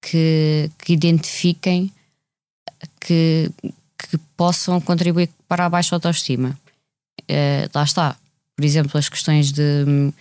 que, 0.00 0.70
que 0.78 0.92
identifiquem 0.92 1.92
que, 3.00 3.50
que 3.98 4.18
possam 4.36 4.80
contribuir 4.80 5.30
para 5.48 5.66
a 5.66 5.68
baixa 5.68 5.94
autoestima. 5.94 6.58
Uh, 7.22 7.70
lá 7.74 7.84
está. 7.84 8.16
Por 8.56 8.64
exemplo, 8.64 8.98
as 8.98 9.08
questões 9.08 9.52
de 9.52 9.84
um, 9.86 10.12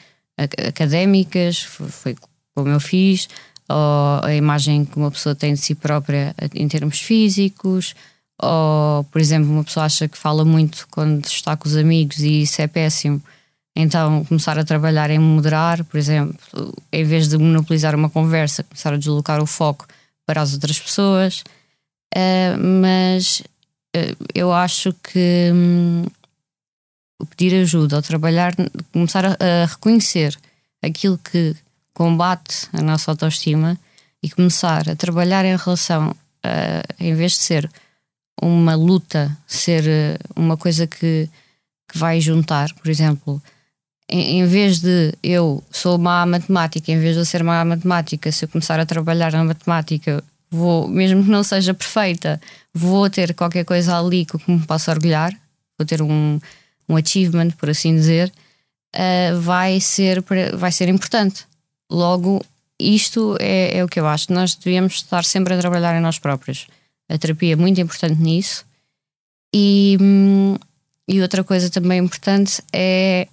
académicas, 0.67 1.61
foi 1.61 2.15
como 2.55 2.69
eu 2.69 2.79
fiz, 2.79 3.27
ou 3.69 4.23
a 4.23 4.33
imagem 4.33 4.85
que 4.85 4.97
uma 4.97 5.11
pessoa 5.11 5.35
tem 5.35 5.53
de 5.53 5.59
si 5.59 5.75
própria 5.75 6.35
em 6.53 6.67
termos 6.67 6.99
físicos, 6.99 7.95
ou, 8.41 9.03
por 9.05 9.19
exemplo, 9.19 9.49
uma 9.51 9.63
pessoa 9.63 9.85
acha 9.85 10.07
que 10.07 10.17
fala 10.17 10.45
muito 10.45 10.87
quando 10.89 11.25
está 11.25 11.55
com 11.57 11.67
os 11.67 11.75
amigos 11.75 12.19
e 12.19 12.43
isso 12.43 12.61
é 12.61 12.67
péssimo 12.67 13.21
então, 13.81 14.25
começar 14.25 14.59
a 14.59 14.65
trabalhar 14.65 15.09
em 15.09 15.19
moderar, 15.19 15.85
por 15.85 15.97
exemplo, 15.97 16.35
em 16.91 17.03
vez 17.05 17.29
de 17.29 17.37
monopolizar 17.37 17.95
uma 17.95 18.09
conversa, 18.09 18.61
começar 18.61 18.93
a 18.93 18.97
deslocar 18.97 19.41
o 19.41 19.45
foco 19.45 19.87
para 20.25 20.41
as 20.41 20.53
outras 20.53 20.77
pessoas. 20.77 21.43
Uh, 22.13 22.59
mas 22.81 23.39
uh, 23.95 24.27
eu 24.35 24.51
acho 24.51 24.93
que 25.01 25.49
um, 25.53 26.05
pedir 27.29 27.55
ajuda 27.61 27.95
ou 27.95 28.01
trabalhar, 28.01 28.53
começar 28.91 29.25
a, 29.25 29.37
a, 29.39 29.65
reconhecer 29.65 30.37
aquilo 30.83 31.17
que 31.17 31.55
combate 31.93 32.67
a 32.73 32.81
nossa 32.81 33.11
autoestima 33.11 33.79
e 34.21 34.29
começar 34.29 34.89
a 34.89 34.95
trabalhar 34.95 35.45
em 35.45 35.55
relação, 35.55 36.13
a, 36.43 36.83
em 36.99 37.13
vez 37.13 37.31
de 37.33 37.37
ser 37.37 37.71
uma 38.41 38.75
luta, 38.75 39.37
ser 39.47 40.19
uma 40.35 40.57
coisa 40.57 40.85
que, 40.85 41.29
que 41.89 41.97
vai 41.97 42.19
juntar, 42.19 42.73
por 42.73 42.89
exemplo 42.89 43.41
em, 44.09 44.45
vez 44.45 44.79
de 44.79 45.13
eu 45.21 45.63
sou 45.71 45.97
má 45.97 46.25
matemática, 46.25 46.91
em 46.91 46.99
vez 46.99 47.13
de 47.13 47.21
eu 47.21 47.25
ser 47.25 47.43
má 47.43 47.63
matemática, 47.63 48.31
se 48.31 48.45
eu 48.45 48.49
começar 48.49 48.79
a 48.79 48.85
trabalhar 48.85 49.31
na 49.31 49.43
matemática, 49.43 50.23
vou, 50.49 50.87
mesmo 50.87 51.23
que 51.23 51.29
não 51.29 51.43
seja 51.43 51.73
perfeita, 51.73 52.41
vou 52.73 53.09
ter 53.09 53.33
qualquer 53.33 53.63
coisa 53.63 53.97
ali 53.97 54.25
com 54.25 54.39
que 54.39 54.51
me 54.51 54.65
possa 54.65 54.91
orgulhar, 54.91 55.31
vou 55.77 55.85
ter 55.85 56.01
um, 56.01 56.39
um 56.87 56.95
achievement, 56.97 57.51
por 57.51 57.69
assim 57.69 57.95
dizer, 57.95 58.31
uh, 58.95 59.39
vai, 59.39 59.79
ser, 59.79 60.23
vai 60.55 60.71
ser 60.71 60.89
importante. 60.89 61.45
Logo, 61.91 62.43
isto 62.79 63.37
é, 63.39 63.77
é 63.77 63.83
o 63.83 63.87
que 63.87 63.99
eu 63.99 64.07
acho. 64.07 64.33
Nós 64.33 64.55
devíamos 64.55 64.95
estar 64.95 65.23
sempre 65.23 65.53
a 65.53 65.59
trabalhar 65.59 65.95
em 65.97 66.01
nós 66.01 66.17
próprios. 66.17 66.67
A 67.07 67.17
terapia 67.17 67.53
é 67.53 67.55
muito 67.55 67.79
importante 67.81 68.21
nisso. 68.21 68.65
E, 69.53 69.97
hum, 69.99 70.55
e 71.07 71.21
outra 71.21 71.43
coisa 71.43 71.69
também 71.69 71.99
importante 71.99 72.61
é 72.71 73.27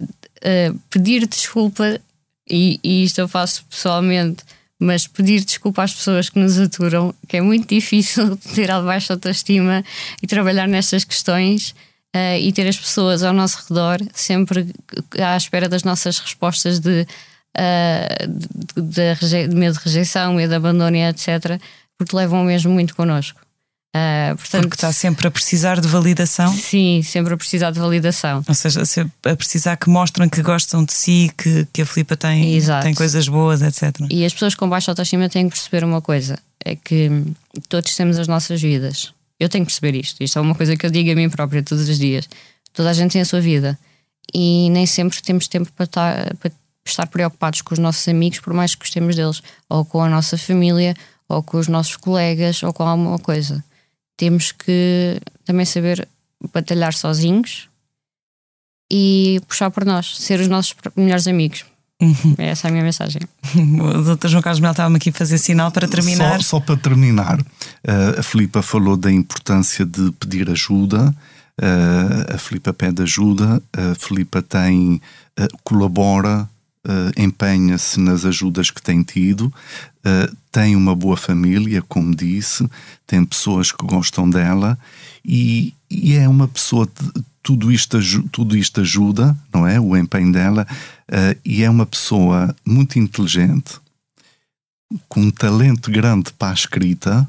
uh, 0.00 0.78
pedir 0.90 1.26
desculpa, 1.26 2.00
e, 2.48 2.78
e 2.82 3.04
isto 3.04 3.20
eu 3.20 3.28
faço 3.28 3.64
pessoalmente, 3.66 4.44
mas 4.78 5.06
pedir 5.06 5.44
desculpa 5.44 5.82
às 5.82 5.94
pessoas 5.94 6.28
que 6.28 6.38
nos 6.38 6.58
aturam, 6.58 7.14
que 7.28 7.36
é 7.36 7.40
muito 7.40 7.68
difícil 7.74 8.36
ter 8.54 8.70
a 8.70 8.80
baixa 8.80 9.14
autoestima 9.14 9.84
e 10.22 10.26
trabalhar 10.26 10.66
nestas 10.66 11.04
questões 11.04 11.74
uh, 12.14 12.38
e 12.38 12.52
ter 12.52 12.66
as 12.66 12.76
pessoas 12.76 13.22
ao 13.22 13.32
nosso 13.32 13.64
redor 13.68 14.00
sempre 14.12 14.72
à 15.18 15.36
espera 15.36 15.68
das 15.68 15.84
nossas 15.84 16.18
respostas 16.18 16.78
de, 16.78 17.06
uh, 17.56 18.28
de, 18.80 19.14
de, 19.14 19.48
de 19.48 19.56
medo 19.56 19.78
de 19.78 19.84
rejeição, 19.84 20.34
medo 20.34 20.50
de 20.50 20.56
abandono, 20.56 20.96
etc., 20.96 21.60
porque 21.96 22.16
levam 22.16 22.44
mesmo 22.44 22.72
muito 22.72 22.94
connosco. 22.94 23.43
Uh, 23.94 24.34
portanto, 24.36 24.62
Porque 24.62 24.74
está 24.74 24.92
sempre 24.92 25.28
a 25.28 25.30
precisar 25.30 25.80
de 25.80 25.86
validação? 25.86 26.52
Sim, 26.52 27.00
sempre 27.04 27.32
a 27.32 27.36
precisar 27.36 27.70
de 27.70 27.78
validação. 27.78 28.44
Ou 28.48 28.54
seja, 28.54 28.82
a 29.24 29.36
precisar 29.36 29.76
que 29.76 29.88
mostrem 29.88 30.28
que 30.28 30.42
gostam 30.42 30.84
de 30.84 30.92
si, 30.92 31.30
que, 31.38 31.64
que 31.72 31.82
a 31.82 31.86
Filipa 31.86 32.16
tem, 32.16 32.60
tem 32.82 32.92
coisas 32.92 33.28
boas, 33.28 33.62
etc. 33.62 33.94
E 34.10 34.24
as 34.24 34.32
pessoas 34.32 34.56
com 34.56 34.68
baixa 34.68 34.90
autoestima 34.90 35.28
têm 35.28 35.48
que 35.48 35.54
perceber 35.54 35.84
uma 35.84 36.02
coisa: 36.02 36.36
é 36.64 36.74
que 36.74 37.08
todos 37.68 37.94
temos 37.94 38.18
as 38.18 38.26
nossas 38.26 38.60
vidas. 38.60 39.12
Eu 39.38 39.48
tenho 39.48 39.64
que 39.64 39.70
perceber 39.70 39.96
isto. 39.96 40.24
Isto 40.24 40.40
é 40.40 40.42
uma 40.42 40.56
coisa 40.56 40.76
que 40.76 40.84
eu 40.84 40.90
digo 40.90 41.12
a 41.12 41.14
mim 41.14 41.30
própria 41.30 41.62
todos 41.62 41.88
os 41.88 41.96
dias. 41.96 42.28
Toda 42.72 42.90
a 42.90 42.92
gente 42.92 43.12
tem 43.12 43.22
a 43.22 43.24
sua 43.24 43.40
vida. 43.40 43.78
E 44.34 44.70
nem 44.70 44.86
sempre 44.86 45.22
temos 45.22 45.46
tempo 45.46 45.70
para 45.70 45.84
estar, 45.84 46.34
para 46.36 46.50
estar 46.84 47.06
preocupados 47.06 47.62
com 47.62 47.74
os 47.74 47.78
nossos 47.78 48.08
amigos, 48.08 48.40
por 48.40 48.52
mais 48.52 48.74
que 48.74 48.80
gostemos 48.80 49.14
deles, 49.14 49.40
ou 49.68 49.84
com 49.84 50.02
a 50.02 50.08
nossa 50.08 50.36
família, 50.36 50.96
ou 51.28 51.44
com 51.44 51.58
os 51.58 51.68
nossos 51.68 51.96
colegas, 51.96 52.60
ou 52.64 52.72
com 52.72 52.82
alguma 52.82 53.20
coisa 53.20 53.62
temos 54.16 54.52
que 54.52 55.20
também 55.44 55.64
saber 55.64 56.08
batalhar 56.52 56.94
sozinhos 56.94 57.68
e 58.90 59.40
puxar 59.48 59.70
por 59.70 59.84
nós, 59.84 60.16
ser 60.18 60.40
os 60.40 60.48
nossos 60.48 60.74
melhores 60.96 61.26
amigos. 61.26 61.64
Uhum. 62.00 62.34
Essa 62.38 62.66
é 62.66 62.68
a 62.68 62.72
minha 62.72 62.84
mensagem. 62.84 63.22
O 63.54 64.16
Dr. 64.16 64.28
João 64.28 64.42
Carlos 64.42 64.60
Mel 64.60 64.72
estava-me 64.72 64.96
aqui 64.96 65.10
a 65.10 65.12
fazer 65.12 65.38
sinal 65.38 65.70
para 65.70 65.88
terminar. 65.88 66.42
Só, 66.42 66.58
só 66.58 66.60
para 66.60 66.76
terminar, 66.76 67.40
uh, 67.40 68.18
a 68.18 68.22
Filipa 68.22 68.62
falou 68.62 68.96
da 68.96 69.10
importância 69.10 69.86
de 69.86 70.12
pedir 70.12 70.50
ajuda. 70.50 71.14
Uh, 71.60 72.34
a 72.34 72.38
Filipa 72.38 72.72
pede 72.72 73.02
ajuda, 73.02 73.62
a 73.72 73.94
Filipa 73.94 74.42
tem, 74.42 75.00
uh, 75.38 75.58
colabora 75.62 76.48
uh, 76.86 77.20
empenha-se 77.20 78.00
nas 78.00 78.24
ajudas 78.24 78.70
que 78.70 78.82
tem 78.82 79.02
tido, 79.02 79.46
uh, 79.46 80.36
tem 80.52 80.76
uma 80.76 80.94
boa 80.94 81.16
família, 81.16 81.82
como 81.82 82.14
disse, 82.14 82.68
tem 83.06 83.24
pessoas 83.24 83.72
que 83.72 83.84
gostam 83.84 84.28
dela 84.28 84.78
e, 85.24 85.74
e 85.90 86.14
é 86.14 86.28
uma 86.28 86.48
pessoa. 86.48 86.86
De, 86.86 87.24
tudo 87.44 87.70
isto, 87.70 87.98
tudo 88.32 88.56
isto 88.56 88.80
ajuda, 88.80 89.36
não 89.52 89.66
é? 89.66 89.78
O 89.78 89.94
empenho 89.94 90.32
dela, 90.32 90.66
uh, 91.10 91.38
e 91.44 91.62
é 91.62 91.68
uma 91.68 91.84
pessoa 91.84 92.56
muito 92.64 92.98
inteligente, 92.98 93.78
com 95.10 95.20
um 95.20 95.30
talento 95.30 95.90
grande 95.90 96.32
para 96.32 96.52
a 96.52 96.54
escrita, 96.54 97.28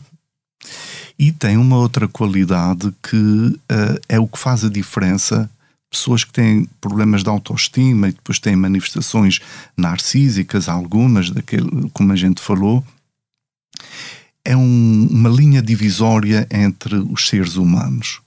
e 1.20 1.34
tem 1.34 1.58
uma 1.58 1.78
outra 1.78 2.08
qualidade 2.08 2.94
que 3.04 3.16
uh, 3.18 4.00
é 4.08 4.18
o 4.18 4.26
que 4.26 4.40
faz 4.40 4.64
a 4.64 4.70
diferença 4.70 5.50
pessoas 5.96 6.24
que 6.24 6.34
têm 6.34 6.68
problemas 6.82 7.24
de 7.24 7.30
autoestima 7.30 8.10
e 8.10 8.12
depois 8.12 8.38
têm 8.38 8.56
manifestações 8.56 9.40
narcísicas, 9.78 10.68
algumas, 10.68 11.30
daquele, 11.30 11.90
como 11.94 12.12
a 12.12 12.16
gente 12.16 12.42
falou, 12.42 12.86
é 14.44 14.56
um, 14.56 15.08
uma 15.10 15.30
linha 15.30 15.62
divisória 15.62 16.48
entre 16.52 16.96
os 16.96 17.28
seres 17.28 17.56
humanos. 17.56 18.22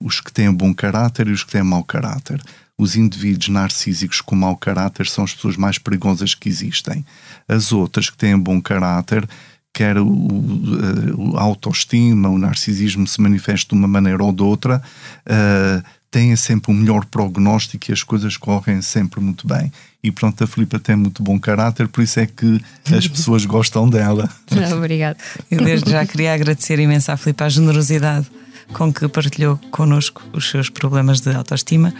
Os 0.00 0.20
que 0.20 0.32
têm 0.32 0.52
bom 0.52 0.74
caráter 0.74 1.28
e 1.28 1.32
os 1.32 1.44
que 1.44 1.52
têm 1.52 1.62
mau 1.62 1.84
caráter. 1.84 2.42
Os 2.76 2.96
indivíduos 2.96 3.48
narcísicos 3.48 4.20
com 4.20 4.34
mau 4.34 4.56
caráter 4.56 5.06
são 5.06 5.22
as 5.22 5.32
pessoas 5.32 5.56
mais 5.56 5.78
perigosas 5.78 6.34
que 6.34 6.48
existem. 6.48 7.06
As 7.46 7.72
outras 7.72 8.10
que 8.10 8.16
têm 8.16 8.36
bom 8.36 8.60
caráter 8.60 9.26
quer 9.72 9.96
o, 9.96 10.06
o, 10.06 11.36
a 11.38 11.42
autoestima, 11.42 12.28
o 12.28 12.38
narcisismo 12.38 13.06
se 13.06 13.20
manifeste 13.20 13.68
de 13.68 13.74
uma 13.74 13.88
maneira 13.88 14.22
ou 14.22 14.32
de 14.32 14.42
outra, 14.42 14.82
uh, 15.26 16.01
têm 16.12 16.36
sempre 16.36 16.70
um 16.70 16.74
melhor 16.74 17.06
prognóstico 17.06 17.90
e 17.90 17.92
as 17.92 18.02
coisas 18.02 18.36
correm 18.36 18.82
sempre 18.82 19.18
muito 19.18 19.48
bem. 19.48 19.72
E 20.04 20.12
pronto, 20.12 20.44
a 20.44 20.46
Filipa 20.46 20.78
tem 20.78 20.94
muito 20.94 21.22
bom 21.22 21.40
caráter, 21.40 21.88
por 21.88 22.02
isso 22.02 22.20
é 22.20 22.26
que 22.26 22.60
as 22.94 23.08
pessoas 23.08 23.46
gostam 23.46 23.88
dela. 23.88 24.28
Obrigada. 24.76 25.16
Eu 25.50 25.64
desde 25.64 25.90
já 25.90 26.04
queria 26.04 26.34
agradecer 26.34 26.78
imenso 26.78 27.10
à 27.10 27.16
Filipa 27.16 27.46
a 27.46 27.48
generosidade 27.48 28.26
com 28.74 28.92
que 28.92 29.08
partilhou 29.08 29.58
connosco 29.70 30.22
os 30.32 30.50
seus 30.50 30.68
problemas 30.68 31.20
de 31.20 31.34
autoestima, 31.34 31.94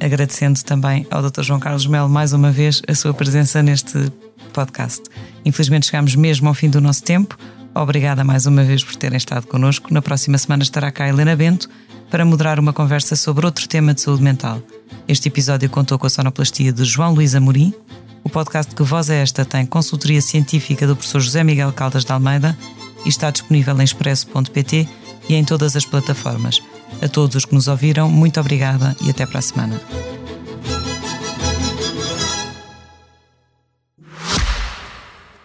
agradecendo 0.00 0.62
também 0.62 1.06
ao 1.10 1.20
Dr. 1.20 1.42
João 1.42 1.58
Carlos 1.58 1.86
Melo 1.86 2.08
mais 2.08 2.32
uma 2.32 2.52
vez 2.52 2.80
a 2.86 2.94
sua 2.94 3.12
presença 3.12 3.60
neste 3.60 4.12
podcast. 4.52 5.02
Infelizmente 5.44 5.86
chegamos 5.86 6.14
mesmo 6.14 6.48
ao 6.48 6.54
fim 6.54 6.70
do 6.70 6.80
nosso 6.80 7.02
tempo. 7.02 7.36
Obrigada 7.74 8.22
mais 8.22 8.46
uma 8.46 8.62
vez 8.62 8.84
por 8.84 8.94
terem 8.96 9.16
estado 9.16 9.46
connosco. 9.46 9.92
Na 9.92 10.00
próxima 10.00 10.38
semana 10.38 10.62
estará 10.62 10.90
cá 10.92 11.04
a 11.04 11.08
Helena 11.08 11.34
Bento 11.34 11.68
para 12.10 12.24
moderar 12.24 12.58
uma 12.58 12.72
conversa 12.72 13.16
sobre 13.16 13.46
outro 13.46 13.68
tema 13.68 13.94
de 13.94 14.00
saúde 14.00 14.22
mental. 14.22 14.62
Este 15.06 15.28
episódio 15.28 15.68
contou 15.70 15.98
com 15.98 16.06
a 16.06 16.10
sonoplastia 16.10 16.72
de 16.72 16.84
João 16.84 17.14
Luís 17.14 17.34
Amorim. 17.34 17.72
O 18.24 18.28
podcast 18.28 18.74
Que 18.74 18.82
Voz 18.82 19.10
é 19.10 19.22
Esta 19.22 19.44
tem 19.44 19.64
consultoria 19.64 20.20
científica 20.20 20.86
do 20.86 20.96
professor 20.96 21.20
José 21.20 21.44
Miguel 21.44 21.72
Caldas 21.72 22.04
de 22.04 22.12
Almeida 22.12 22.56
e 23.04 23.08
está 23.08 23.30
disponível 23.30 23.78
em 23.80 23.84
expresso.pt 23.84 24.88
e 25.28 25.34
em 25.34 25.44
todas 25.44 25.76
as 25.76 25.84
plataformas. 25.84 26.60
A 27.02 27.08
todos 27.08 27.36
os 27.36 27.44
que 27.44 27.54
nos 27.54 27.68
ouviram, 27.68 28.10
muito 28.10 28.40
obrigada 28.40 28.96
e 29.02 29.10
até 29.10 29.26
para 29.26 29.38
a 29.38 29.42
semana. 29.42 29.80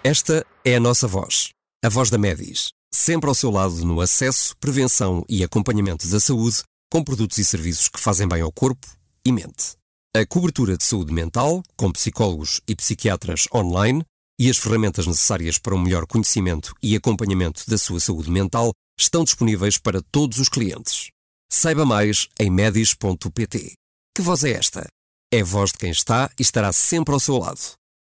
Esta 0.03 0.45
é 0.66 0.76
a 0.76 0.80
nossa 0.80 1.07
voz, 1.07 1.49
a 1.84 1.89
voz 1.89 2.09
da 2.09 2.18
Medis 2.18 2.74
sempre 2.96 3.28
ao 3.28 3.36
seu 3.36 3.50
lado 3.50 3.84
no 3.86 4.00
acesso, 4.00 4.56
prevenção 4.58 5.26
e 5.28 5.44
acompanhamento 5.44 6.08
da 6.08 6.20
saúde, 6.20 6.64
com 6.91 7.04
produtos 7.04 7.38
e 7.38 7.46
serviços 7.46 7.89
que 7.89 8.00
fazem 8.00 8.28
bem 8.28 8.41
ao 8.41 8.52
corpo 8.52 8.88
e 9.26 9.32
mente. 9.32 9.76
A 10.16 10.26
cobertura 10.26 10.78
de 10.78 10.84
saúde 10.84 11.12
mental, 11.12 11.64
com 11.76 11.91
psicólogos 11.91 12.62
e 12.68 12.76
psiquiatras 12.76 13.48
online, 13.54 14.06
e 14.39 14.50
as 14.50 14.58
ferramentas 14.58 15.08
necessárias 15.08 15.58
para 15.58 15.76
um 15.76 15.80
melhor 15.80 16.06
conhecimento 16.06 16.76
e 16.82 16.96
acompanhamento 16.96 17.64
da 17.68 17.78
sua 17.78 18.00
saúde 18.00 18.30
mental 18.30 18.72
estão 19.00 19.24
disponíveis 19.24 19.78
para 19.78 20.02
todos 20.12 20.38
os 20.39 20.50
clientes. 20.50 21.10
Saiba 21.52 21.86
mais 21.86 22.28
em 22.39 22.50
medis.pt. 22.50 23.74
Que 24.16 24.22
voz 24.22 24.44
é 24.44 24.52
esta? 24.52 24.88
É 25.34 25.41
a 25.41 25.46
voz 25.46 25.72
de 25.72 25.80
quem 25.80 25.89
está 25.89 26.30
e 26.39 26.44
estará 26.44 26.72
sempre 26.72 27.14
ao 27.14 27.20
seu 27.20 27.38
lado. 27.38 27.60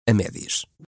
A 0.07 0.13
Medis. 0.13 0.65